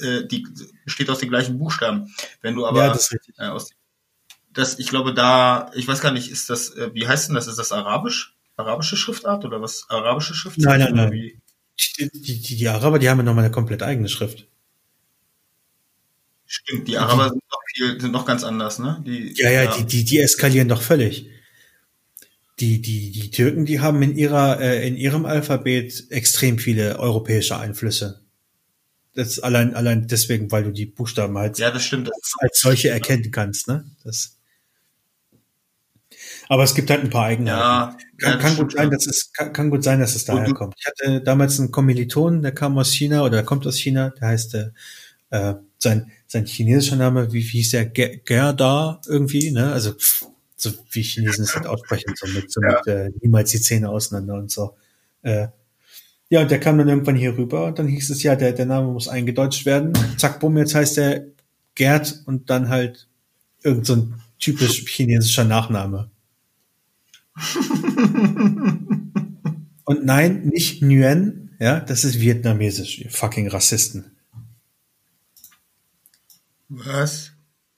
äh, 0.00 0.26
die, 0.26 0.46
besteht 0.84 1.10
aus 1.10 1.18
den 1.18 1.30
gleichen 1.30 1.58
Buchstaben. 1.58 2.14
Wenn 2.40 2.54
du 2.54 2.66
aber 2.66 2.84
ja, 2.84 2.88
das 2.88 3.06
ist 3.06 3.12
richtig. 3.12 3.38
äh, 3.38 3.46
aus 3.46 3.70
das, 4.54 4.78
ich 4.78 4.88
glaube, 4.88 5.12
da, 5.12 5.70
ich 5.74 5.86
weiß 5.86 6.00
gar 6.00 6.12
nicht, 6.12 6.30
ist 6.30 6.48
das, 6.48 6.70
äh, 6.70 6.90
wie 6.94 7.06
heißt 7.06 7.28
denn 7.28 7.34
das? 7.34 7.48
Ist 7.48 7.58
das 7.58 7.72
Arabisch? 7.72 8.36
Arabische 8.56 8.96
Schriftart 8.96 9.44
oder 9.44 9.60
was? 9.60 9.86
Arabische 9.88 10.34
Schriftart? 10.34 10.64
Nein, 10.64 10.80
nein, 10.80 10.94
nein. 10.94 11.10
Die, 11.10 12.10
die, 12.14 12.40
die, 12.40 12.68
Araber, 12.68 13.00
die 13.00 13.10
haben 13.10 13.18
ja 13.18 13.24
nochmal 13.24 13.44
eine 13.44 13.52
komplett 13.52 13.82
eigene 13.82 14.08
Schrift. 14.08 14.46
Stimmt, 16.46 16.86
die 16.86 16.96
Araber 16.96 17.30
sind 17.30 17.42
noch 17.50 17.60
viel, 17.74 18.00
sind 18.00 18.12
noch 18.12 18.24
ganz 18.24 18.44
anders, 18.44 18.78
ne? 18.78 19.02
Die, 19.04 19.34
Ja, 19.36 19.50
ja, 19.50 19.74
Die, 19.74 19.84
die, 19.84 20.04
die 20.04 20.20
eskalieren 20.20 20.68
doch 20.68 20.82
völlig. 20.82 21.28
Die, 22.60 22.80
die, 22.80 23.10
die 23.10 23.32
Türken, 23.32 23.66
die 23.66 23.80
haben 23.80 24.00
in 24.02 24.16
ihrer, 24.16 24.60
äh, 24.60 24.86
in 24.86 24.96
ihrem 24.96 25.26
Alphabet 25.26 26.04
extrem 26.10 26.60
viele 26.60 27.00
europäische 27.00 27.58
Einflüsse. 27.58 28.23
Das 29.14 29.38
allein, 29.38 29.74
allein 29.74 30.06
deswegen, 30.08 30.50
weil 30.50 30.64
du 30.64 30.72
die 30.72 30.86
Buchstaben 30.86 31.38
halt 31.38 31.58
ja, 31.58 31.70
das 31.70 31.84
stimmt. 31.84 32.08
Das, 32.08 32.32
als 32.38 32.60
solche 32.60 32.88
erkennen 32.90 33.30
kannst, 33.30 33.68
ne? 33.68 33.84
Das. 34.04 34.36
Aber 36.48 36.64
es 36.64 36.74
gibt 36.74 36.90
halt 36.90 37.02
ein 37.02 37.10
paar 37.10 37.26
Eigenheiten. 37.26 37.58
ja, 37.58 37.96
Kann, 38.18 38.32
ja, 38.32 38.36
kann 38.38 38.56
gut 38.56 38.72
sein, 38.72 38.90
dass 38.90 39.06
es 39.06 39.32
kann, 39.32 39.52
kann 39.52 39.70
gut 39.70 39.82
sein, 39.84 40.00
dass 40.00 40.14
es 40.14 40.24
daher 40.24 40.44
du- 40.46 40.54
kommt. 40.54 40.74
Ich 40.78 40.86
hatte 40.86 41.20
damals 41.22 41.58
einen 41.58 41.70
Kommiliton, 41.70 42.42
der 42.42 42.52
kam 42.52 42.78
aus 42.78 42.92
China 42.92 43.22
oder 43.22 43.30
der 43.36 43.44
kommt 43.44 43.66
aus 43.66 43.76
China, 43.76 44.10
der 44.10 44.28
heißt 44.28 44.54
äh, 44.54 44.70
äh, 45.30 45.54
sein 45.78 46.10
sein 46.26 46.46
chinesischer 46.46 46.96
Name, 46.96 47.32
wie, 47.32 47.38
wie 47.44 47.58
hieß 47.58 47.70
der 47.72 47.86
Ge- 47.86 48.20
Gerda 48.24 49.00
irgendwie, 49.06 49.50
ne? 49.52 49.72
Also 49.72 49.92
pff, 49.92 50.26
so 50.56 50.72
wie 50.90 51.02
Chinesen 51.02 51.44
es 51.44 51.54
halt 51.54 51.66
aussprechen, 51.66 52.14
so 52.16 52.26
mit, 52.28 52.50
so 52.50 52.60
Ja. 52.62 52.78
mit 52.78 52.86
äh, 52.88 53.10
niemals 53.20 53.50
die 53.50 53.60
Zähne 53.60 53.88
auseinander 53.90 54.34
und 54.34 54.50
so. 54.50 54.76
Äh, 55.22 55.48
ja, 56.34 56.40
und 56.40 56.50
der 56.50 56.58
kam 56.58 56.78
dann 56.78 56.88
irgendwann 56.88 57.14
hier 57.14 57.38
rüber 57.38 57.66
und 57.66 57.78
dann 57.78 57.86
hieß 57.86 58.10
es 58.10 58.24
ja, 58.24 58.34
der, 58.34 58.50
der 58.50 58.66
Name 58.66 58.90
muss 58.90 59.06
eingedeutscht 59.06 59.66
werden. 59.66 59.92
Zack, 60.16 60.40
bumm, 60.40 60.58
jetzt 60.58 60.74
heißt 60.74 60.96
der 60.96 61.28
Gerd 61.76 62.22
und 62.26 62.50
dann 62.50 62.70
halt 62.70 63.06
irgend 63.62 63.86
so 63.86 63.94
ein 63.94 64.20
typisch 64.40 64.84
chinesischer 64.84 65.44
Nachname. 65.44 66.10
Und 69.86 70.04
nein, 70.04 70.46
nicht 70.46 70.82
Nguyen, 70.82 71.54
ja, 71.60 71.78
das 71.78 72.04
ist 72.04 72.18
vietnamesisch, 72.18 72.98
ihr 72.98 73.10
fucking 73.10 73.46
Rassisten. 73.48 74.16
Was? 76.68 77.30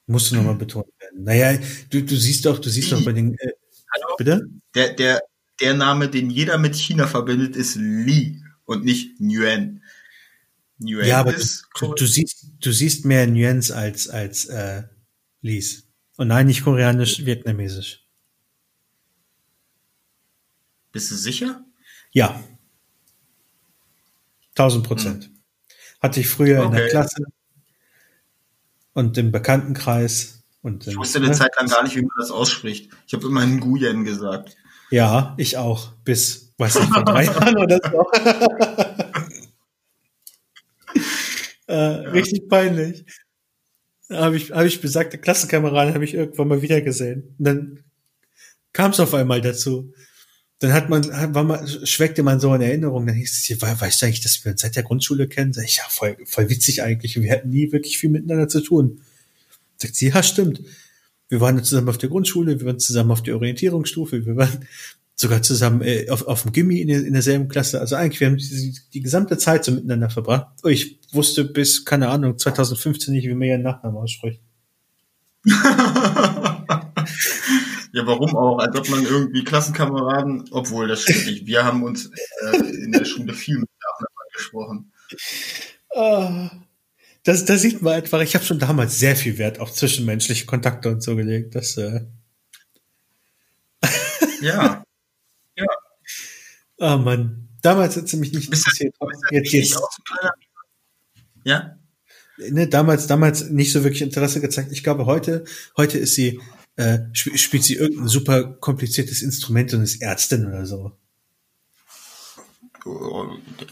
Musst 0.06 0.30
du 0.30 0.36
nochmal 0.36 0.54
betont 0.54 0.86
werden. 0.98 1.24
Naja, 1.24 1.58
du, 1.90 2.02
du 2.02 2.16
siehst 2.16 2.46
doch, 2.46 2.58
du 2.58 2.70
siehst 2.70 2.90
doch 2.90 3.04
bei 3.04 3.12
den, 3.12 3.34
äh, 3.34 3.50
Hallo? 3.92 4.14
bitte? 4.16 4.48
Der, 4.74 4.94
der, 4.94 5.20
der 5.60 5.74
Name, 5.74 6.08
den 6.08 6.30
jeder 6.30 6.56
mit 6.58 6.74
China 6.74 7.06
verbindet, 7.06 7.54
ist 7.56 7.74
Li 7.74 8.40
und 8.66 8.84
nicht 8.84 9.18
Nguyen. 9.20 9.82
Nguyen 10.78 11.08
Ja, 11.08 11.20
aber 11.20 11.32
du, 11.32 11.42
du, 11.80 11.94
du 11.94 12.06
siehst, 12.06 12.46
du 12.60 12.72
siehst 12.72 13.04
mehr 13.04 13.26
Nuance 13.26 13.74
als, 13.74 14.08
als, 14.08 14.44
äh, 14.46 14.82
Lies. 15.40 15.88
Und 16.16 16.28
nein, 16.28 16.46
nicht 16.46 16.64
koreanisch, 16.64 17.24
vietnamesisch. 17.24 18.04
Bist 20.92 21.10
du 21.10 21.14
sicher? 21.14 21.64
Ja. 22.10 22.42
1000 24.56 24.86
Prozent. 24.86 25.30
Hatte 26.00 26.20
ich 26.20 26.28
früher 26.28 26.64
in 26.64 26.72
der 26.72 26.82
Okay. 26.82 26.90
Klasse 26.90 27.24
und 28.94 29.18
im 29.18 29.30
Bekanntenkreis 29.30 30.42
und 30.62 30.86
Ich 30.86 30.96
wusste 30.96 31.18
eine 31.18 31.28
ne? 31.28 31.34
Zeit 31.34 31.54
lang 31.58 31.68
gar 31.68 31.82
nicht, 31.82 31.96
wie 31.96 32.00
man 32.00 32.16
das 32.18 32.30
ausspricht. 32.30 32.90
Ich 33.06 33.12
habe 33.12 33.26
immer 33.26 33.46
Nguyen 33.46 34.04
gesagt. 34.04 34.56
Ja, 34.90 35.34
ich 35.38 35.56
auch. 35.56 35.92
Bis, 36.04 36.52
weiß 36.58 36.76
nicht, 36.80 36.92
vor 36.92 37.04
drei 37.04 37.24
Jahren 37.26 37.56
oder 37.58 37.80
so. 37.82 38.06
äh, 41.66 41.74
Richtig 41.74 42.48
peinlich. 42.48 43.04
Habe 44.10 44.36
ich, 44.36 44.52
hab 44.52 44.64
ich 44.64 44.80
besagte 44.80 45.18
Klassenkameraden 45.18 45.94
habe 45.94 46.04
ich 46.04 46.14
irgendwann 46.14 46.48
mal 46.48 46.62
wieder 46.62 46.80
gesehen. 46.80 47.34
Und 47.38 47.44
dann 47.44 47.78
kam 48.72 48.92
es 48.92 49.00
auf 49.00 49.14
einmal 49.14 49.40
dazu. 49.40 49.92
Dann 50.60 50.72
hat 50.72 50.88
man, 50.88 51.04
war 51.34 51.44
man, 51.44 51.66
schweckte 51.86 52.22
man 52.22 52.40
so 52.40 52.54
in 52.54 52.62
Erinnerung. 52.62 53.06
Dann 53.06 53.16
hieß 53.16 53.32
es 53.38 53.44
hier, 53.44 53.60
"We- 53.60 53.80
weißt 53.80 54.00
du 54.00 54.06
eigentlich, 54.06 54.20
dass 54.22 54.42
wir 54.44 54.52
uns 54.52 54.60
seit 54.62 54.76
der 54.76 54.84
Grundschule 54.84 55.28
kennen? 55.28 55.52
Sag 55.52 55.64
ich, 55.64 55.76
ja, 55.78 55.82
voll, 55.88 56.16
voll 56.24 56.48
witzig 56.48 56.82
eigentlich. 56.82 57.20
Wir 57.20 57.32
hatten 57.32 57.50
nie 57.50 57.72
wirklich 57.72 57.98
viel 57.98 58.10
miteinander 58.10 58.48
zu 58.48 58.60
tun. 58.60 59.02
Sagt 59.76 59.96
sie, 59.96 60.08
ja, 60.08 60.22
stimmt. 60.22 60.60
Wir 61.28 61.40
waren 61.40 61.62
zusammen 61.64 61.88
auf 61.88 61.98
der 61.98 62.08
Grundschule, 62.08 62.60
wir 62.60 62.66
waren 62.66 62.78
zusammen 62.78 63.10
auf 63.10 63.22
der 63.22 63.34
Orientierungsstufe, 63.36 64.24
wir 64.26 64.36
waren 64.36 64.66
sogar 65.14 65.42
zusammen 65.42 65.82
äh, 65.82 66.08
auf, 66.10 66.26
auf 66.26 66.42
dem 66.42 66.52
Gimmi 66.52 66.80
in, 66.80 66.88
der, 66.88 67.04
in 67.04 67.12
derselben 67.14 67.48
Klasse. 67.48 67.80
Also 67.80 67.96
eigentlich, 67.96 68.20
wir 68.20 68.28
haben 68.28 68.36
die, 68.36 68.78
die 68.92 69.00
gesamte 69.00 69.38
Zeit 69.38 69.64
so 69.64 69.72
miteinander 69.72 70.10
verbracht. 70.10 70.48
Oh, 70.62 70.68
ich 70.68 71.00
wusste 71.12 71.44
bis, 71.44 71.84
keine 71.84 72.08
Ahnung, 72.08 72.38
2015 72.38 73.14
nicht, 73.14 73.26
wie 73.26 73.34
man 73.34 73.48
ihren 73.48 73.62
Nachnamen 73.62 73.98
ausspricht. 73.98 74.40
Ja, 77.96 78.06
warum 78.06 78.36
auch? 78.36 78.58
Als 78.58 78.76
ob 78.76 78.90
man 78.90 79.06
irgendwie 79.06 79.42
Klassenkameraden, 79.42 80.44
obwohl 80.50 80.86
das 80.86 81.00
stimmt 81.00 81.24
nicht. 81.24 81.46
Wir 81.46 81.64
haben 81.64 81.82
uns 81.82 82.10
äh, 82.42 82.56
in 82.84 82.92
der 82.92 83.06
Schule 83.06 83.32
viel 83.32 83.54
miteinander 83.54 84.06
gesprochen. 84.34 84.92
Ah, 85.94 86.50
Das, 87.26 87.44
das 87.44 87.60
sieht 87.60 87.82
man 87.82 87.94
einfach, 87.94 88.20
ich 88.20 88.36
habe 88.36 88.44
schon 88.44 88.60
damals 88.60 89.00
sehr 89.00 89.16
viel 89.16 89.36
Wert 89.36 89.58
auf 89.58 89.72
zwischenmenschliche 89.72 90.46
Kontakte 90.46 90.88
und 90.88 91.02
so 91.02 91.16
gelegt. 91.16 91.56
Das, 91.56 91.76
äh, 91.76 92.02
Ja. 94.40 94.84
ah 96.78 96.96
Mann, 96.96 97.48
damals 97.62 97.96
hat 97.96 98.06
sie 98.06 98.18
mich 98.18 98.32
nicht 98.32 98.52
interessiert. 98.52 98.94
Jetzt, 99.32 99.52
jetzt, 99.52 99.80
Ja? 101.42 101.76
ne, 102.38 102.68
damals, 102.68 103.08
damals 103.08 103.50
nicht 103.50 103.72
so 103.72 103.82
wirklich 103.82 104.02
Interesse 104.02 104.40
gezeigt. 104.40 104.70
Ich 104.70 104.84
glaube, 104.84 105.06
heute, 105.06 105.42
heute 105.76 105.98
ist 105.98 106.14
sie, 106.14 106.40
äh, 106.76 106.98
sp 107.10 107.34
spielt 107.36 107.64
sie 107.64 107.74
irgendein 107.74 108.06
super 108.06 108.44
kompliziertes 108.44 109.22
Instrument 109.22 109.74
und 109.74 109.82
ist 109.82 110.00
Ärztin 110.00 110.46
oder 110.46 110.64
so. 110.64 110.92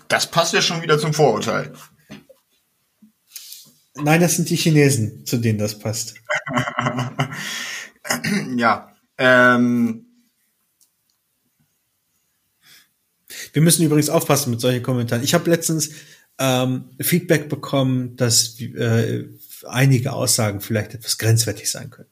Das 0.09 0.29
passt 0.29 0.55
ja 0.55 0.61
schon 0.61 0.83
wieder 0.83 0.99
zum 0.99 1.15
Vorurteil. 1.15 1.73
Nein, 3.97 4.20
das 4.20 4.36
sind 4.36 4.51
die 4.51 4.57
Chinesen, 4.57 5.24
zu 5.26 5.36
denen 5.38 5.59
das 5.59 5.78
passt. 5.78 6.14
Ja. 8.57 8.95
Ähm, 9.16 10.05
Wir 13.53 13.62
müssen 13.62 13.84
übrigens 13.84 14.11
aufpassen 14.11 14.51
mit 14.51 14.61
solchen 14.61 14.82
Kommentaren. 14.82 15.22
Ich 15.22 15.32
habe 15.34 15.49
letztens 15.51 15.90
ähm, 16.38 16.90
Feedback 17.01 17.49
bekommen, 17.49 18.16
dass 18.16 18.61
äh, 18.61 19.24
einige 19.66 20.12
Aussagen 20.12 20.61
vielleicht 20.61 20.95
etwas 20.95 21.18
grenzwertig 21.18 21.70
sein 21.70 21.90
können. 21.90 22.09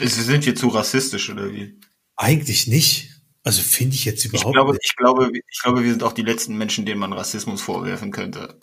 sind 0.00 0.46
wir 0.46 0.54
zu 0.54 0.68
rassistisch 0.68 1.30
oder 1.30 1.52
wie? 1.52 1.78
Eigentlich 2.16 2.66
nicht. 2.66 3.10
Also 3.42 3.62
finde 3.62 3.94
ich 3.96 4.04
jetzt 4.04 4.24
Ich 4.24 4.30
überhaupt 4.30 4.54
glaube, 4.54 4.72
nicht. 4.72 4.84
ich 4.84 4.96
glaube, 4.96 5.30
ich 5.50 5.60
glaube, 5.62 5.82
wir 5.82 5.90
sind 5.90 6.02
auch 6.02 6.12
die 6.12 6.22
letzten 6.22 6.56
Menschen, 6.56 6.86
denen 6.86 7.00
man 7.00 7.12
Rassismus 7.12 7.60
vorwerfen 7.60 8.12
könnte. 8.12 8.58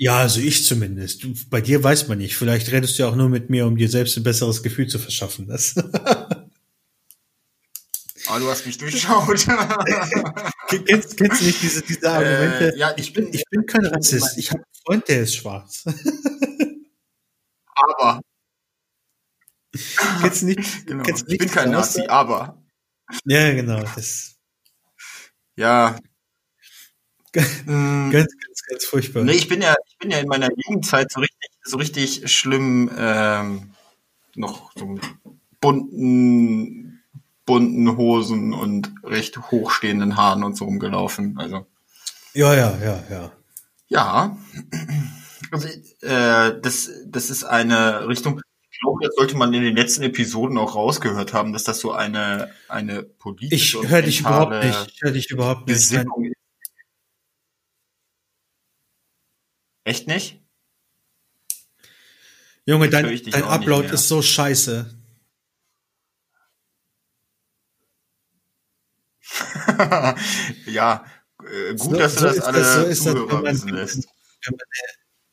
Ja, 0.00 0.18
also 0.18 0.40
ich 0.40 0.64
zumindest. 0.64 1.24
Du, 1.24 1.34
bei 1.50 1.60
dir 1.60 1.82
weiß 1.82 2.06
man 2.06 2.18
nicht. 2.18 2.36
Vielleicht 2.36 2.70
redest 2.70 2.98
du 2.98 3.02
ja 3.02 3.08
auch 3.08 3.16
nur 3.16 3.28
mit 3.28 3.50
mir, 3.50 3.66
um 3.66 3.76
dir 3.76 3.88
selbst 3.88 4.16
ein 4.16 4.22
besseres 4.22 4.62
Gefühl 4.62 4.86
zu 4.86 4.98
verschaffen. 4.98 5.48
Das 5.48 5.74
Ah, 8.30 8.38
du 8.38 8.48
hast 8.50 8.66
mich 8.66 8.76
durchschaut. 8.76 9.26
kennst, 10.68 11.16
kennst 11.16 11.40
du 11.40 11.44
nicht 11.46 11.62
diese, 11.62 11.82
diese 11.82 12.10
Argumente? 12.10 12.74
Äh, 12.74 12.78
ja, 12.78 12.92
ich 12.96 13.12
bin, 13.14 13.32
ich 13.32 13.42
bin 13.50 13.64
kein 13.64 13.86
Rassist. 13.86 14.36
Ich 14.36 14.50
habe 14.50 14.58
einen 14.62 14.82
Freund, 14.84 15.08
der 15.08 15.22
ist 15.22 15.34
schwarz. 15.36 15.84
aber, 17.74 18.20
kennst 20.20 20.42
du 20.42 20.46
nicht? 20.46 20.86
genau, 20.86 21.02
kennst 21.04 21.22
du 21.26 21.32
ich 21.32 21.38
bin 21.38 21.46
nicht 21.46 21.54
kein 21.54 21.70
Nazi, 21.70 22.06
aber, 22.06 22.62
Ja, 23.24 23.52
genau. 23.54 23.82
Das 23.94 24.36
ja. 25.56 25.98
Ganz, 27.38 27.64
Mm, 27.66 28.10
ganz, 28.10 28.32
ganz 28.68 28.84
furchtbar. 28.84 29.24
Nee, 29.24 29.32
ich 29.32 29.48
bin 29.48 29.62
ja, 29.62 29.74
ich 29.86 29.98
bin 29.98 30.10
ja 30.10 30.18
in 30.18 30.28
meiner 30.28 30.48
Jugendzeit 30.54 31.10
so 31.10 31.20
richtig, 31.20 31.50
so 31.62 31.76
richtig 31.76 32.32
schlimm 32.32 32.90
ähm, 32.96 33.70
noch 34.34 34.72
so 34.76 34.98
bunten, 35.60 37.02
bunten 37.44 37.96
Hosen 37.96 38.52
und 38.52 38.92
recht 39.04 39.38
hochstehenden 39.50 40.16
Haaren 40.16 40.44
und 40.44 40.56
so 40.56 40.64
rumgelaufen. 40.64 41.38
Also. 41.38 41.66
Ja, 42.34 42.54
ja, 42.54 42.76
ja, 42.82 43.02
ja. 43.10 43.32
Ja. 43.88 44.36
Also, 45.50 45.68
äh, 46.02 46.60
das, 46.60 46.90
das 47.06 47.30
ist 47.30 47.44
eine 47.44 48.06
Richtung. 48.06 48.40
Ich 48.70 48.80
glaube, 48.80 48.98
das 49.02 49.14
sollte 49.16 49.36
man 49.36 49.52
in 49.54 49.62
den 49.62 49.76
letzten 49.76 50.02
Episoden 50.02 50.58
auch 50.58 50.76
rausgehört 50.76 51.32
haben, 51.32 51.52
dass 51.52 51.64
das 51.64 51.80
so 51.80 51.92
eine, 51.92 52.50
eine 52.68 53.02
politische 53.02 53.78
Ich 53.78 53.88
höre 53.88 54.02
dich 54.02 54.20
überhaupt 54.20 54.62
nicht. 54.62 54.92
Ich 54.92 55.02
höre 55.02 55.12
dich 55.12 55.30
überhaupt 55.30 55.66
nicht. 55.66 55.76
Gesinnung 55.76 56.32
Echt 59.88 60.06
nicht? 60.06 60.38
Junge, 62.66 62.90
dein, 62.90 63.04
dein 63.30 63.44
Upload 63.44 63.88
ist 63.88 64.06
so 64.06 64.20
scheiße. 64.20 64.94
ja, 70.66 71.04
äh, 71.44 71.74
gut, 71.74 71.80
So- 71.80 71.96
dass 71.96 72.14
du 72.14 72.20
so 72.20 72.26
das 72.26 72.36
ist 72.36 72.42
alle 72.42 72.58
das- 72.58 72.74
so 72.74 72.82
ist 72.84 73.06
das, 73.06 73.14
wenn 73.14 73.26
man- 73.26 73.44
wissen 73.44 73.68
lässt. 73.70 73.96
Wenn 74.44 74.56
man, 74.56 74.66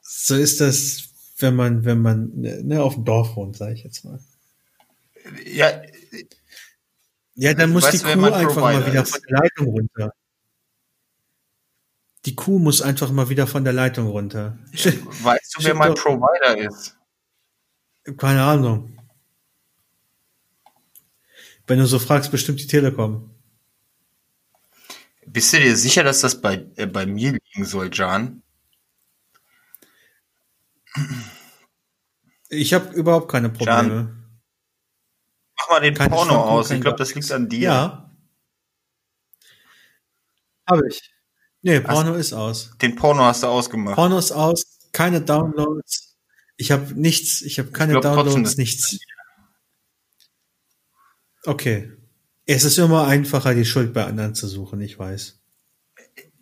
So 0.01 0.35
ist 0.35 0.61
das, 0.61 1.03
wenn 1.39 1.55
man, 1.55 1.83
wenn 1.85 2.01
man 2.01 2.31
ne, 2.35 2.81
auf 2.81 2.93
dem 2.95 3.03
Dorf 3.05 3.35
wohnt, 3.35 3.57
sage 3.57 3.73
ich 3.73 3.83
jetzt 3.83 4.05
mal. 4.05 4.19
Ja, 5.45 5.81
Ja, 7.37 7.53
dann 7.53 7.71
muss 7.71 7.83
Weißt 7.83 7.95
die 7.95 8.13
Kuh 8.13 8.25
einfach 8.33 8.55
mal 8.55 8.85
wieder 8.87 9.03
ist? 9.03 9.11
von 9.11 9.21
der 9.27 9.39
Leitung 9.39 9.67
runter. 9.67 10.13
Die 12.25 12.35
Kuh 12.35 12.57
muss 12.59 12.81
einfach 12.81 13.11
mal 13.11 13.29
wieder 13.29 13.45
von 13.47 13.63
der 13.63 13.73
Leitung 13.73 14.07
runter. 14.07 14.57
weißt 14.73 15.55
du, 15.57 15.63
wer 15.63 15.75
mein 15.75 15.93
doch- 15.93 16.01
Provider 16.03 16.57
ist? 16.57 16.97
Keine 18.17 18.43
Ahnung. 18.43 18.97
Wenn 21.67 21.79
du 21.79 21.85
so 21.87 21.97
fragst, 21.99 22.31
bestimmt 22.31 22.59
die 22.59 22.67
Telekom. 22.67 23.31
Bist 25.25 25.53
du 25.53 25.59
dir 25.59 25.75
sicher, 25.75 26.03
dass 26.03 26.21
das 26.21 26.39
bei, 26.39 26.65
äh, 26.75 26.85
bei 26.85 27.05
mir 27.07 27.31
liegen 27.31 27.65
soll, 27.65 27.89
Jan? 27.91 28.43
Ich 32.49 32.73
habe 32.73 32.93
überhaupt 32.93 33.31
keine 33.31 33.49
Probleme. 33.49 34.15
Mach 35.57 35.69
mal 35.69 35.79
den 35.81 35.95
Keine 35.95 36.09
Porno 36.11 36.31
Schwankung, 36.31 36.49
aus. 36.49 36.71
Ich 36.71 36.81
glaube, 36.81 36.97
das 36.97 37.15
liegt 37.15 37.31
an 37.31 37.49
dir. 37.49 37.59
Ja. 37.61 38.11
Habe 40.69 40.87
ich. 40.87 41.14
Nee, 41.65 41.77
Hast- 41.83 41.87
Porno 41.87 42.13
ist 42.13 42.31
aus. 42.31 42.77
Den 42.79 42.95
Porno 42.95 43.23
hast 43.23 43.41
du 43.41 43.47
ausgemacht. 43.47 43.95
Porno 43.95 44.19
ist 44.19 44.31
aus, 44.31 44.65
keine 44.91 45.19
Downloads. 45.19 46.15
Ich 46.57 46.71
habe 46.71 46.93
nichts, 46.93 47.41
ich 47.41 47.57
habe 47.57 47.71
keine 47.71 47.93
glaub 47.93 48.03
trotzdem, 48.03 48.43
Downloads, 48.43 48.57
nichts. 48.57 48.99
Okay. 51.43 51.91
Es 52.45 52.65
ist 52.65 52.77
immer 52.77 53.07
einfacher, 53.07 53.55
die 53.55 53.65
Schuld 53.65 53.95
bei 53.95 54.05
anderen 54.05 54.35
zu 54.35 54.47
suchen, 54.47 54.79
ich 54.79 54.99
weiß. 54.99 55.41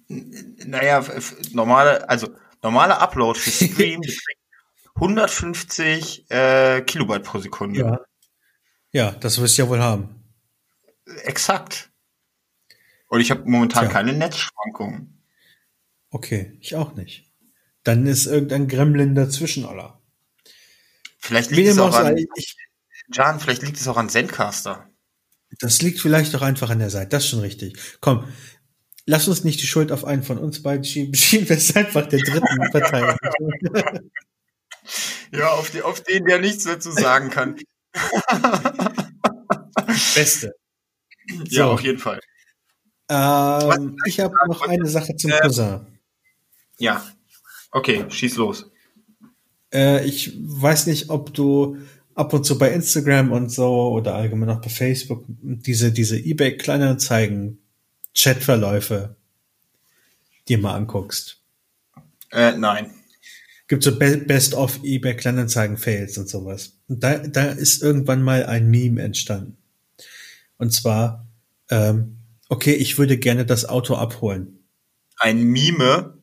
Naja, 0.09 1.05
normale, 1.53 2.09
also 2.09 2.35
normaler 2.61 2.99
Upload 2.99 3.39
für 3.39 3.49
Stream 3.49 4.01
beträgt 4.01 4.41
150 4.95 6.29
äh, 6.29 6.81
Kilobyte 6.81 7.23
pro 7.23 7.39
Sekunde. 7.39 7.79
Ja. 7.79 7.99
Ja, 8.91 9.11
das 9.11 9.39
wirst 9.39 9.57
du 9.57 9.61
ja 9.61 9.69
wohl 9.69 9.79
haben. 9.79 10.21
Exakt. 11.23 11.91
Und 13.07 13.21
ich 13.21 13.31
habe 13.31 13.49
momentan 13.49 13.85
Tja. 13.85 13.93
keine 13.93 14.11
Netzschwankungen. 14.11 15.12
Okay, 16.13 16.57
ich 16.61 16.75
auch 16.75 16.93
nicht. 16.93 17.25
Dann 17.83 18.05
ist 18.05 18.27
irgendein 18.27 18.67
Gremlin 18.67 19.15
dazwischen, 19.15 19.65
aller. 19.65 19.99
Vielleicht 21.19 21.49
liegt 21.51 21.69
es 21.69 21.79
auch 21.79 21.89
auch 21.89 21.95
an, 22.05 22.17
ich, 22.17 22.55
Jan, 23.11 23.39
vielleicht 23.39 23.63
liegt 23.63 23.77
es 23.77 23.87
auch 23.87 23.97
an 23.97 24.09
Zencaster. 24.09 24.87
das 25.59 25.81
liegt 25.81 25.99
vielleicht 25.99 26.33
doch 26.35 26.43
einfach 26.43 26.69
an 26.69 26.79
der 26.79 26.91
Seite. 26.91 27.09
Das 27.09 27.23
ist 27.23 27.29
schon 27.31 27.39
richtig. 27.39 27.77
Komm, 27.99 28.27
lass 29.07 29.27
uns 29.27 29.43
nicht 29.43 29.59
die 29.61 29.67
Schuld 29.67 29.91
auf 29.91 30.05
einen 30.05 30.21
von 30.23 30.37
uns 30.37 30.61
beiden 30.61 30.83
schieben. 30.85 31.15
Schieben 31.15 31.49
wir 31.49 31.57
es 31.57 31.75
einfach 31.75 32.05
der 32.07 32.19
dritten 32.19 32.71
Partei. 32.71 33.15
Ja, 35.31 35.47
auf, 35.53 35.71
die, 35.71 35.81
auf 35.81 36.01
den, 36.01 36.25
der 36.25 36.39
nichts 36.39 36.65
dazu 36.65 36.91
sagen 36.91 37.31
kann. 37.31 37.55
Beste. 40.13 40.53
Ja, 41.45 41.65
So. 41.65 41.71
auf 41.71 41.81
jeden 41.81 41.97
Fall. 41.97 42.19
Ähm, 43.09 43.97
ich 44.05 44.19
habe 44.19 44.35
noch 44.47 44.61
eine 44.61 44.85
Sache 44.85 45.15
zum 45.15 45.31
Äh, 45.31 45.39
Cousin. 45.39 45.92
Ja. 46.83 47.01
Okay, 47.71 48.03
schieß 48.09 48.35
los. 48.35 48.69
Äh, 49.73 50.05
ich 50.05 50.37
weiß 50.37 50.87
nicht, 50.87 51.09
ob 51.09 51.33
du 51.33 51.77
ab 52.13 52.33
und 52.33 52.45
zu 52.45 52.57
bei 52.57 52.73
Instagram 52.73 53.31
und 53.31 53.49
so 53.49 53.93
oder 53.93 54.15
allgemein 54.15 54.49
auch 54.49 54.59
bei 54.59 54.67
Facebook 54.67 55.23
diese, 55.29 55.93
diese 55.93 56.19
eBay 56.19 56.57
Kleinanzeigen 56.57 57.59
Chatverläufe 58.13 59.15
dir 60.49 60.57
mal 60.57 60.75
anguckst. 60.75 61.41
Äh, 62.33 62.57
nein. 62.57 62.93
Gibt 63.69 63.83
so 63.83 63.97
Be 63.97 64.17
Best 64.17 64.53
of 64.53 64.81
eBay 64.83 65.15
Kleinanzeigen 65.15 65.77
Fails 65.77 66.17
und 66.17 66.27
sowas. 66.27 66.81
Und 66.89 67.01
da, 67.01 67.17
da 67.19 67.45
ist 67.45 67.81
irgendwann 67.81 68.21
mal 68.21 68.45
ein 68.45 68.69
Meme 68.69 69.01
entstanden. 69.01 69.55
Und 70.57 70.73
zwar, 70.73 71.25
ähm, 71.69 72.17
okay, 72.49 72.73
ich 72.73 72.97
würde 72.97 73.17
gerne 73.17 73.45
das 73.45 73.63
Auto 73.63 73.95
abholen. 73.95 74.59
Ein 75.17 75.43
Mime. 75.43 76.21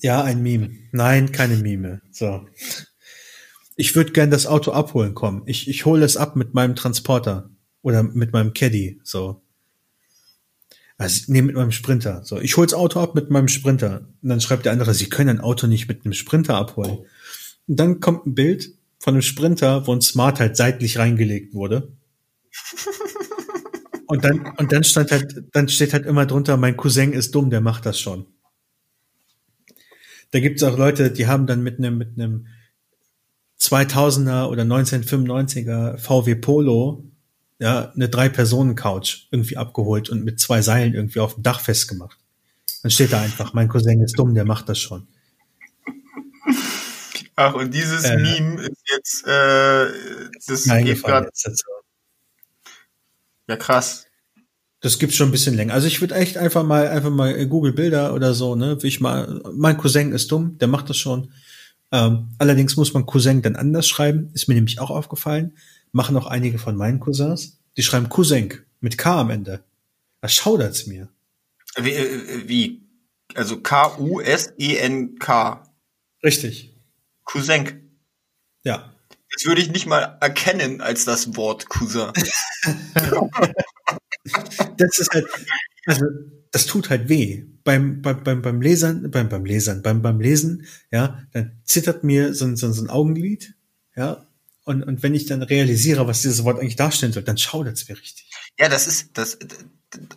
Ja, 0.00 0.22
ein 0.22 0.42
Meme. 0.42 0.70
Nein, 0.92 1.32
keine 1.32 1.56
Meme. 1.56 2.00
So. 2.10 2.46
Ich 3.76 3.94
würde 3.94 4.12
gern 4.12 4.30
das 4.30 4.46
Auto 4.46 4.72
abholen 4.72 5.14
kommen. 5.14 5.42
Ich, 5.46 5.68
ich 5.68 5.84
hole 5.84 6.04
es 6.04 6.16
ab 6.16 6.36
mit 6.36 6.54
meinem 6.54 6.74
Transporter 6.74 7.50
oder 7.82 8.02
mit 8.02 8.32
meinem 8.32 8.52
Caddy. 8.52 9.00
So. 9.04 9.42
Also, 10.96 11.32
nee, 11.32 11.42
mit 11.42 11.54
meinem 11.54 11.72
Sprinter. 11.72 12.22
So, 12.24 12.38
ich 12.40 12.56
hole 12.56 12.66
das 12.66 12.74
Auto 12.74 13.00
ab 13.00 13.14
mit 13.14 13.30
meinem 13.30 13.48
Sprinter. 13.48 14.08
Und 14.22 14.28
dann 14.28 14.40
schreibt 14.40 14.66
der 14.66 14.72
andere, 14.72 14.92
Sie 14.92 15.08
können 15.08 15.38
ein 15.38 15.40
Auto 15.40 15.66
nicht 15.66 15.88
mit 15.88 16.04
einem 16.04 16.12
Sprinter 16.12 16.56
abholen. 16.56 16.98
Und 17.66 17.80
dann 17.80 18.00
kommt 18.00 18.26
ein 18.26 18.34
Bild 18.34 18.74
von 18.98 19.14
einem 19.14 19.22
Sprinter, 19.22 19.86
wo 19.86 19.94
ein 19.94 20.02
Smart 20.02 20.40
halt 20.40 20.56
seitlich 20.56 20.98
reingelegt 20.98 21.54
wurde. 21.54 21.92
Und 24.10 24.24
dann, 24.24 24.44
und 24.56 24.72
dann 24.72 24.82
stand 24.82 25.12
halt, 25.12 25.44
dann 25.52 25.68
steht 25.68 25.92
halt 25.92 26.04
immer 26.04 26.26
drunter, 26.26 26.56
mein 26.56 26.76
Cousin 26.76 27.12
ist 27.12 27.32
dumm, 27.32 27.48
der 27.48 27.60
macht 27.60 27.86
das 27.86 28.00
schon. 28.00 28.26
Da 30.32 30.40
gibt 30.40 30.58
es 30.58 30.62
auch 30.62 30.76
Leute, 30.78 31.10
die 31.10 31.26
haben 31.26 31.46
dann 31.46 31.62
mit 31.62 31.78
einem 31.78 31.98
mit 31.98 32.10
einem 32.16 32.46
2000er 33.58 34.46
oder 34.46 34.62
1995er 34.62 35.98
VW 35.98 36.34
Polo 36.36 37.04
ja 37.58 37.90
eine 37.92 38.08
drei 38.08 38.28
Personen 38.28 38.74
Couch 38.74 39.26
irgendwie 39.30 39.56
abgeholt 39.56 40.08
und 40.08 40.24
mit 40.24 40.40
zwei 40.40 40.62
Seilen 40.62 40.94
irgendwie 40.94 41.20
auf 41.20 41.34
dem 41.34 41.42
Dach 41.42 41.60
festgemacht. 41.60 42.18
Dann 42.82 42.90
steht 42.90 43.12
da 43.12 43.20
einfach, 43.20 43.52
mein 43.52 43.68
Cousin 43.68 44.00
ist 44.00 44.18
dumm, 44.18 44.34
der 44.34 44.46
macht 44.46 44.68
das 44.68 44.78
schon. 44.78 45.06
Ach, 47.36 47.54
und 47.54 47.72
dieses 47.74 48.04
Äh. 48.04 48.16
Meme 48.16 48.62
ist 48.62 48.82
jetzt, 48.90 49.26
äh, 49.26 49.86
das 50.46 50.64
geht 50.64 51.02
gerade. 51.02 51.30
Ja, 53.46 53.56
krass. 53.56 54.06
Das 54.80 54.98
gibt's 54.98 55.16
schon 55.16 55.28
ein 55.28 55.32
bisschen 55.32 55.54
länger. 55.54 55.74
Also 55.74 55.86
ich 55.86 56.00
würde 56.00 56.14
echt 56.14 56.38
einfach 56.38 56.62
mal 56.62 56.88
einfach 56.88 57.10
mal 57.10 57.38
äh, 57.38 57.46
Google 57.46 57.72
Bilder 57.72 58.14
oder 58.14 58.32
so, 58.34 58.56
ne, 58.56 58.82
wie 58.82 58.88
ich 58.88 59.00
mal 59.00 59.42
mein 59.54 59.76
Cousin 59.76 60.12
ist 60.12 60.32
dumm, 60.32 60.56
der 60.58 60.68
macht 60.68 60.88
das 60.88 60.96
schon. 60.96 61.32
Ähm, 61.92 62.28
allerdings 62.38 62.76
muss 62.76 62.94
man 62.94 63.04
Cousin 63.04 63.42
dann 63.42 63.56
anders 63.56 63.88
schreiben, 63.88 64.30
ist 64.32 64.48
mir 64.48 64.54
nämlich 64.54 64.80
auch 64.80 64.90
aufgefallen. 64.90 65.56
Machen 65.92 66.16
auch 66.16 66.26
einige 66.26 66.58
von 66.58 66.76
meinen 66.76 67.00
Cousins, 67.00 67.58
die 67.76 67.82
schreiben 67.82 68.08
Cousin 68.08 68.52
mit 68.80 68.96
K 68.96 69.20
am 69.20 69.30
Ende. 69.30 69.64
Da 70.20 70.28
schaudert's 70.28 70.86
mir. 70.86 71.08
Wie? 71.76 71.92
äh, 71.92 72.48
wie? 72.48 72.82
Also 73.34 73.60
K-U-S-E-N-K. 73.60 75.30
Richtig. 76.22 76.76
Cousin. 77.24 77.90
Ja. 78.64 78.92
Das 79.32 79.44
würde 79.44 79.60
ich 79.60 79.70
nicht 79.70 79.86
mal 79.86 80.18
erkennen 80.20 80.80
als 80.80 81.04
das 81.04 81.36
Wort 81.36 81.68
Cousin. 81.68 82.12
Das 84.76 84.98
ist 84.98 85.10
halt, 85.12 85.26
also 85.86 86.04
das 86.50 86.66
tut 86.66 86.90
halt 86.90 87.08
weh. 87.08 87.44
Beim, 87.64 88.02
beim, 88.02 88.22
beim, 88.22 88.42
beim 88.42 88.60
Lesern, 88.60 89.10
beim, 89.10 89.28
beim 89.28 89.44
Lesern, 89.44 89.82
beim, 89.82 90.02
beim 90.02 90.20
Lesen, 90.20 90.66
ja, 90.90 91.22
dann 91.32 91.60
zittert 91.64 92.04
mir 92.04 92.34
so 92.34 92.46
ein, 92.46 92.56
so 92.56 92.66
ein, 92.66 92.72
so 92.72 92.82
ein 92.82 92.90
Augenlid, 92.90 93.54
ja, 93.96 94.26
und, 94.64 94.82
und 94.82 95.02
wenn 95.02 95.14
ich 95.14 95.26
dann 95.26 95.42
realisiere, 95.42 96.06
was 96.06 96.22
dieses 96.22 96.44
Wort 96.44 96.60
eigentlich 96.60 96.76
darstellen 96.76 97.12
soll, 97.12 97.22
dann 97.22 97.38
schaudert's 97.38 97.88
mir 97.88 97.98
richtig. 97.98 98.30
Ja, 98.58 98.68
das 98.68 98.86
ist, 98.86 99.10
das, 99.14 99.38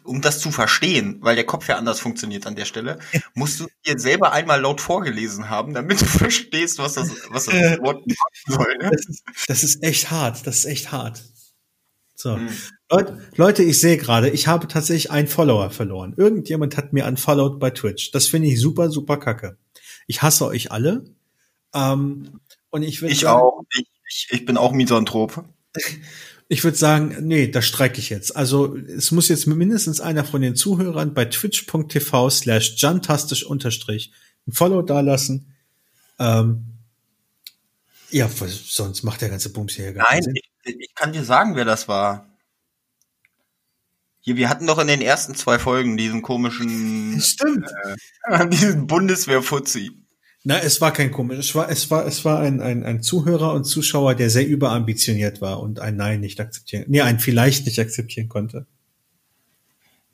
um 0.04 0.22
das 0.22 0.40
zu 0.40 0.52
verstehen, 0.52 1.18
weil 1.22 1.36
der 1.36 1.46
Kopf 1.46 1.68
ja 1.68 1.78
anders 1.78 2.00
funktioniert 2.00 2.46
an 2.46 2.56
der 2.56 2.66
Stelle, 2.66 3.00
musst 3.34 3.60
du 3.60 3.68
dir 3.86 3.98
selber 3.98 4.32
einmal 4.32 4.62
laut 4.62 4.82
vorgelesen 4.82 5.50
haben, 5.50 5.74
damit 5.74 6.02
du 6.02 6.06
verstehst, 6.06 6.80
was 6.80 6.94
das, 6.94 7.12
was 7.30 7.46
das 7.46 7.80
Wort 7.80 8.06
machen 8.06 8.34
soll. 8.48 8.78
Ne? 8.78 8.92
Das 8.92 9.06
ist, 9.08 9.24
das 9.48 9.64
ist 9.64 9.84
echt 9.84 10.12
hart, 10.12 10.46
das 10.46 10.60
ist 10.60 10.66
echt 10.66 10.92
hart. 10.92 11.24
So. 12.16 12.36
Hm. 12.36 12.50
Leute, 12.90 13.28
Leute, 13.36 13.64
ich 13.64 13.80
sehe 13.80 13.98
gerade, 13.98 14.30
ich 14.30 14.48
habe 14.48 14.68
tatsächlich 14.68 15.12
einen 15.12 15.28
Follower 15.28 15.72
verloren. 15.72 16.14
Irgendjemand 16.16 16.78
hat 16.78 16.94
mir 16.94 17.06
unfollowed 17.06 17.60
bei 17.60 17.72
Twitch. 17.72 18.12
Das 18.12 18.28
finde 18.28 18.50
ich 18.50 18.62
super, 18.62 18.90
super 18.90 19.18
kacke. 19.18 19.58
Ich 20.06 20.22
hasse 20.22 20.46
euch 20.46 20.72
alle. 20.72 21.06
Ähm, 21.74 22.40
und 22.70 22.84
ich 22.84 23.02
würde 23.02 23.14
Ich 23.14 23.22
sagen, 23.22 23.42
auch. 23.42 23.64
Ich, 23.74 23.88
Ich, 24.08 24.28
ich 24.30 24.46
bin 24.46 24.58
auch 24.58 24.72
Misanthrop. 24.74 25.44
Ich 26.54 26.64
würde 26.64 26.78
sagen, 26.78 27.16
nee, 27.22 27.48
da 27.48 27.64
streike 27.64 27.98
ich 27.98 28.12
jetzt. 28.12 28.36
Also 28.36 28.76
es 28.76 29.12
muss 29.12 29.28
jetzt 29.28 29.48
mindestens 29.48 30.00
einer 30.00 30.24
von 30.24 30.40
den 30.40 30.56
Zuhörern 30.56 31.16
bei 31.16 31.26
twitch.tv 31.26 32.30
slash 32.30 32.76
jantastisch 32.78 33.44
unterstrich 33.44 34.12
ein 34.46 34.52
Follow 34.52 34.84
dalassen. 34.84 35.56
Ähm, 36.20 36.78
ja, 38.12 38.30
sonst 38.30 39.02
macht 39.02 39.22
der 39.22 39.30
ganze 39.30 39.52
Bums 39.52 39.74
hier 39.74 39.94
gar 39.94 40.06
Nein, 40.12 40.22
ich, 40.36 40.80
ich 40.80 40.94
kann 40.94 41.12
dir 41.12 41.24
sagen, 41.24 41.56
wer 41.56 41.66
das 41.66 41.88
war. 41.88 42.28
Hier, 44.20 44.36
wir 44.36 44.48
hatten 44.48 44.68
doch 44.68 44.78
in 44.78 44.86
den 44.86 45.02
ersten 45.02 45.34
zwei 45.34 45.58
Folgen 45.58 45.98
diesen 45.98 46.22
komischen, 46.22 47.20
Stimmt. 47.20 47.68
Äh, 48.26 48.48
diesen 48.52 48.86
Bundeswehr-Fuzzi. 48.86 50.03
Na, 50.46 50.60
es 50.60 50.82
war 50.82 50.92
kein 50.92 51.12
komisch. 51.12 51.40
Es 51.40 51.56
war, 51.56 51.70
es 51.70 51.90
war, 51.90 52.06
es 52.06 52.26
war 52.26 52.40
ein, 52.40 52.60
ein, 52.60 52.84
ein 52.84 53.02
Zuhörer 53.02 53.54
und 53.54 53.64
Zuschauer, 53.64 54.14
der 54.16 54.30
sehr 54.30 54.46
überambitioniert 54.46 55.40
war 55.40 55.62
und 55.62 55.80
ein 55.80 55.96
Nein 55.96 56.20
nicht 56.20 56.40
akzeptieren, 56.42 56.86
nee, 56.88 57.02
ein 57.02 57.20
vielleicht 57.20 57.66
nicht 57.66 57.80
akzeptieren 57.80 58.28
konnte. 58.28 58.66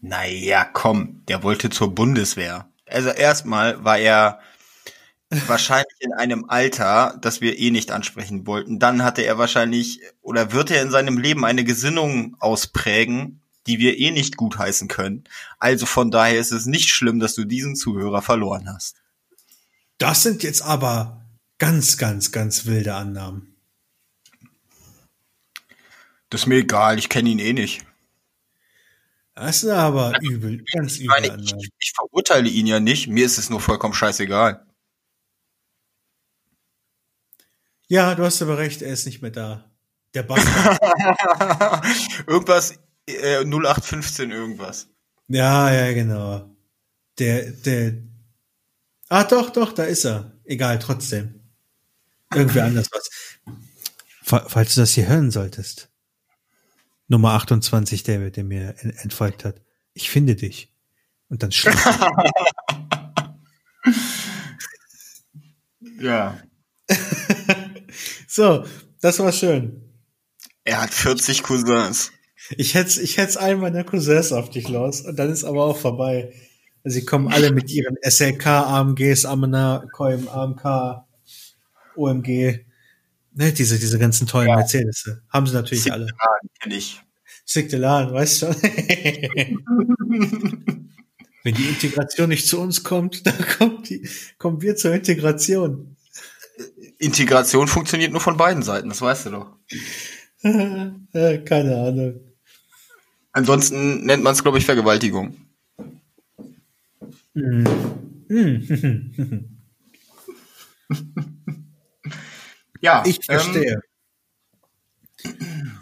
Naja, 0.02 0.66
komm, 0.72 1.24
der 1.28 1.44
wollte 1.44 1.70
zur 1.70 1.94
Bundeswehr. 1.94 2.70
Also 2.86 3.10
erstmal 3.10 3.84
war 3.84 3.98
er 3.98 4.40
wahrscheinlich 5.48 5.98
in 6.00 6.14
einem 6.14 6.46
Alter, 6.48 7.18
das 7.22 7.42
wir 7.42 7.58
eh 7.58 7.72
nicht 7.72 7.92
ansprechen 7.92 8.48
wollten. 8.48 8.80
Dann 8.80 9.04
hatte 9.04 9.24
er 9.24 9.38
wahrscheinlich 9.38 10.00
oder 10.22 10.52
wird 10.54 10.72
er 10.72 10.82
in 10.82 10.92
seinem 10.92 11.18
Leben 11.18 11.44
eine 11.44 11.64
Gesinnung 11.64 12.36
ausprägen, 12.40 13.42
die 13.68 13.80
wir 13.80 13.98
eh 13.98 14.12
nicht 14.12 14.38
gutheißen 14.38 14.88
können. 14.88 15.24
Also 15.60 15.86
von 15.86 16.12
daher 16.12 16.40
ist 16.40 16.52
es 16.52 16.66
nicht 16.66 16.90
schlimm, 16.90 17.20
dass 17.20 17.36
du 17.36 17.46
diesen 17.46 17.76
Zuhörer 17.76 18.22
verloren 18.22 18.72
hast. 18.74 18.96
Das 20.00 20.24
sind 20.24 20.43
jetzt 20.43 20.62
aber 20.62 21.26
ganz, 21.60 21.97
ganz, 21.97 22.32
ganz 22.32 22.66
wilde 22.66 22.95
Annahmen. 22.95 23.56
Das 26.30 26.41
ist 26.41 26.47
mir 26.47 26.60
egal, 26.60 26.97
ich 26.97 27.10
kenne 27.10 27.30
ihn 27.30 27.39
eh 27.39 27.54
nicht. 27.54 27.86
Das 29.36 29.64
ist 29.64 29.70
aber 29.70 30.14
übel, 30.22 30.64
ganz 30.74 30.97
übel. 30.97 31.08
Meine, 31.08 31.41
ich, 31.41 31.70
ich, 31.80 31.93
verurteile 31.95 32.50
ihn 32.50 32.68
ja 32.68 32.80
nicht, 32.80 33.08
mir 33.08 33.26
ist 33.26 33.38
es 33.38 33.50
nur 33.50 33.60
vollkommen 33.60 33.93
scheißegal. 33.93 34.66
Ja, 37.88 38.16
du 38.16 38.24
hast 38.24 38.41
aber 38.41 38.58
recht, 38.58 38.82
er 38.82 38.93
ist 38.93 39.06
nicht 39.06 39.22
mehr 39.22 39.32
da. 39.32 39.70
Der 40.14 40.24
Bastard. 40.24 40.80
irgendwas, 42.28 42.78
äh, 43.08 43.43
0815 43.43 44.32
irgendwas. 44.32 44.89
Ja, 45.28 45.72
ja, 45.74 45.93
genau. 45.93 46.56
Der, 47.18 47.52
der, 47.52 48.09
Ah, 49.10 49.24
doch, 49.24 49.49
doch, 49.49 49.74
da 49.74 49.84
ist 49.84 50.05
er. 50.05 50.32
Egal, 50.45 50.80
trotzdem. 50.80 51.41
Irgendwie 52.34 52.62
anders 52.62 52.89
was. 52.91 53.10
Falls 54.22 54.76
du 54.76 54.82
das 54.82 54.91
hier 54.91 55.07
hören 55.07 55.32
solltest. 55.32 55.89
Nummer 57.07 57.32
28, 57.34 58.03
der, 58.03 58.30
der 58.30 58.43
mir 58.43 58.76
entfolgt 58.80 59.43
hat. 59.45 59.62
Ich 59.93 60.12
finde 60.12 60.36
dich. 60.36 60.72
Und 61.28 61.41
dann 61.41 61.51
schlägt 61.51 61.80
Ja. 65.99 66.39
so, 68.28 68.66
das 69.01 69.20
war 69.20 69.32
schön. 69.32 69.82
Er 70.64 70.82
hat 70.82 70.93
40 70.93 71.43
Cousins. 71.43 72.12
Ich 72.57 72.74
hätte 72.76 73.01
ich 73.01 73.18
hätte 73.18 73.39
einen 73.39 73.60
meiner 73.60 73.84
Cousins 73.84 74.32
auf 74.32 74.49
dich 74.49 74.70
los 74.70 75.01
und 75.01 75.18
dann 75.18 75.30
ist 75.32 75.43
aber 75.43 75.66
auch 75.66 75.78
vorbei. 75.78 76.34
Sie 76.90 77.06
kommen 77.06 77.32
alle 77.32 77.52
mit 77.52 77.72
ihren 77.72 77.98
SLK, 78.02 78.48
AMGs, 78.48 79.26
Amena, 79.26 79.86
Koim, 79.92 80.28
AMK, 80.28 81.06
OMG. 81.96 82.66
Ne, 83.34 83.54
diese, 83.54 83.80
diese 83.80 84.00
ganzen 84.00 84.28
tollen 84.28 84.50
ja. 84.50 84.56
Mercedes. 84.56 85.10
Haben 85.30 85.48
sie 85.48 85.54
natürlich 85.54 85.84
Sick 85.84 85.94
alle. 85.94 86.08
kenn 86.62 86.72
ich. 86.72 87.02
Sick 87.46 87.70
Delan, 87.70 88.14
weißt 88.14 88.42
du 88.42 88.48
schon. 88.48 88.56
Wenn 91.44 91.56
die 91.56 91.70
Integration 91.70 92.30
nicht 92.30 92.48
zu 92.48 92.60
uns 92.60 92.84
kommt, 92.84 93.26
dann 93.26 93.38
kommt 93.58 93.90
die, 93.90 94.08
kommen 94.38 94.62
wir 94.62 94.76
zur 94.76 94.94
Integration. 94.94 95.96
Integration 96.98 97.68
funktioniert 97.68 98.12
nur 98.12 98.22
von 98.22 98.38
beiden 98.38 98.62
Seiten, 98.62 98.90
das 98.90 99.02
weißt 99.02 99.28
du 99.28 99.30
doch. 99.32 99.56
Keine 101.46 101.78
Ahnung. 101.78 102.20
Ansonsten 103.32 104.06
nennt 104.06 104.24
man 104.24 104.34
es, 104.34 104.44
glaube 104.44 104.58
ich, 104.58 104.66
Vergewaltigung. 104.66 105.49
ja, 112.82 113.04
ich 113.06 113.24
verstehe. 113.24 113.80
Ähm, 115.24 115.78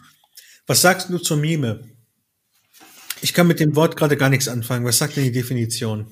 Was 0.65 0.81
sagst 0.81 1.09
du 1.09 1.17
zur 1.19 1.37
Mime? 1.37 1.83
Ich 3.21 3.33
kann 3.33 3.47
mit 3.47 3.59
dem 3.59 3.75
Wort 3.75 3.95
gerade 3.95 4.17
gar 4.17 4.29
nichts 4.29 4.47
anfangen. 4.47 4.85
Was 4.85 4.97
sagt 4.97 5.15
denn 5.15 5.23
die 5.23 5.31
Definition? 5.31 6.07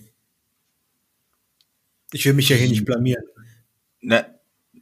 Ich 2.11 2.25
will 2.25 2.33
mich 2.33 2.49
ja 2.49 2.55
hier 2.55 2.69
nicht 2.69 2.85
blamieren. 2.85 3.23
Na, 4.01 4.25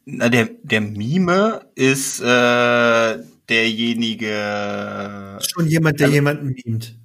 na 0.06 0.30
der, 0.30 0.50
der 0.62 0.82
Mime 0.82 1.70
ist 1.76 2.22
äh, 2.22 3.24
derjenige. 3.50 5.40
Schon 5.42 5.68
jemand, 5.68 6.00
der 6.00 6.08
also, 6.08 6.16
jemanden 6.16 6.56
mimt. 6.64 6.98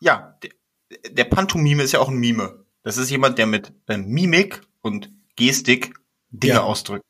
Ja, 0.00 0.36
der, 0.42 0.50
der 1.10 1.24
Pantomime 1.24 1.82
ist 1.82 1.92
ja 1.92 2.00
auch 2.00 2.08
ein 2.08 2.18
Mime. 2.18 2.64
Das 2.82 2.96
ist 2.96 3.10
jemand, 3.10 3.38
der 3.38 3.46
mit 3.46 3.72
äh, 3.86 3.98
Mimik 3.98 4.62
und 4.80 5.10
Gestik 5.36 5.94
Dinge 6.30 6.54
ja. 6.54 6.62
ausdrückt. 6.62 7.04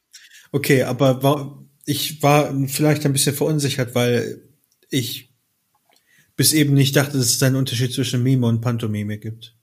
Okay, 0.53 0.83
aber 0.85 1.23
war, 1.23 1.63
ich 1.85 2.23
war 2.23 2.53
vielleicht 2.67 3.05
ein 3.05 3.13
bisschen 3.13 3.35
verunsichert, 3.35 3.95
weil 3.95 4.43
ich 4.91 5.33
bis 6.37 6.53
eben 6.53 6.75
nicht 6.75 6.97
dachte, 6.97 7.19
dass 7.19 7.27
es 7.27 7.43
einen 7.43 7.57
Unterschied 7.57 7.93
zwischen 7.93 8.23
Mime 8.23 8.47
und 8.47 8.61
Pantomime 8.61 9.19
gibt. 9.19 9.57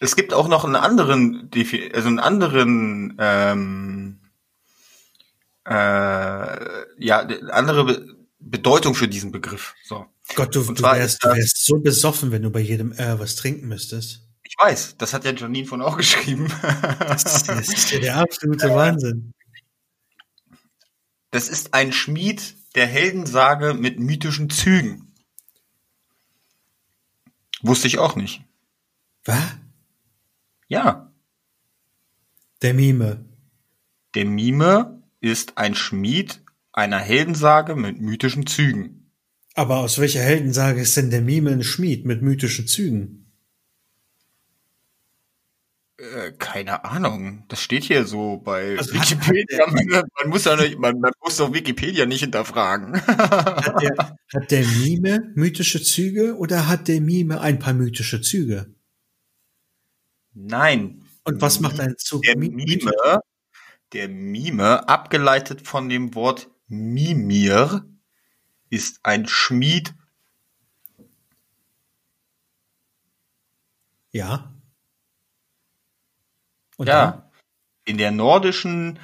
Es 0.00 0.14
gibt 0.14 0.32
auch 0.32 0.48
noch 0.48 0.64
einen 0.64 0.76
anderen, 0.76 1.50
also 1.92 2.08
einen 2.08 2.20
anderen, 2.20 3.16
ähm, 3.18 4.20
äh, 5.64 5.72
ja, 6.98 7.18
andere 7.50 8.06
Bedeutung 8.38 8.94
für 8.94 9.08
diesen 9.08 9.32
Begriff. 9.32 9.74
So. 9.82 10.06
Gott, 10.34 10.54
du, 10.54 10.62
du, 10.62 10.82
wärst, 10.82 11.24
du 11.24 11.28
wärst 11.28 11.64
so 11.64 11.78
besoffen, 11.78 12.30
wenn 12.30 12.42
du 12.42 12.50
bei 12.50 12.60
jedem 12.60 12.92
äh, 12.92 13.18
was 13.18 13.36
trinken 13.36 13.68
müsstest. 13.68 14.26
Ich 14.42 14.54
weiß, 14.58 14.96
das 14.98 15.12
hat 15.12 15.24
ja 15.24 15.32
Janine 15.32 15.66
von 15.66 15.82
auch 15.82 15.96
geschrieben. 15.96 16.52
das, 16.98 17.24
ist, 17.24 17.48
das 17.48 17.68
ist 17.68 17.90
ja 17.90 17.98
der 18.00 18.16
absolute 18.16 18.68
Wahnsinn. 18.74 19.32
Das 21.30 21.48
ist 21.48 21.74
ein 21.74 21.92
Schmied 21.92 22.54
der 22.74 22.86
Heldensage 22.86 23.74
mit 23.74 23.98
mythischen 23.98 24.48
Zügen. 24.50 25.12
Wusste 27.60 27.88
ich 27.88 27.98
auch 27.98 28.16
nicht. 28.16 28.42
Was? 29.24 29.56
Ja. 30.68 31.12
Der 32.62 32.74
Mime. 32.74 33.24
Der 34.14 34.24
Mime 34.24 35.02
ist 35.20 35.58
ein 35.58 35.74
Schmied 35.74 36.40
einer 36.72 36.98
Heldensage 36.98 37.74
mit 37.74 38.00
mythischen 38.00 38.46
Zügen. 38.46 38.97
Aber 39.58 39.78
aus 39.78 39.98
welcher 39.98 40.20
Heldensage 40.20 40.80
ist 40.80 40.96
denn 40.96 41.10
der 41.10 41.20
Mime 41.20 41.50
ein 41.50 41.64
Schmied 41.64 42.06
mit 42.06 42.22
mythischen 42.22 42.68
Zügen? 42.68 43.32
Äh, 45.96 46.30
keine 46.38 46.84
Ahnung. 46.84 47.44
Das 47.48 47.60
steht 47.60 47.82
hier 47.82 48.04
so 48.04 48.36
bei 48.36 48.78
also 48.78 48.94
Wikipedia. 48.94 49.66
Hat 49.66 49.72
man, 50.22 50.28
muss 50.28 50.44
ja 50.44 50.54
nicht, 50.54 50.78
man, 50.78 51.00
man, 51.00 51.10
muss 51.24 51.38
doch 51.38 51.52
Wikipedia 51.52 52.06
nicht 52.06 52.20
hinterfragen. 52.20 53.04
Hat 53.04 53.82
der, 53.82 54.16
hat 54.32 54.50
der 54.52 54.64
Mime 54.64 55.32
mythische 55.34 55.82
Züge 55.82 56.36
oder 56.36 56.68
hat 56.68 56.86
der 56.86 57.00
Mime 57.00 57.40
ein 57.40 57.58
paar 57.58 57.74
mythische 57.74 58.20
Züge? 58.20 58.72
Nein. 60.34 61.02
Und 61.24 61.42
was 61.42 61.58
macht 61.58 61.80
ein 61.80 61.96
Zug? 61.98 62.22
Der 62.22 62.38
Mime, 62.38 63.22
der 63.92 64.08
Mime, 64.08 64.88
abgeleitet 64.88 65.66
von 65.66 65.88
dem 65.88 66.14
Wort 66.14 66.48
Mimir 66.68 67.84
ist 68.70 69.00
ein 69.02 69.26
Schmied. 69.28 69.94
Ja. 74.10 74.52
Und 76.76 76.86
ja. 76.88 77.10
Dann? 77.10 77.22
In 77.84 77.98
der 77.98 78.10
nordischen 78.10 78.98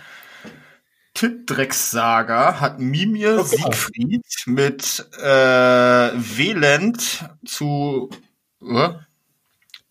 Tittdrecks-Saga 1.15 2.61
hat 2.61 2.81
Mimir 2.81 3.39
oh, 3.41 3.45
Siegfried 3.45 4.27
mit 4.47 5.07
äh, 5.19 6.11
Velend 6.15 7.25
zu 7.47 8.11
uh, 8.61 8.95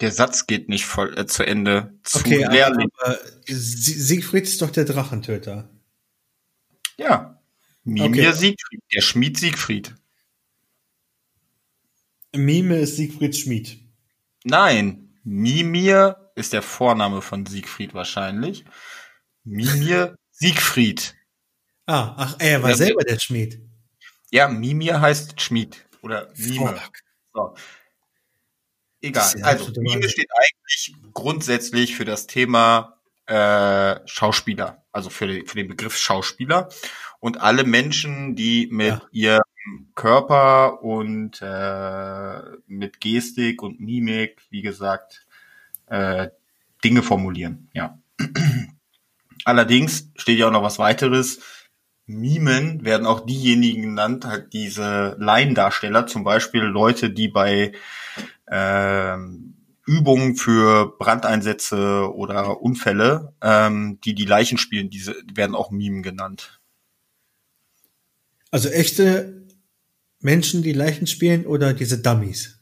der 0.03 0.11
Satz 0.11 0.47
geht 0.47 0.67
nicht 0.67 0.86
voll 0.86 1.17
äh, 1.17 1.26
zu 1.26 1.45
Ende. 1.45 1.93
Zu 2.03 2.19
okay, 2.19 2.43
aber, 2.43 2.84
aber 2.97 3.19
Siegfried 3.45 4.43
ist 4.43 4.61
doch 4.61 4.69
der 4.69 4.84
Drachentöter. 4.84 5.69
Ja. 6.97 7.32
Mimir 7.84 8.29
okay. 8.29 8.38
Siegfried, 8.38 8.81
der 8.93 9.01
Schmied 9.01 9.38
Siegfried. 9.38 9.95
Mime 12.36 12.77
ist 12.77 12.95
Siegfried 12.97 13.36
Schmied. 13.36 13.77
Nein, 14.43 15.13
Mimir 15.23 16.31
ist 16.36 16.53
der 16.53 16.61
Vorname 16.61 17.21
von 17.21 17.45
Siegfried 17.45 17.93
wahrscheinlich. 17.93 18.65
Mimir 19.43 20.15
Siegfried. 20.31 21.15
Ah, 21.86 22.15
ach, 22.17 22.36
er 22.39 22.63
war 22.63 22.71
Ja. 22.71 22.75
selber 22.77 23.03
der 23.03 23.19
Schmied. 23.19 23.61
Ja, 24.31 24.47
Mimir 24.47 24.99
heißt 25.01 25.39
Schmied 25.41 25.86
oder 26.01 26.31
Mime. 26.38 26.79
So. 27.34 27.55
Egal. 29.01 29.43
Also, 29.43 29.71
Mime 29.79 30.09
steht 30.09 30.29
eigentlich 30.31 30.95
grundsätzlich 31.13 31.95
für 31.95 32.05
das 32.05 32.25
Thema 32.25 32.97
äh, 33.28 33.99
Schauspieler, 34.07 34.84
also 34.91 35.09
für, 35.09 35.28
den- 35.28 35.45
für 35.47 35.55
den 35.57 35.67
Begriff 35.67 35.95
Schauspieler. 35.97 36.69
Und 37.19 37.39
alle 37.41 37.63
Menschen, 37.63 38.36
die 38.36 38.67
mit 38.71 38.88
Ja. 38.88 39.01
ihrem 39.11 39.91
Körper 39.95 40.84
und 40.84 41.41
äh, 41.41 42.41
mit 42.67 42.99
Gestik 42.99 43.61
und 43.63 43.80
Mimik, 43.80 44.41
wie 44.49 44.61
gesagt, 44.61 45.26
äh, 45.88 46.30
Dinge 46.84 47.01
formulieren. 47.01 47.69
Ja. 47.74 47.97
Allerdings 49.45 50.09
steht 50.15 50.38
ja 50.39 50.47
auch 50.47 50.51
noch 50.51 50.63
was 50.63 50.80
weiteres. 50.80 51.39
Mimen 52.05 52.84
werden 52.84 53.07
auch 53.07 53.26
diejenigen 53.26 53.82
genannt, 53.82 54.26
halt 54.26 54.51
diese 54.53 55.15
Laiendarsteller, 55.19 56.07
zum 56.07 56.24
Beispiel 56.26 56.63
Leute, 56.63 57.09
die 57.09 57.30
bei 57.30 57.71
ähm, 58.49 59.55
Übungen 59.86 60.36
für 60.36 60.97
Brandeinsätze 60.97 62.13
oder 62.13 62.61
Unfälle, 62.61 63.34
ähm, 63.41 63.99
die 64.03 64.15
die 64.15 64.25
Leichen 64.25 64.57
spielen, 64.57 64.89
diese 64.89 65.15
werden 65.34 65.55
auch 65.55 65.71
Mimen 65.71 66.03
genannt. 66.03 66.61
Also 68.51 68.69
echte 68.69 69.47
Menschen, 70.19 70.63
die 70.63 70.73
Leichen 70.73 71.07
spielen 71.07 71.45
oder 71.45 71.73
diese 71.73 71.97
Dummies? 71.97 72.59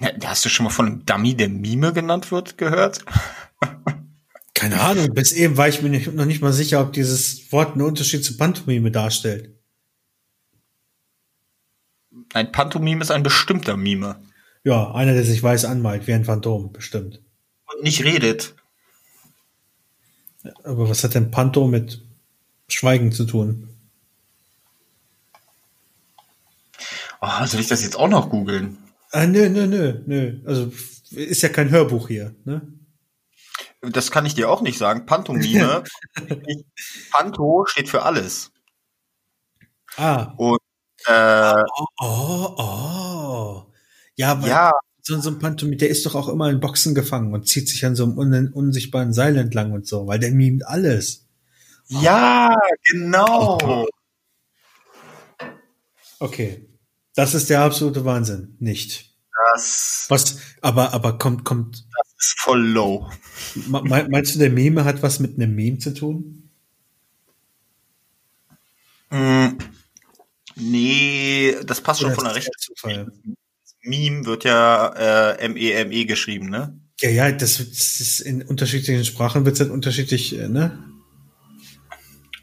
Ja, 0.00 0.10
hast 0.24 0.44
du 0.44 0.48
schon 0.48 0.64
mal 0.64 0.70
von 0.70 0.86
einem 0.86 1.06
Dummy, 1.06 1.34
der 1.34 1.48
Mime 1.48 1.92
genannt 1.92 2.30
wird, 2.32 2.58
gehört? 2.58 3.04
Keine 4.54 4.80
Ahnung, 4.80 5.12
bis 5.14 5.32
eben 5.32 5.56
war 5.56 5.68
ich 5.68 5.82
mir 5.82 5.90
nicht, 5.90 6.12
noch 6.12 6.24
nicht 6.24 6.42
mal 6.42 6.52
sicher, 6.52 6.80
ob 6.80 6.92
dieses 6.92 7.52
Wort 7.52 7.72
einen 7.72 7.82
Unterschied 7.82 8.24
zu 8.24 8.36
Pantomime 8.36 8.90
darstellt. 8.90 9.54
Ein 12.32 12.50
Pantomime 12.52 13.02
ist 13.02 13.10
ein 13.10 13.22
bestimmter 13.22 13.76
Mime 13.76 14.20
Ja, 14.66 14.90
einer, 14.90 15.14
der 15.14 15.22
sich 15.22 15.40
weiß 15.40 15.64
anmalt, 15.64 16.08
wie 16.08 16.12
ein 16.12 16.24
Phantom, 16.24 16.72
bestimmt. 16.72 17.22
und 17.72 17.84
nicht 17.84 18.02
redet. 18.02 18.56
Aber 20.64 20.88
was 20.88 21.04
hat 21.04 21.14
denn 21.14 21.30
Panto 21.30 21.68
mit 21.68 22.02
Schweigen 22.68 23.12
zu 23.12 23.26
tun? 23.26 23.68
Oh, 27.20 27.46
soll 27.46 27.60
ich 27.60 27.68
das 27.68 27.84
jetzt 27.84 27.96
auch 27.96 28.08
noch 28.08 28.28
googeln? 28.28 28.76
Ah, 29.12 29.26
nö, 29.26 29.48
nö, 29.48 29.68
nö, 29.68 30.02
nö. 30.04 30.40
Also 30.44 30.72
ist 31.12 31.42
ja 31.42 31.48
kein 31.48 31.70
Hörbuch 31.70 32.08
hier, 32.08 32.34
ne? 32.44 32.62
Das 33.82 34.10
kann 34.10 34.26
ich 34.26 34.34
dir 34.34 34.50
auch 34.50 34.62
nicht 34.62 34.78
sagen. 34.78 35.06
Pantomime. 35.06 35.84
Panto 37.12 37.66
steht 37.68 37.88
für 37.88 38.02
alles. 38.02 38.50
Ah. 39.96 40.32
Und 40.36 40.58
äh, 41.06 41.62
Oh, 42.00 42.54
oh. 42.58 43.05
Ja, 44.16 44.32
aber 44.32 44.48
ja, 44.48 44.72
so, 45.02 45.20
so 45.20 45.30
ein 45.30 45.38
Pantomime, 45.38 45.76
der 45.76 45.88
ist 45.90 46.04
doch 46.04 46.14
auch 46.14 46.28
immer 46.28 46.50
in 46.50 46.58
Boxen 46.60 46.94
gefangen 46.94 47.32
und 47.32 47.46
zieht 47.48 47.68
sich 47.68 47.84
an 47.86 47.94
so 47.94 48.04
einem 48.04 48.18
un 48.18 48.52
unsichtbaren 48.52 49.12
Seil 49.12 49.36
entlang 49.36 49.72
und 49.72 49.86
so, 49.86 50.06
weil 50.06 50.18
der 50.18 50.32
mimt 50.32 50.66
alles. 50.66 51.26
ja, 51.88 52.54
genau. 52.90 53.86
Okay. 56.18 56.66
Das 57.14 57.34
ist 57.34 57.50
der 57.50 57.60
absolute 57.62 58.04
Wahnsinn. 58.04 58.56
Nicht. 58.58 59.14
Das 59.54 60.06
Was, 60.08 60.38
aber, 60.62 60.92
aber 60.94 61.18
kommt, 61.18 61.44
kommt, 61.44 61.86
ist 62.18 62.40
voll 62.40 62.66
low. 62.66 63.10
me- 63.54 63.82
me- 63.82 64.08
meinst 64.10 64.34
du, 64.34 64.38
der 64.38 64.50
Meme 64.50 64.84
hat 64.84 65.02
was 65.02 65.20
mit 65.20 65.36
einem 65.36 65.54
Meme 65.54 65.78
zu 65.78 65.92
tun? 65.92 66.50
Mm, 69.10 69.58
nee, 70.56 71.54
das 71.64 71.80
passt 71.82 72.00
schon 72.00 72.08
Oder 72.08 72.14
von 72.16 72.24
der 72.24 72.34
das 72.34 72.46
Rechten. 72.46 73.36
Meme 73.86 74.26
wird 74.26 74.44
ja 74.44 74.88
äh, 75.34 75.38
M-E-M-E 75.44 76.04
geschrieben, 76.04 76.48
ne? 76.50 76.78
Ja, 77.00 77.10
ja, 77.10 77.32
das, 77.32 77.58
das 77.58 78.00
ist 78.00 78.20
in 78.20 78.42
unterschiedlichen 78.42 79.04
Sprachen 79.04 79.44
wird 79.44 79.54
es 79.54 79.60
halt 79.60 79.70
unterschiedlich, 79.70 80.38
äh, 80.38 80.48
ne? 80.48 80.82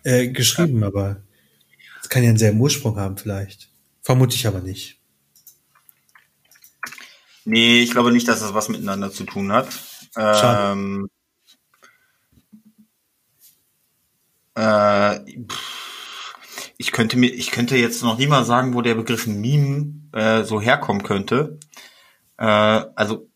Äh, 0.03 0.29
geschrieben, 0.29 0.83
aber 0.83 1.23
es 2.01 2.09
kann 2.09 2.23
ja 2.23 2.29
einen 2.29 2.37
selben 2.37 2.59
Ursprung 2.59 2.97
haben, 2.97 3.17
vielleicht. 3.17 3.69
Vermute 4.01 4.35
ich 4.35 4.45
aber 4.47 4.59
nicht. 4.59 4.99
Nee, 7.45 7.81
ich 7.81 7.91
glaube 7.91 8.11
nicht, 8.11 8.27
dass 8.27 8.41
das 8.41 8.53
was 8.53 8.69
miteinander 8.69 9.11
zu 9.11 9.23
tun 9.23 9.51
hat. 9.51 9.67
Schade. 10.13 10.73
Ähm, 10.73 11.09
äh, 14.55 15.19
ich 16.77 16.91
könnte 16.91 17.17
mir, 17.17 17.27
ich 17.27 17.51
könnte 17.51 17.75
jetzt 17.75 18.03
noch 18.03 18.17
nie 18.17 18.27
mal 18.27 18.45
sagen, 18.45 18.73
wo 18.73 18.81
der 18.81 18.95
Begriff 18.95 19.27
Meme 19.27 20.02
äh, 20.13 20.43
so 20.43 20.61
herkommen 20.61 21.03
könnte. 21.03 21.59
Äh, 22.37 22.45
also 22.45 23.29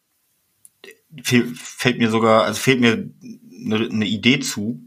fehl, 1.23 1.53
fällt 1.55 1.97
mir 1.97 2.09
sogar, 2.09 2.43
also 2.43 2.59
fehlt 2.59 2.79
mir 2.79 3.09
eine, 3.65 3.89
eine 3.89 4.05
Idee 4.05 4.39
zu. 4.39 4.81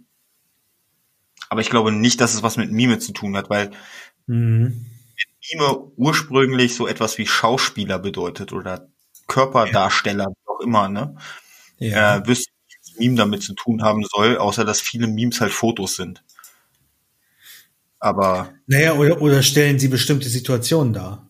Aber 1.48 1.60
ich 1.60 1.70
glaube 1.70 1.92
nicht, 1.92 2.20
dass 2.20 2.34
es 2.34 2.42
was 2.42 2.56
mit 2.56 2.70
Mime 2.70 2.98
zu 2.98 3.12
tun 3.12 3.36
hat, 3.36 3.50
weil 3.50 3.70
Mhm. 4.26 4.86
Mime 5.52 5.92
ursprünglich 5.96 6.76
so 6.76 6.86
etwas 6.86 7.18
wie 7.18 7.26
Schauspieler 7.26 7.98
bedeutet 7.98 8.52
oder 8.52 8.88
Körperdarsteller, 9.26 10.26
wie 10.26 10.48
auch 10.48 10.60
immer, 10.60 10.88
ne? 10.88 11.16
Ja. 11.78 12.18
Äh, 12.18 12.26
wüsste 12.26 12.52
nicht, 12.68 12.78
was 12.80 12.98
Meme 12.98 13.16
damit 13.16 13.42
zu 13.42 13.54
tun 13.54 13.82
haben 13.82 14.04
soll, 14.04 14.36
außer 14.36 14.64
dass 14.64 14.80
viele 14.80 15.08
Memes 15.08 15.40
halt 15.40 15.52
Fotos 15.52 15.96
sind. 15.96 16.22
Aber, 17.98 18.54
Naja, 18.66 18.94
oder, 18.94 19.20
oder 19.20 19.42
stellen 19.42 19.78
sie 19.78 19.88
bestimmte 19.88 20.28
Situationen 20.28 20.92
dar. 20.92 21.29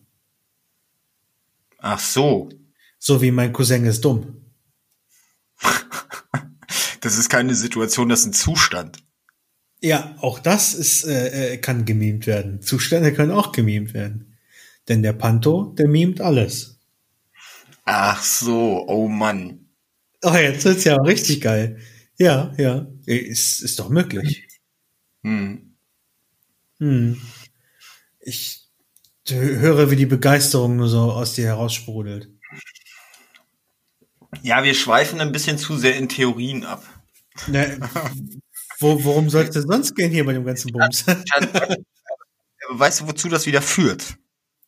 Ach 1.81 1.99
so, 1.99 2.49
So 2.97 3.21
wie 3.21 3.31
mein 3.31 3.51
Cousin 3.51 3.85
ist 3.85 4.05
dumm. 4.05 4.45
das 7.01 7.17
ist 7.17 7.29
keine 7.29 7.55
Situation, 7.55 8.09
das 8.09 8.21
ist 8.21 8.25
ein 8.27 8.33
Zustand. 8.33 8.99
Ja, 9.81 10.15
auch 10.19 10.37
das 10.37 10.75
ist, 10.75 11.03
äh, 11.05 11.53
äh, 11.53 11.57
kann 11.57 11.85
gemimt 11.85 12.27
werden. 12.27 12.61
Zustände 12.61 13.11
können 13.13 13.31
auch 13.31 13.51
gemimt 13.51 13.95
werden. 13.95 14.37
Denn 14.87 15.01
der 15.01 15.13
Panto, 15.13 15.73
der 15.77 15.87
mimt 15.87 16.21
alles. 16.21 16.79
Ach 17.85 18.21
so, 18.23 18.87
oh 18.87 19.07
Mann. 19.07 19.69
Oh, 20.21 20.35
jetzt 20.35 20.65
wird's 20.65 20.83
ja 20.83 20.97
richtig 20.97 21.41
geil. 21.41 21.79
Ja, 22.17 22.53
ja. 22.57 22.87
Ist, 23.07 23.61
ist 23.61 23.79
doch 23.79 23.89
möglich. 23.89 24.47
Hm. 25.23 25.75
Hm. 26.77 27.19
Ich 28.19 28.70
höre, 29.31 29.91
wie 29.91 29.95
die 29.95 30.05
Begeisterung 30.05 30.75
nur 30.75 30.87
so 30.87 31.11
aus 31.11 31.33
dir 31.33 31.45
heraussprudelt. 31.45 32.29
Ja, 34.41 34.63
wir 34.63 34.73
schweifen 34.73 35.19
ein 35.19 35.31
bisschen 35.31 35.57
zu 35.57 35.77
sehr 35.77 35.95
in 35.95 36.09
Theorien 36.09 36.65
ab. 36.65 36.83
Na, 37.47 37.65
wo, 38.79 39.03
worum 39.03 39.29
sollte 39.29 39.59
es 39.59 39.65
sonst 39.65 39.95
gehen 39.95 40.11
hier 40.11 40.25
bei 40.25 40.33
dem 40.33 40.45
ganzen 40.45 40.71
Bums? 40.71 41.05
Weißt 42.69 43.01
du, 43.01 43.07
wozu 43.07 43.29
das 43.29 43.45
wieder 43.45 43.61
führt? 43.61 44.17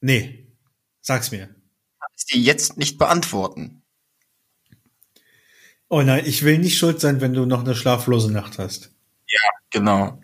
nee, 0.01 0.53
sag's 1.01 1.31
mir. 1.31 1.47
Kann 1.47 2.09
ich 2.17 2.25
dir 2.25 2.39
jetzt 2.41 2.77
nicht 2.77 2.97
beantworten. 2.97 3.83
Oh 5.87 6.01
nein, 6.01 6.25
ich 6.25 6.43
will 6.43 6.57
nicht 6.57 6.77
schuld 6.77 6.99
sein, 6.99 7.21
wenn 7.21 7.33
du 7.33 7.45
noch 7.45 7.63
eine 7.63 7.75
schlaflose 7.75 8.31
Nacht 8.31 8.57
hast. 8.59 8.91
Genau. 9.69 10.21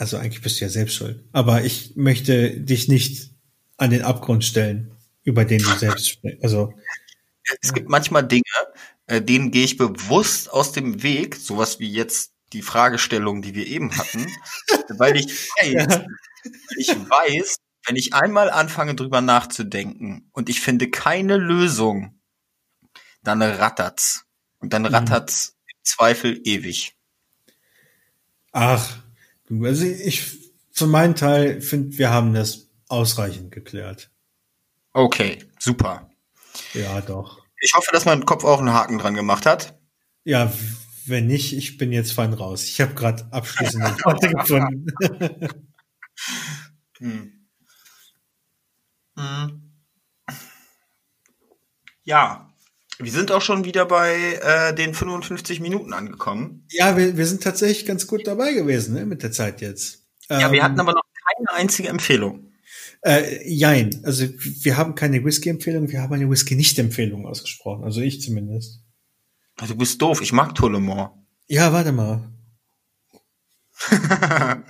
Also 0.00 0.16
eigentlich 0.16 0.40
bist 0.40 0.58
du 0.58 0.64
ja 0.64 0.70
selbst 0.70 0.94
schuld. 0.94 1.22
Aber 1.32 1.62
ich 1.62 1.94
möchte 1.94 2.58
dich 2.58 2.88
nicht 2.88 3.32
an 3.76 3.90
den 3.90 4.00
Abgrund 4.00 4.46
stellen, 4.46 4.96
über 5.24 5.44
den 5.44 5.62
du 5.62 5.76
selbst 5.76 6.08
sprichst. 6.12 6.42
Also, 6.42 6.72
Es 7.60 7.74
gibt 7.74 7.90
manchmal 7.90 8.26
Dinge, 8.26 8.42
äh, 9.08 9.20
denen 9.20 9.50
gehe 9.50 9.62
ich 9.62 9.76
bewusst 9.76 10.50
aus 10.50 10.72
dem 10.72 11.02
Weg, 11.02 11.36
sowas 11.36 11.80
wie 11.80 11.92
jetzt 11.92 12.32
die 12.54 12.62
Fragestellung, 12.62 13.42
die 13.42 13.54
wir 13.54 13.66
eben 13.66 13.94
hatten, 13.94 14.26
weil 14.88 15.16
ich 15.16 15.26
weiß, 15.26 16.00
ich 16.78 16.88
weiß, 16.88 17.56
wenn 17.86 17.96
ich 17.96 18.14
einmal 18.14 18.48
anfange 18.48 18.94
drüber 18.94 19.20
nachzudenken 19.20 20.30
und 20.32 20.48
ich 20.48 20.62
finde 20.62 20.88
keine 20.88 21.36
Lösung, 21.36 22.18
dann 23.22 23.42
rattert's. 23.42 24.24
Und 24.60 24.72
dann 24.72 24.86
rattert's 24.86 25.56
im 25.66 25.78
Zweifel 25.84 26.40
ewig. 26.44 26.96
ach, 28.52 29.02
also 29.50 29.84
ich, 29.84 30.50
für 30.72 30.86
meinen 30.86 31.14
Teil 31.14 31.60
finde, 31.60 31.98
wir 31.98 32.10
haben 32.10 32.34
das 32.34 32.68
ausreichend 32.88 33.50
geklärt. 33.50 34.10
Okay, 34.92 35.38
super. 35.58 36.10
Ja, 36.74 37.00
doch. 37.00 37.40
Ich 37.60 37.72
hoffe, 37.74 37.90
dass 37.92 38.04
mein 38.04 38.24
Kopf 38.24 38.44
auch 38.44 38.58
einen 38.58 38.72
Haken 38.72 38.98
dran 38.98 39.14
gemacht 39.14 39.46
hat. 39.46 39.78
Ja, 40.24 40.52
wenn 41.06 41.26
nicht, 41.26 41.52
ich 41.56 41.76
bin 41.76 41.92
jetzt 41.92 42.12
fein 42.12 42.32
raus. 42.32 42.64
Ich 42.64 42.80
habe 42.80 42.94
gerade 42.94 43.26
abschließende 43.32 43.86
Worte 44.04 44.28
gefunden. 44.30 44.86
Hm. 46.98 47.46
Hm. 49.16 49.72
Ja, 52.02 52.49
Wir 53.02 53.12
sind 53.12 53.32
auch 53.32 53.40
schon 53.40 53.64
wieder 53.64 53.86
bei 53.86 54.14
äh, 54.42 54.74
den 54.74 54.92
55 54.94 55.60
Minuten 55.60 55.94
angekommen. 55.94 56.66
Ja, 56.70 56.96
wir, 56.96 57.16
wir 57.16 57.26
sind 57.26 57.42
tatsächlich 57.42 57.86
ganz 57.86 58.06
gut 58.06 58.26
dabei 58.26 58.52
gewesen 58.52 58.94
ne, 58.94 59.06
mit 59.06 59.22
der 59.22 59.32
Zeit 59.32 59.62
jetzt. 59.62 60.04
Ja, 60.28 60.52
wir 60.52 60.62
hatten 60.62 60.78
aber 60.78 60.92
noch 60.92 61.02
keine 61.36 61.58
einzige 61.58 61.88
Empfehlung. 61.88 62.52
Äh, 63.02 63.48
jein, 63.48 64.02
also 64.04 64.26
wir 64.28 64.76
haben 64.76 64.94
keine 64.94 65.24
Whisky-Empfehlung, 65.24 65.88
wir 65.90 66.02
haben 66.02 66.12
eine 66.12 66.28
Whisky-Nicht-Empfehlung 66.28 67.26
ausgesprochen, 67.26 67.82
also 67.84 68.02
ich 68.02 68.20
zumindest. 68.20 68.82
Du 69.66 69.74
bist 69.74 70.00
doof, 70.02 70.20
ich 70.20 70.32
mag 70.32 70.54
Tullemore. 70.54 71.12
Ja, 71.46 71.72
warte 71.72 71.92
mal. 71.92 72.30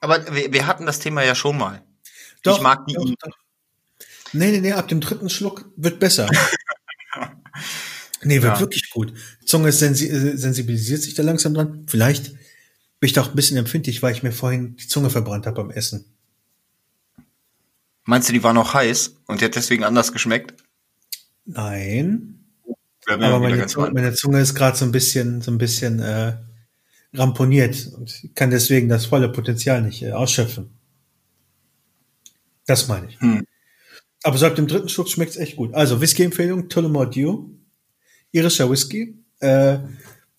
aber 0.00 0.34
wir, 0.34 0.52
wir 0.52 0.66
hatten 0.66 0.86
das 0.86 1.00
Thema 1.00 1.24
ja 1.24 1.34
schon 1.34 1.58
mal. 1.58 1.84
Doch, 2.42 2.56
ich 2.56 2.62
mag 2.62 2.86
die. 2.86 2.94
doch, 2.94 3.04
doch. 3.04 3.36
Nee, 4.32 4.50
nee, 4.52 4.60
nee, 4.60 4.72
ab 4.72 4.88
dem 4.88 5.00
dritten 5.00 5.28
Schluck 5.30 5.70
wird 5.76 5.98
besser. 6.00 6.28
nee, 8.22 8.42
wird 8.42 8.54
Ja. 8.54 8.60
wirklich 8.60 8.90
gut. 8.90 9.12
Die 9.42 9.46
Zunge 9.46 9.72
sensi 9.72 10.06
äh, 10.08 10.36
sensibilisiert 10.36 11.02
sich 11.02 11.14
da 11.14 11.22
langsam 11.22 11.54
dran. 11.54 11.84
Vielleicht 11.88 12.32
bin 13.00 13.06
ich 13.08 13.12
da 13.12 13.22
auch 13.22 13.30
ein 13.30 13.36
bisschen 13.36 13.56
empfindlich, 13.56 14.02
weil 14.02 14.14
ich 14.14 14.22
mir 14.22 14.32
vorhin 14.32 14.76
die 14.76 14.86
Zunge 14.86 15.10
verbrannt 15.10 15.46
habe 15.46 15.62
beim 15.62 15.70
Essen. 15.70 16.04
Meinst 18.04 18.28
du, 18.28 18.32
die 18.32 18.42
war 18.42 18.52
noch 18.52 18.74
heiß 18.74 19.16
und 19.26 19.40
die 19.40 19.44
hat 19.44 19.56
deswegen 19.56 19.84
anders 19.84 20.12
geschmeckt? 20.12 20.54
Nein. 21.44 22.36
Aber 23.06 23.40
meine 23.40 23.66
Zunge, 23.66 23.90
meine 23.92 24.14
Zunge 24.14 24.40
ist 24.40 24.54
gerade 24.54 24.76
so 24.76 24.84
ein 24.84 24.92
bisschen, 24.92 25.42
so 25.42 25.50
ein 25.50 25.58
bisschen 25.58 25.98
äh, 26.00 26.36
ramponiert 27.14 27.88
und 27.94 28.30
kann 28.34 28.50
deswegen 28.50 28.88
das 28.88 29.06
volle 29.06 29.28
Potenzial 29.30 29.82
nicht 29.82 30.02
äh, 30.02 30.12
ausschöpfen. 30.12 30.70
Das 32.66 32.86
meine 32.88 33.08
ich. 33.08 33.20
Hm. 33.20 33.44
Aber 34.22 34.40
ab 34.42 34.54
dem 34.56 34.66
dritten 34.66 34.88
Schluck 34.88 35.08
schmeckt's 35.08 35.36
echt 35.36 35.56
gut. 35.56 35.72
Also 35.74 36.00
Whisky-Empfehlung, 36.00 36.68
Tullamore 36.68 37.08
Dew, 37.10 37.48
irischer 38.32 38.70
Whisky, 38.70 39.16
äh, 39.40 39.78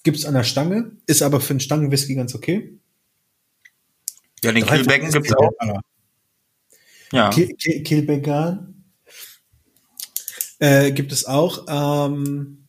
gibt's 0.04 0.26
an 0.26 0.34
der 0.36 0.44
Stange, 0.44 0.92
ist 1.08 1.22
aber 1.24 1.42
für 1.42 1.52
einen 1.52 1.60
Stangenwhisky 1.60 2.16
ganz 2.16 2.36
okay. 2.36 2.78
Ja, 4.44 4.52
den 4.52 4.66
Kielbecken 4.66 5.12
gibt's 5.12 5.34
auch. 5.34 5.52
ja. 5.64 5.82
Ja. 7.14 7.30
Ki- 7.30 7.54
Ki- 7.56 7.84
Kilbegan 7.84 8.86
äh, 10.60 10.92
gibt 10.92 11.12
es 11.12 11.26
auch. 11.26 11.66
Ähm, 11.68 12.68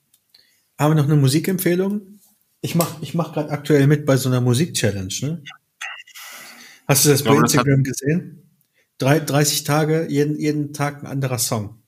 haben 0.78 0.90
wir 0.90 0.94
noch 0.94 1.04
eine 1.04 1.16
Musikempfehlung? 1.16 2.18
Ich 2.60 2.74
mach, 2.74 3.00
ich 3.02 3.14
mach 3.14 3.32
gerade 3.32 3.50
aktuell 3.50 3.86
mit 3.86 4.04
bei 4.06 4.16
so 4.16 4.28
einer 4.28 4.40
Musik-Challenge. 4.40 5.14
Ne? 5.22 5.42
Hast 6.88 7.04
du 7.04 7.10
das 7.10 7.20
Ich 7.20 7.24
bei 7.24 7.30
glaube, 7.32 7.42
das 7.42 7.54
Instagram 7.54 7.82
gesehen? 7.84 8.41
Drei, 9.02 9.18
30 9.18 9.64
Tage, 9.64 10.06
jeden, 10.08 10.38
jeden 10.38 10.72
Tag 10.72 11.02
ein 11.02 11.06
anderer 11.08 11.38
Song. 11.38 11.82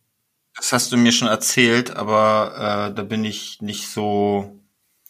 Das 0.56 0.72
hast 0.72 0.90
du 0.90 0.96
mir 0.96 1.12
schon 1.12 1.28
erzählt, 1.28 1.94
aber 1.94 2.90
äh, 2.90 2.94
da 2.94 3.02
bin 3.04 3.24
ich 3.24 3.60
nicht 3.60 3.86
so. 3.88 4.60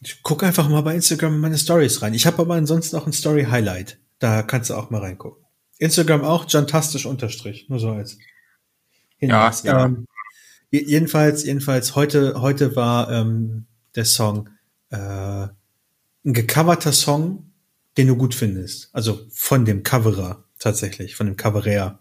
Ich 0.02 0.22
guck 0.22 0.42
einfach 0.42 0.68
mal 0.68 0.82
bei 0.82 0.94
Instagram 0.94 1.34
in 1.36 1.40
meine 1.40 1.56
Stories 1.56 2.02
rein. 2.02 2.12
Ich 2.12 2.26
habe 2.26 2.42
aber 2.42 2.56
ansonsten 2.56 2.96
auch 2.96 3.06
ein 3.06 3.14
Story-Highlight. 3.14 3.98
Da 4.18 4.42
kannst 4.42 4.68
du 4.68 4.74
auch 4.74 4.90
mal 4.90 5.00
reingucken. 5.00 5.42
Instagram 5.78 6.24
auch, 6.24 6.44
jantastisch 6.46 7.06
unterstrich. 7.06 7.70
Nur 7.70 7.78
so 7.80 7.88
als 7.90 8.18
Hinweis. 9.16 9.62
Ja, 9.62 9.78
ja. 9.78 9.84
Ähm, 9.86 10.06
je- 10.70 10.84
jedenfalls, 10.84 11.44
jedenfalls, 11.44 11.94
heute, 11.96 12.40
heute 12.42 12.76
war 12.76 13.10
ähm, 13.10 13.64
der 13.94 14.04
Song 14.04 14.50
äh, 14.90 14.96
ein 14.98 15.52
gecoverter 16.34 16.92
Song, 16.92 17.50
den 17.96 18.08
du 18.08 18.16
gut 18.16 18.34
findest. 18.34 18.90
Also 18.92 19.20
von 19.32 19.64
dem 19.64 19.82
Coverer 19.82 20.43
tatsächlich, 20.64 21.14
von 21.14 21.26
dem 21.26 21.36
Coverer. 21.36 22.00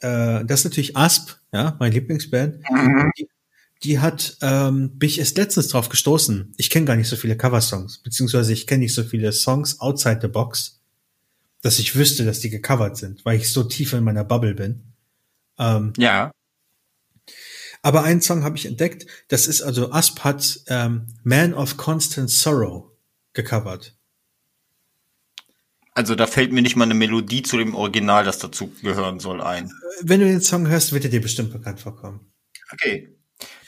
Äh, 0.00 0.44
das 0.44 0.60
ist 0.60 0.64
natürlich 0.64 0.96
Asp, 0.96 1.36
ja, 1.52 1.76
mein 1.78 1.92
Lieblingsband. 1.92 2.62
Die, 3.16 3.28
die 3.82 3.98
hat, 4.00 4.36
ähm, 4.42 4.98
bin 4.98 5.08
ich 5.08 5.18
erst 5.18 5.36
letztens 5.38 5.68
drauf 5.68 5.88
gestoßen. 5.88 6.52
Ich 6.56 6.70
kenne 6.70 6.86
gar 6.86 6.96
nicht 6.96 7.08
so 7.08 7.16
viele 7.16 7.36
Coversongs, 7.36 7.98
beziehungsweise 7.98 8.52
ich 8.52 8.66
kenne 8.66 8.80
nicht 8.80 8.94
so 8.94 9.02
viele 9.04 9.32
Songs 9.32 9.80
outside 9.80 10.18
the 10.22 10.28
box, 10.28 10.80
dass 11.62 11.78
ich 11.78 11.96
wüsste, 11.96 12.24
dass 12.24 12.40
die 12.40 12.50
gecovert 12.50 12.96
sind, 12.96 13.24
weil 13.24 13.38
ich 13.38 13.50
so 13.52 13.62
tief 13.64 13.92
in 13.92 14.04
meiner 14.04 14.24
Bubble 14.24 14.54
bin. 14.54 14.82
Ähm, 15.58 15.92
Ja. 15.96 16.30
aber 17.82 18.02
einen 18.04 18.20
Song 18.20 18.42
habe 18.44 18.56
ich 18.56 18.66
entdeckt, 18.66 19.06
das 19.28 19.46
ist 19.46 19.62
also 19.62 19.90
Asp 19.92 20.20
hat 20.20 20.60
ähm, 20.68 21.06
Man 21.24 21.54
of 21.54 21.76
Constant 21.76 22.30
Sorrow 22.30 22.90
gecovert. 23.32 23.96
Also 25.94 26.14
da 26.14 26.26
fällt 26.26 26.52
mir 26.52 26.62
nicht 26.62 26.76
mal 26.76 26.84
eine 26.84 26.94
Melodie 26.94 27.42
zu 27.42 27.58
dem 27.58 27.74
Original, 27.74 28.24
das 28.24 28.38
dazu 28.38 28.72
gehören 28.82 29.20
soll, 29.20 29.42
ein. 29.42 29.70
Wenn 30.00 30.20
du 30.20 30.26
den 30.26 30.40
Song 30.40 30.66
hörst, 30.66 30.92
wird 30.92 31.04
er 31.04 31.10
dir 31.10 31.20
bestimmt 31.20 31.52
bekannt 31.52 31.80
vorkommen. 31.80 32.32
Okay. 32.72 33.18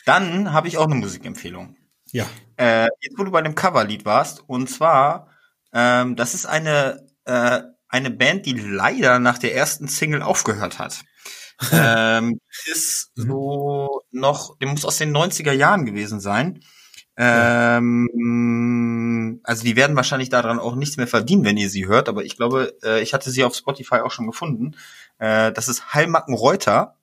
Dann 0.06 0.52
habe 0.52 0.68
ich 0.68 0.78
auch 0.78 0.86
eine 0.86 0.94
Musikempfehlung. 0.94 1.76
Ja. 2.12 2.26
Äh, 2.56 2.88
jetzt, 3.00 3.18
wo 3.18 3.24
du 3.24 3.30
bei 3.30 3.42
dem 3.42 3.54
Coverlied 3.54 4.04
warst, 4.04 4.48
und 4.48 4.70
zwar, 4.70 5.30
ähm, 5.72 6.16
das 6.16 6.34
ist 6.34 6.46
eine, 6.46 7.06
äh, 7.24 7.60
eine 7.88 8.10
Band, 8.10 8.46
die 8.46 8.52
leider 8.52 9.18
nach 9.18 9.38
der 9.38 9.54
ersten 9.54 9.88
Single 9.88 10.22
aufgehört 10.22 10.78
hat. 10.78 11.02
ähm, 11.72 12.40
ist 12.66 13.12
so 13.14 14.02
noch, 14.10 14.58
der 14.58 14.68
muss 14.68 14.84
aus 14.84 14.98
den 14.98 15.14
90er 15.14 15.52
Jahren 15.52 15.84
gewesen 15.84 16.20
sein. 16.20 16.60
Ähm, 17.16 18.10
also 19.44 19.62
die 19.64 19.76
werden 19.76 19.94
wahrscheinlich 19.94 20.30
daran 20.30 20.58
auch 20.58 20.74
nichts 20.74 20.96
mehr 20.96 21.06
verdienen, 21.06 21.44
wenn 21.44 21.56
ihr 21.56 21.70
sie 21.70 21.86
hört, 21.86 22.08
aber 22.08 22.24
ich 22.24 22.36
glaube, 22.36 22.76
äh, 22.82 23.00
ich 23.02 23.14
hatte 23.14 23.30
sie 23.30 23.44
auf 23.44 23.54
Spotify 23.54 24.00
auch 24.00 24.10
schon 24.10 24.26
gefunden. 24.26 24.74
Äh, 25.18 25.52
das 25.52 25.68
ist 25.68 25.94
Heilmacken 25.94 26.34
Reuter. 26.34 26.96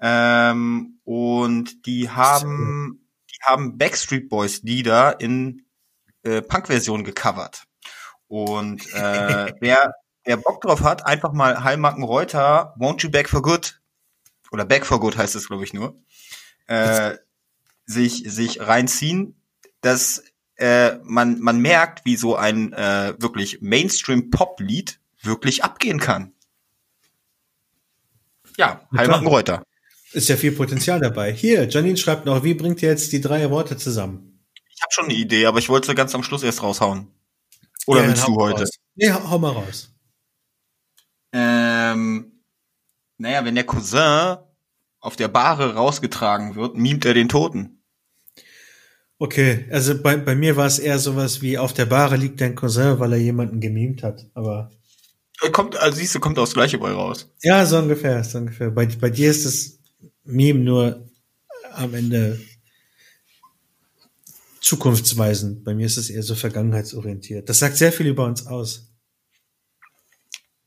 Ähm, 0.00 0.98
und 1.04 1.86
die 1.86 2.10
haben, 2.10 3.06
die 3.30 3.38
haben 3.44 3.78
Backstreet 3.78 4.28
Boys 4.28 4.62
Lieder 4.62 5.20
in 5.20 5.64
äh, 6.22 6.42
Punk-Version 6.42 7.04
gecovert. 7.04 7.64
Und 8.26 8.92
äh, 8.94 9.52
wer, 9.60 9.94
wer 10.24 10.36
Bock 10.38 10.62
drauf 10.62 10.82
hat, 10.82 11.06
einfach 11.06 11.32
mal 11.32 11.62
Heilmacken 11.62 12.02
Reuter, 12.02 12.74
Won't 12.78 13.02
You 13.02 13.10
Back 13.10 13.28
for 13.28 13.42
Good, 13.42 13.80
oder 14.50 14.64
Back 14.64 14.86
for 14.86 15.00
Good 15.00 15.16
heißt 15.16 15.34
es, 15.34 15.48
glaube 15.48 15.64
ich, 15.64 15.72
nur, 15.72 15.96
äh, 16.66 17.16
sich, 17.86 18.24
sich 18.26 18.60
reinziehen, 18.60 19.41
dass 19.82 20.24
äh, 20.56 20.96
man, 21.02 21.40
man 21.40 21.58
merkt, 21.60 22.04
wie 22.04 22.16
so 22.16 22.36
ein 22.36 22.72
äh, 22.72 23.14
wirklich 23.18 23.60
Mainstream-Pop-Lied 23.60 24.98
wirklich 25.22 25.62
abgehen 25.62 26.00
kann. 26.00 26.32
Ja, 28.56 28.86
klar. 28.96 29.22
Reuter. 29.22 29.62
Ist 30.12 30.28
ja 30.28 30.36
viel 30.36 30.52
Potenzial 30.52 31.00
dabei. 31.00 31.32
Hier, 31.32 31.68
Janine 31.68 31.96
schreibt 31.96 32.26
noch, 32.26 32.44
wie 32.44 32.54
bringt 32.54 32.82
ihr 32.82 32.90
jetzt 32.90 33.12
die 33.12 33.20
drei 33.20 33.50
Worte 33.50 33.76
zusammen? 33.76 34.44
Ich 34.74 34.82
habe 34.82 34.92
schon 34.92 35.04
eine 35.06 35.14
Idee, 35.14 35.46
aber 35.46 35.58
ich 35.58 35.68
wollte 35.68 35.86
sie 35.86 35.94
ganz 35.94 36.14
am 36.14 36.22
Schluss 36.22 36.42
erst 36.42 36.62
raushauen. 36.62 37.08
Oder 37.86 38.02
Ja, 38.02 38.08
willst 38.08 38.28
du 38.28 38.36
heute? 38.36 38.60
raus. 38.62 38.70
Nee, 38.94 39.10
hau, 39.10 39.30
hau 39.30 39.38
mal 39.38 39.52
raus. 39.52 39.90
Ähm, 41.32 42.42
naja, 43.16 43.44
wenn 43.44 43.54
der 43.54 43.64
Cousin 43.64 44.36
auf 45.00 45.16
der 45.16 45.28
Bahre 45.28 45.74
rausgetragen 45.74 46.54
wird, 46.56 46.76
mimt 46.76 47.04
er 47.04 47.14
den 47.14 47.28
Toten. 47.28 47.81
Okay, 49.22 49.66
also 49.70 50.02
bei, 50.02 50.16
bei 50.16 50.34
mir 50.34 50.56
war 50.56 50.66
es 50.66 50.80
eher 50.80 50.98
sowas 50.98 51.42
wie 51.42 51.56
auf 51.56 51.72
der 51.72 51.86
Bahre 51.86 52.16
liegt 52.16 52.40
dein 52.40 52.56
Cousin, 52.56 52.98
weil 52.98 53.12
er 53.12 53.20
jemanden 53.20 53.60
gemimt 53.60 54.02
hat. 54.02 54.26
Aber 54.34 54.72
Kommt, 55.52 55.76
also 55.76 55.98
siehst 55.98 56.16
du, 56.16 56.18
kommt 56.18 56.40
aufs 56.40 56.54
gleiche 56.54 56.76
bei 56.78 56.90
raus. 56.90 57.32
ja, 57.40 57.64
so 57.64 57.78
ungefähr, 57.78 58.24
so 58.24 58.38
ungefähr. 58.38 58.72
Bei, 58.72 58.84
bei 58.86 59.10
dir 59.10 59.30
ist 59.30 59.46
das 59.46 59.78
Meme 60.24 60.58
nur 60.58 61.08
am 61.70 61.94
Ende 61.94 62.40
zukunftsweisend. 64.60 65.62
Bei 65.62 65.72
mir 65.72 65.86
ist 65.86 65.98
es 65.98 66.10
eher 66.10 66.24
so 66.24 66.34
vergangenheitsorientiert. 66.34 67.48
Das 67.48 67.60
sagt 67.60 67.76
sehr 67.76 67.92
viel 67.92 68.08
über 68.08 68.24
uns 68.24 68.48
aus. 68.48 68.90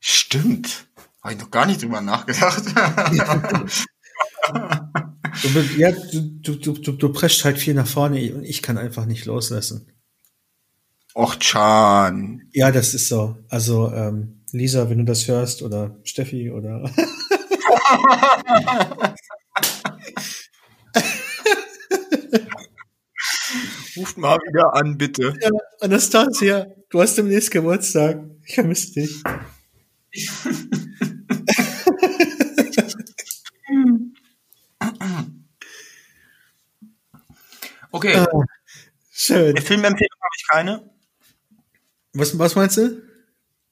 Stimmt. 0.00 0.86
Habe 1.22 1.34
ich 1.34 1.40
noch 1.40 1.50
gar 1.50 1.66
nicht 1.66 1.82
drüber 1.82 2.00
nachgedacht. 2.00 2.62
Du, 5.42 5.48
ja, 5.76 5.92
du, 5.92 6.20
du, 6.20 6.54
du, 6.56 6.72
du, 6.72 6.92
du 6.92 7.12
prescht 7.12 7.44
halt 7.44 7.58
viel 7.58 7.74
nach 7.74 7.86
vorne 7.86 8.34
und 8.34 8.44
ich 8.44 8.62
kann 8.62 8.78
einfach 8.78 9.06
nicht 9.06 9.26
loslassen. 9.26 9.92
Och, 11.14 11.36
Chan. 11.38 12.42
Ja, 12.52 12.70
das 12.72 12.94
ist 12.94 13.08
so. 13.08 13.36
Also, 13.48 13.92
ähm, 13.92 14.42
Lisa, 14.52 14.88
wenn 14.90 14.98
du 14.98 15.04
das 15.04 15.26
hörst, 15.28 15.62
oder 15.62 15.98
Steffi, 16.04 16.50
oder 16.50 16.82
Ruft 23.96 24.18
mal 24.18 24.36
wieder 24.46 24.74
an, 24.74 24.98
bitte. 24.98 25.34
ja, 25.40 25.50
Anastasia, 25.80 26.66
du 26.90 27.00
hast 27.00 27.16
demnächst 27.16 27.50
Geburtstag. 27.50 28.20
Ich 28.44 28.54
vermisse 28.54 28.92
dich. 28.92 29.22
Okay, 37.96 38.14
Ah, 38.16 38.28
Schön. 39.10 39.56
eine 39.56 39.62
Filmempfehlung 39.62 40.18
habe 40.20 40.34
ich 40.36 40.46
keine. 40.48 40.90
Was, 42.12 42.38
was 42.38 42.54
meinst 42.54 42.76
du? 42.76 43.02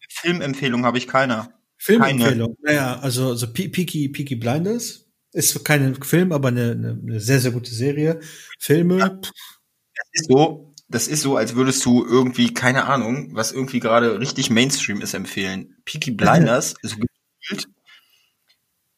Filmempfehlung 0.09 0.85
habe 0.87 0.97
ich 0.97 1.07
keine. 1.07 1.53
Filmempfehlung. 1.77 2.57
Naja, 2.63 2.99
also, 3.01 3.29
also 3.31 3.53
Pe- 3.53 3.69
Peaky, 3.69 4.09
Peaky 4.09 4.37
Blinders 4.37 5.07
Ist 5.33 5.63
kein 5.65 5.95
Film, 6.03 6.33
aber 6.33 6.49
eine, 6.49 6.71
eine, 6.71 6.99
eine 7.03 7.21
sehr, 7.21 7.41
sehr 7.41 7.51
gute 7.51 7.71
Serie. 7.75 8.21
Filme. 8.59 8.99
Ja, 8.99 9.09
das 9.09 10.09
ist 10.13 10.27
so, 10.31 10.75
das 10.89 11.09
ist 11.09 11.21
so, 11.21 11.37
als 11.37 11.55
würdest 11.55 11.85
du 11.85 12.07
irgendwie, 12.07 12.55
keine 12.55 12.85
Ahnung, 12.87 13.35
was 13.35 13.53
irgendwie 13.53 13.81
gerade 13.81 14.19
richtig 14.21 14.49
Mainstream 14.49 15.03
ist, 15.03 15.13
empfehlen. 15.13 15.77
Peaky 15.85 16.13
Blinders, 16.13 16.75
so 16.83 16.97
gefühlt, 16.97 17.69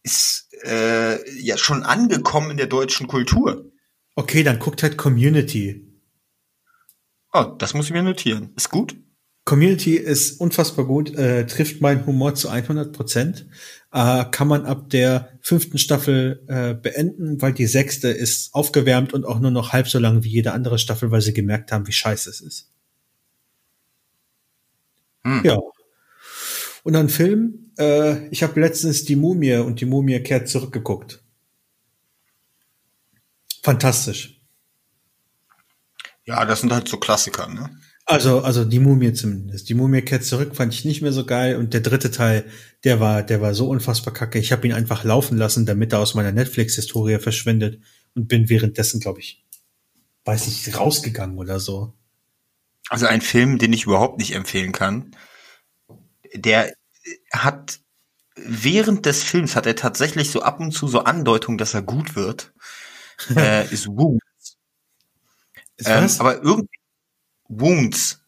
ist 0.05 0.49
äh, 0.65 1.29
ja 1.41 1.57
schon 1.59 1.83
angekommen 1.83 2.53
in 2.53 2.57
der 2.57 2.67
deutschen 2.69 3.09
Kultur. 3.09 3.73
Okay, 4.17 4.43
dann 4.43 4.59
guckt 4.59 4.83
halt 4.83 4.97
Community. 4.97 5.87
Oh, 7.33 7.45
das 7.59 7.75
muss 7.75 7.87
ich 7.87 7.93
mir 7.93 8.03
notieren. 8.03 8.53
Ist 8.57 8.71
gut? 8.71 8.97
Community 9.45 9.95
ist 9.95 10.41
unfassbar 10.41 10.87
gut, 10.87 11.15
äh, 11.15 11.47
trifft 11.47 11.81
meinen 11.81 12.05
Humor 12.05 12.35
zu 12.35 12.49
100 12.49 12.93
Prozent. 12.93 13.47
Äh, 13.93 14.25
kann 14.33 14.49
man 14.49 14.65
ab 14.65 14.91
der 14.91 15.39
fünften 15.41 15.79
Staffel 15.79 16.43
äh, 16.49 16.75
beenden, 16.75 17.41
weil 17.41 17.53
die 17.53 17.67
sechste 17.67 18.09
ist 18.09 18.55
aufgewärmt 18.55 19.13
und 19.13 19.25
auch 19.25 19.39
nur 19.39 19.53
noch 19.53 19.73
halb 19.73 19.87
so 19.87 20.01
lang 20.01 20.25
wie 20.25 20.31
jede 20.31 20.53
andere 20.53 20.79
Staffel, 20.79 21.13
weil 21.13 21.21
sie 21.21 21.35
gemerkt 21.35 21.71
haben, 21.71 21.87
wie 21.87 21.93
scheiße 21.93 22.29
es 22.29 22.41
ist. 22.41 22.73
Hm. 25.25 25.43
Ja. 25.45 25.59
Und 26.83 26.95
dann 26.95 27.09
Film. 27.09 27.71
Äh, 27.79 28.27
ich 28.29 28.43
habe 28.43 28.59
letztens 28.61 29.05
die 29.05 29.17
Mumie 29.17 29.57
und 29.57 29.81
die 29.81 29.87
Mumie 29.87 30.21
kehrt 30.21 30.49
zurückgeguckt. 30.49 31.23
Fantastisch. 33.67 34.41
Ja, 36.25 36.45
das 36.45 36.61
sind 36.61 36.73
halt 36.73 36.87
so 36.87 36.99
Klassiker, 36.99 37.49
ne? 37.49 37.69
Also, 38.05 38.43
also 38.43 38.65
die 38.65 38.79
Mumie 38.79 39.13
zumindest. 39.13 39.69
Die 39.69 39.75
Mumie 39.75 40.03
kehrt 40.03 40.25
zurück, 40.25 40.55
fand 40.55 40.73
ich 40.73 40.85
nicht 40.85 41.03
mehr 41.03 41.13
so 41.13 41.27
geil. 41.27 41.57
Und 41.57 41.75
der 41.75 41.81
dritte 41.81 42.13
Teil, 42.13 42.49
der 42.85 43.01
war, 43.01 43.25
der 43.25 43.41
war 43.41 43.55
so 43.55 43.69
unfassbar 43.69 44.15
kacke. 44.15 44.39
Ich 44.39 44.53
habe 44.53 44.69
ihn 44.69 44.73
einfach 44.73 45.03
laufen 45.03 45.37
lassen, 45.37 45.67
damit 45.67 45.93
er 45.93 45.99
aus 45.99 46.15
meiner 46.15 46.31
Netflix-Historie 46.31 47.19
verschwindet 47.19 47.83
und 48.15 48.29
bin 48.29 48.49
währenddessen, 48.49 49.01
glaube 49.01 49.19
ich, 49.19 49.45
weiß 50.25 50.47
nicht, 50.47 50.79
rausgegangen 50.79 51.37
oder 51.37 51.59
so. 51.59 51.93
Also 52.89 53.07
ein 53.07 53.21
Film, 53.21 53.59
den 53.59 53.73
ich 53.73 53.83
überhaupt 53.83 54.19
nicht 54.19 54.37
empfehlen 54.37 54.71
kann. 54.71 55.11
Der 56.37 56.73
hat 57.33 57.81
während 58.37 59.07
des 59.07 59.23
Films 59.23 59.57
hat 59.57 59.67
er 59.67 59.75
tatsächlich 59.75 60.31
so 60.31 60.43
ab 60.43 60.61
und 60.61 60.71
zu 60.71 60.87
so 60.87 61.01
Andeutung, 61.01 61.59
dass 61.59 61.75
er 61.75 61.83
gut 61.83 62.15
wird. 62.15 62.53
äh, 63.37 63.73
ist 63.73 63.87
Wounds. 63.89 64.57
Ist 65.77 65.89
ähm, 65.89 66.09
aber 66.19 66.43
irgendwie 66.43 66.79
Wounds, 67.49 68.21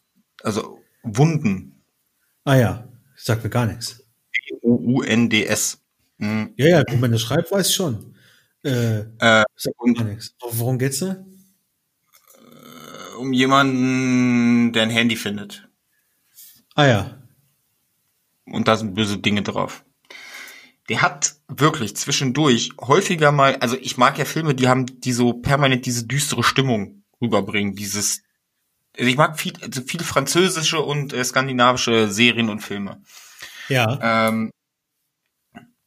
also 0.43 0.81
Wunden. 1.03 1.83
Ah 2.43 2.55
ja, 2.55 2.87
sagt 3.15 3.43
mir 3.43 3.49
gar 3.49 3.65
nichts. 3.65 4.03
U-U-N-D-S. 4.61 5.79
Mhm. 6.17 6.53
Ja, 6.57 6.67
ja, 6.67 6.83
wenn 6.87 6.99
man 6.99 7.11
das 7.11 7.21
schreibt, 7.21 7.51
weiß 7.51 7.69
ich 7.69 7.75
schon. 7.75 8.15
Äh, 8.63 8.99
äh, 9.19 9.43
sagt 9.55 9.75
mir 9.83 9.93
gar 9.93 10.03
nichts. 10.03 10.35
Worum 10.39 10.77
geht's 10.77 10.99
da? 10.99 11.25
Äh, 12.35 13.15
um 13.17 13.33
jemanden, 13.33 14.73
der 14.73 14.83
ein 14.83 14.89
Handy 14.89 15.15
findet. 15.15 15.67
Ah 16.75 16.85
ja. 16.87 17.21
Und 18.45 18.67
da 18.67 18.77
sind 18.77 18.95
böse 18.95 19.17
Dinge 19.17 19.43
drauf. 19.43 19.85
Der 20.89 21.01
hat 21.01 21.35
wirklich 21.47 21.95
zwischendurch 21.95 22.71
häufiger 22.79 23.31
mal, 23.31 23.55
also 23.57 23.77
ich 23.79 23.97
mag 23.97 24.17
ja 24.17 24.25
Filme, 24.25 24.55
die 24.55 24.67
haben, 24.67 24.99
die 25.01 25.13
so 25.13 25.33
permanent 25.33 25.85
diese 25.85 26.05
düstere 26.05 26.43
Stimmung 26.43 27.03
rüberbringen, 27.21 27.75
dieses 27.75 28.23
also 28.97 29.09
ich 29.09 29.17
mag 29.17 29.39
viel, 29.39 29.53
also 29.61 29.81
viele 29.81 30.03
französische 30.03 30.81
und 30.81 31.13
äh, 31.13 31.23
skandinavische 31.23 32.09
Serien 32.09 32.49
und 32.49 32.59
Filme. 32.59 33.01
Ja. 33.69 34.27
Ähm, 34.27 34.51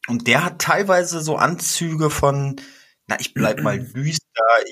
und 0.07 0.27
der 0.27 0.43
hat 0.43 0.59
teilweise 0.59 1.21
so 1.21 1.37
Anzüge 1.37 2.09
von, 2.09 2.59
na, 3.07 3.17
ich 3.19 3.33
bleib 3.33 3.61
mal 3.61 3.79
düster, 3.95 4.21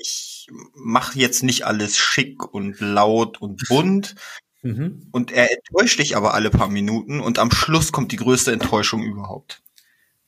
ich 0.00 0.48
mache 0.74 1.18
jetzt 1.18 1.42
nicht 1.42 1.66
alles 1.66 1.96
schick 1.98 2.52
und 2.52 2.80
laut 2.80 3.40
und 3.40 3.62
bunt. 3.68 4.14
Mhm. 4.62 5.08
Und 5.12 5.32
er 5.32 5.50
enttäuscht 5.50 5.98
dich 5.98 6.16
aber 6.16 6.34
alle 6.34 6.50
paar 6.50 6.68
Minuten 6.68 7.20
und 7.20 7.38
am 7.38 7.50
Schluss 7.50 7.92
kommt 7.92 8.12
die 8.12 8.16
größte 8.16 8.52
Enttäuschung 8.52 9.02
überhaupt. 9.02 9.62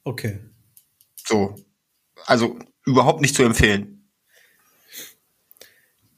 Okay. 0.04 0.40
So. 1.26 1.56
Also 2.26 2.58
überhaupt 2.84 3.20
nicht 3.20 3.34
zu 3.34 3.42
empfehlen. 3.42 4.10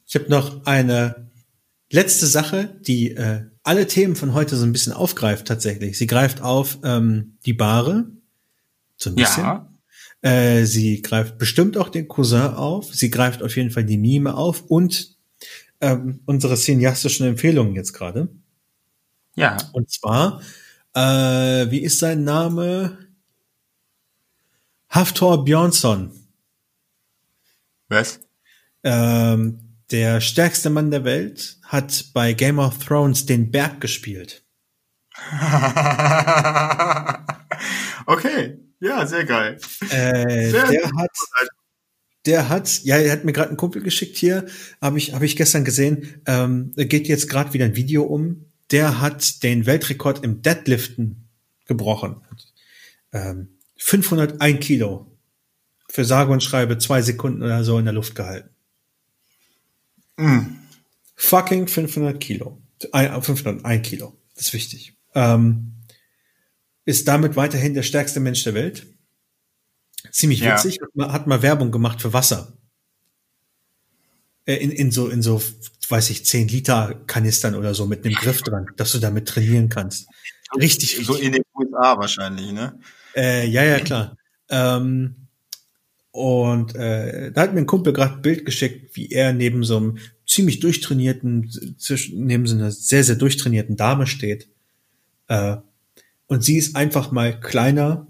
Ich 0.06 0.14
habe 0.14 0.28
noch 0.28 0.66
eine 0.66 1.30
letzte 1.90 2.26
Sache, 2.26 2.78
die 2.80 3.12
äh, 3.12 3.44
alle 3.62 3.86
Themen 3.86 4.16
von 4.16 4.34
heute 4.34 4.56
so 4.56 4.64
ein 4.64 4.72
bisschen 4.72 4.92
aufgreift 4.92 5.46
tatsächlich. 5.46 5.98
Sie 5.98 6.06
greift 6.06 6.40
auf 6.40 6.78
ähm, 6.84 7.38
die 7.46 7.52
Bahre, 7.52 8.10
so 8.96 9.10
ein 9.10 9.16
bisschen. 9.16 9.44
Ja. 9.44 9.72
Äh, 10.22 10.64
sie 10.64 11.02
greift 11.02 11.38
bestimmt 11.38 11.76
auch 11.76 11.88
den 11.88 12.08
Cousin 12.08 12.54
auf. 12.54 12.94
Sie 12.94 13.10
greift 13.10 13.42
auf 13.42 13.56
jeden 13.56 13.70
Fall 13.70 13.84
die 13.84 13.98
Mime 13.98 14.34
auf 14.34 14.62
und 14.62 15.16
ähm, 15.80 16.20
unsere 16.26 16.56
cineastischen 16.56 17.26
Empfehlungen 17.26 17.74
jetzt 17.74 17.92
gerade. 17.92 18.28
Ja. 19.34 19.56
Und 19.72 19.90
zwar, 19.90 20.40
äh, 20.94 21.70
wie 21.70 21.80
ist 21.80 21.98
sein 21.98 22.24
Name? 22.24 23.05
Haftor 24.88 25.44
Björnsson. 25.44 26.12
Was? 27.88 28.20
Ähm, 28.82 29.66
der 29.90 30.20
stärkste 30.20 30.70
Mann 30.70 30.90
der 30.90 31.04
Welt 31.04 31.58
hat 31.62 32.06
bei 32.12 32.32
Game 32.32 32.58
of 32.58 32.78
Thrones 32.78 33.26
den 33.26 33.50
Berg 33.50 33.80
gespielt. 33.80 34.44
okay, 38.06 38.58
ja, 38.80 39.06
sehr 39.06 39.24
geil. 39.24 39.58
Äh, 39.90 40.50
sehr 40.50 40.66
der 40.66 40.90
hat, 40.92 41.10
der 42.26 42.48
hat, 42.48 42.82
ja, 42.82 42.96
er 42.96 43.12
hat 43.12 43.24
mir 43.24 43.32
gerade 43.32 43.48
einen 43.48 43.56
Kumpel 43.56 43.82
geschickt 43.82 44.16
hier, 44.16 44.46
habe 44.80 44.98
ich, 44.98 45.14
habe 45.14 45.24
ich 45.24 45.36
gestern 45.36 45.64
gesehen. 45.64 46.22
Ähm, 46.26 46.72
geht 46.76 47.08
jetzt 47.08 47.28
gerade 47.28 47.54
wieder 47.54 47.64
ein 47.64 47.76
Video 47.76 48.02
um. 48.02 48.52
Der 48.72 49.00
hat 49.00 49.42
den 49.44 49.64
Weltrekord 49.66 50.24
im 50.24 50.42
Deadliften 50.42 51.28
gebrochen. 51.66 52.22
Ähm, 53.12 53.55
501 53.76 54.64
Kilo 54.64 55.18
für 55.88 56.04
sage 56.04 56.32
und 56.32 56.42
schreibe 56.42 56.78
zwei 56.78 57.02
Sekunden 57.02 57.42
oder 57.42 57.64
so 57.64 57.78
in 57.78 57.84
der 57.84 57.94
Luft 57.94 58.14
gehalten. 58.14 58.50
Mm. 60.16 60.56
Fucking 61.14 61.68
500 61.68 62.20
Kilo. 62.20 62.60
501 62.92 63.88
Kilo. 63.88 64.18
Das 64.34 64.46
ist 64.46 64.52
wichtig. 64.52 64.94
Ähm, 65.14 65.72
ist 66.84 67.08
damit 67.08 67.36
weiterhin 67.36 67.74
der 67.74 67.82
stärkste 67.82 68.20
Mensch 68.20 68.44
der 68.44 68.54
Welt. 68.54 68.86
Ziemlich 70.10 70.42
witzig. 70.42 70.76
Ja. 70.76 70.86
Hat, 70.86 70.96
mal, 70.96 71.12
hat 71.12 71.26
mal 71.26 71.42
Werbung 71.42 71.70
gemacht 71.70 72.00
für 72.00 72.12
Wasser. 72.12 72.56
Äh, 74.44 74.56
in, 74.56 74.70
in 74.70 74.90
so, 74.90 75.08
in 75.08 75.22
so, 75.22 75.42
weiß 75.88 76.10
ich, 76.10 76.24
10 76.24 76.48
Liter 76.48 77.02
Kanistern 77.06 77.54
oder 77.54 77.74
so 77.74 77.86
mit 77.86 78.04
einem 78.04 78.14
Griff 78.14 78.42
dran, 78.42 78.66
dass 78.76 78.92
du 78.92 78.98
damit 78.98 79.28
trainieren 79.28 79.68
kannst. 79.68 80.08
Richtig, 80.54 80.98
richtig. 80.98 81.06
So 81.06 81.16
in 81.16 81.32
den 81.32 81.42
USA 81.54 81.98
wahrscheinlich, 81.98 82.52
ne? 82.52 82.78
Äh, 83.16 83.46
ja, 83.48 83.64
ja, 83.64 83.80
klar. 83.80 84.16
Ähm, 84.50 85.16
und 86.10 86.74
äh, 86.74 87.32
da 87.32 87.42
hat 87.42 87.54
mir 87.54 87.60
ein 87.60 87.66
Kumpel 87.66 87.92
gerade 87.92 88.14
ein 88.14 88.22
Bild 88.22 88.44
geschickt, 88.44 88.96
wie 88.96 89.10
er 89.10 89.32
neben 89.32 89.64
so 89.64 89.76
einem 89.76 89.98
ziemlich 90.26 90.60
durchtrainierten, 90.60 91.50
neben 92.12 92.46
so 92.46 92.54
einer 92.54 92.70
sehr, 92.70 93.04
sehr 93.04 93.16
durchtrainierten 93.16 93.76
Dame 93.76 94.06
steht. 94.06 94.48
Äh, 95.28 95.56
und 96.26 96.42
sie 96.42 96.56
ist 96.56 96.76
einfach 96.76 97.10
mal 97.10 97.38
kleiner 97.38 98.06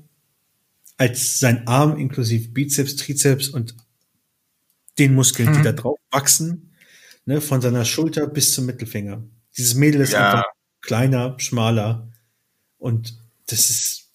als 0.97 1.41
sein 1.41 1.67
Arm 1.67 1.99
inklusive 1.99 2.49
Bizeps, 2.49 2.97
Trizeps 2.97 3.49
und 3.49 3.75
den 4.99 5.15
Muskeln, 5.15 5.49
hm. 5.49 5.57
die 5.57 5.63
da 5.63 5.73
drauf 5.73 5.99
wachsen, 6.11 6.73
ne, 7.27 7.41
von 7.41 7.61
seiner 7.61 7.85
Schulter 7.85 8.27
bis 8.27 8.55
zum 8.55 8.67
Mittelfinger. 8.67 9.23
Dieses 9.57 9.75
Mädel 9.75 10.01
ist 10.01 10.13
ja. 10.13 10.31
einfach 10.31 10.45
kleiner, 10.81 11.39
schmaler 11.39 12.09
und 12.79 13.19
das 13.47 13.71
ist 13.71 14.06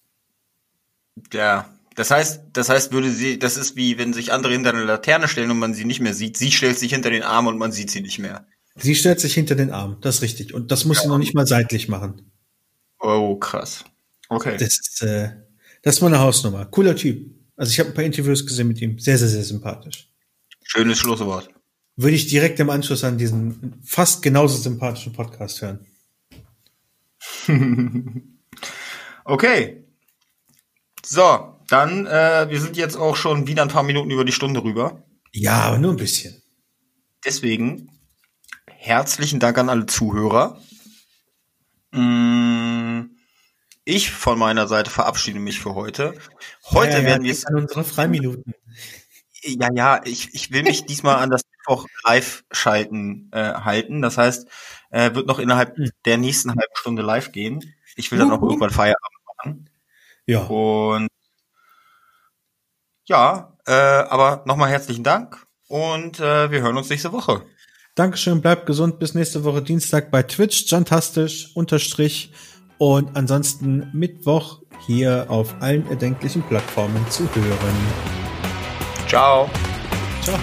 ja 1.32 1.68
das 1.94 2.10
heißt, 2.10 2.42
das 2.52 2.68
heißt, 2.68 2.92
würde 2.92 3.10
sie, 3.10 3.38
das 3.38 3.56
ist 3.56 3.76
wie, 3.76 3.98
wenn 3.98 4.12
sich 4.12 4.32
andere 4.32 4.52
hinter 4.52 4.70
eine 4.70 4.84
Laterne 4.84 5.28
stellen 5.28 5.50
und 5.50 5.58
man 5.58 5.74
sie 5.74 5.84
nicht 5.84 6.00
mehr 6.00 6.14
sieht. 6.14 6.36
Sie 6.36 6.50
stellt 6.50 6.78
sich 6.78 6.92
hinter 6.92 7.10
den 7.10 7.22
Arm 7.22 7.46
und 7.46 7.58
man 7.58 7.72
sieht 7.72 7.90
sie 7.90 8.00
nicht 8.00 8.18
mehr. 8.18 8.46
Sie 8.76 8.94
stellt 8.94 9.20
sich 9.20 9.34
hinter 9.34 9.54
den 9.54 9.70
Arm, 9.70 9.98
das 10.00 10.16
ist 10.16 10.22
richtig. 10.22 10.54
Und 10.54 10.70
das 10.70 10.84
muss 10.86 10.98
ja. 10.98 11.02
sie 11.02 11.08
noch 11.08 11.18
nicht 11.18 11.34
mal 11.34 11.46
seitlich 11.46 11.88
machen. 11.88 12.32
Oh, 12.98 13.36
krass. 13.36 13.84
Okay. 14.28 14.56
Das 14.58 14.78
ist, 14.80 15.02
äh, 15.02 15.30
das 15.82 15.96
ist 15.96 16.00
meine 16.00 16.20
Hausnummer. 16.20 16.64
Cooler 16.66 16.96
Typ. 16.96 17.34
Also 17.56 17.70
ich 17.70 17.80
habe 17.80 17.90
ein 17.90 17.94
paar 17.94 18.04
Interviews 18.04 18.46
gesehen 18.46 18.68
mit 18.68 18.80
ihm. 18.80 18.98
Sehr, 18.98 19.18
sehr, 19.18 19.28
sehr 19.28 19.44
sympathisch. 19.44 20.08
Schönes 20.64 20.98
Schlusswort. 20.98 21.50
Würde 21.96 22.16
ich 22.16 22.28
direkt 22.28 22.58
im 22.60 22.70
Anschluss 22.70 23.04
an 23.04 23.18
diesen 23.18 23.82
fast 23.84 24.22
genauso 24.22 24.56
sympathischen 24.56 25.12
Podcast 25.12 25.60
hören. 25.60 25.86
okay. 29.24 29.81
So, 31.04 31.58
dann, 31.68 32.06
äh, 32.06 32.46
wir 32.48 32.60
sind 32.60 32.76
jetzt 32.76 32.96
auch 32.96 33.16
schon 33.16 33.46
wieder 33.46 33.62
ein 33.62 33.68
paar 33.68 33.82
Minuten 33.82 34.10
über 34.10 34.24
die 34.24 34.32
Stunde 34.32 34.62
rüber. 34.62 35.02
Ja, 35.32 35.62
aber 35.62 35.78
nur 35.78 35.92
ein 35.92 35.96
bisschen. 35.96 36.42
Deswegen 37.24 37.88
herzlichen 38.66 39.40
Dank 39.40 39.58
an 39.58 39.68
alle 39.68 39.86
Zuhörer. 39.86 40.60
Mm, 41.92 43.02
ich 43.84 44.10
von 44.10 44.38
meiner 44.38 44.68
Seite 44.68 44.90
verabschiede 44.90 45.38
mich 45.38 45.60
für 45.60 45.74
heute. 45.74 46.14
Heute 46.64 46.92
ja, 46.92 46.98
ja, 46.98 47.04
werden 47.04 47.24
wir 47.24 47.36
an 47.46 47.56
unsere 47.56 47.84
Freiminuten. 47.84 48.54
Ja, 49.42 49.68
ja, 49.74 50.00
ich, 50.04 50.34
ich 50.34 50.52
will 50.52 50.62
mich 50.62 50.86
diesmal 50.86 51.16
an 51.16 51.30
das 51.30 51.42
Mittwoch 51.50 51.86
live 52.04 52.44
schalten 52.52 53.28
äh, 53.32 53.54
halten. 53.54 54.02
Das 54.02 54.18
heißt, 54.18 54.46
äh, 54.90 55.14
wird 55.14 55.26
noch 55.26 55.38
innerhalb 55.38 55.76
Hm. 55.76 55.90
der 56.04 56.18
nächsten 56.18 56.50
halben 56.50 56.74
Stunde 56.74 57.02
live 57.02 57.32
gehen. 57.32 57.74
Ich 57.96 58.10
will 58.12 58.18
dann 58.18 58.30
auch 58.30 58.42
irgendwann 58.42 58.70
Feierabend 58.70 59.18
machen. 59.44 59.70
Ja, 60.26 60.40
Und 60.42 61.08
ja, 63.06 63.56
äh, 63.66 63.72
aber 63.72 64.42
nochmal 64.46 64.70
herzlichen 64.70 65.04
Dank 65.04 65.44
und 65.68 66.20
äh, 66.20 66.50
wir 66.50 66.62
hören 66.62 66.76
uns 66.76 66.88
nächste 66.88 67.12
Woche. 67.12 67.42
Dankeschön, 67.94 68.40
bleibt 68.40 68.66
gesund, 68.66 68.98
bis 68.98 69.14
nächste 69.14 69.44
Woche 69.44 69.62
Dienstag 69.62 70.10
bei 70.10 70.22
Twitch, 70.22 70.70
Jantastisch, 70.70 71.50
Unterstrich 71.54 72.32
und 72.78 73.16
ansonsten 73.16 73.90
Mittwoch 73.92 74.62
hier 74.86 75.26
auf 75.28 75.54
allen 75.60 75.86
erdenklichen 75.88 76.42
Plattformen 76.42 77.04
zu 77.10 77.22
hören. 77.34 77.76
Ciao. 79.08 79.50
Ciao. 80.22 80.38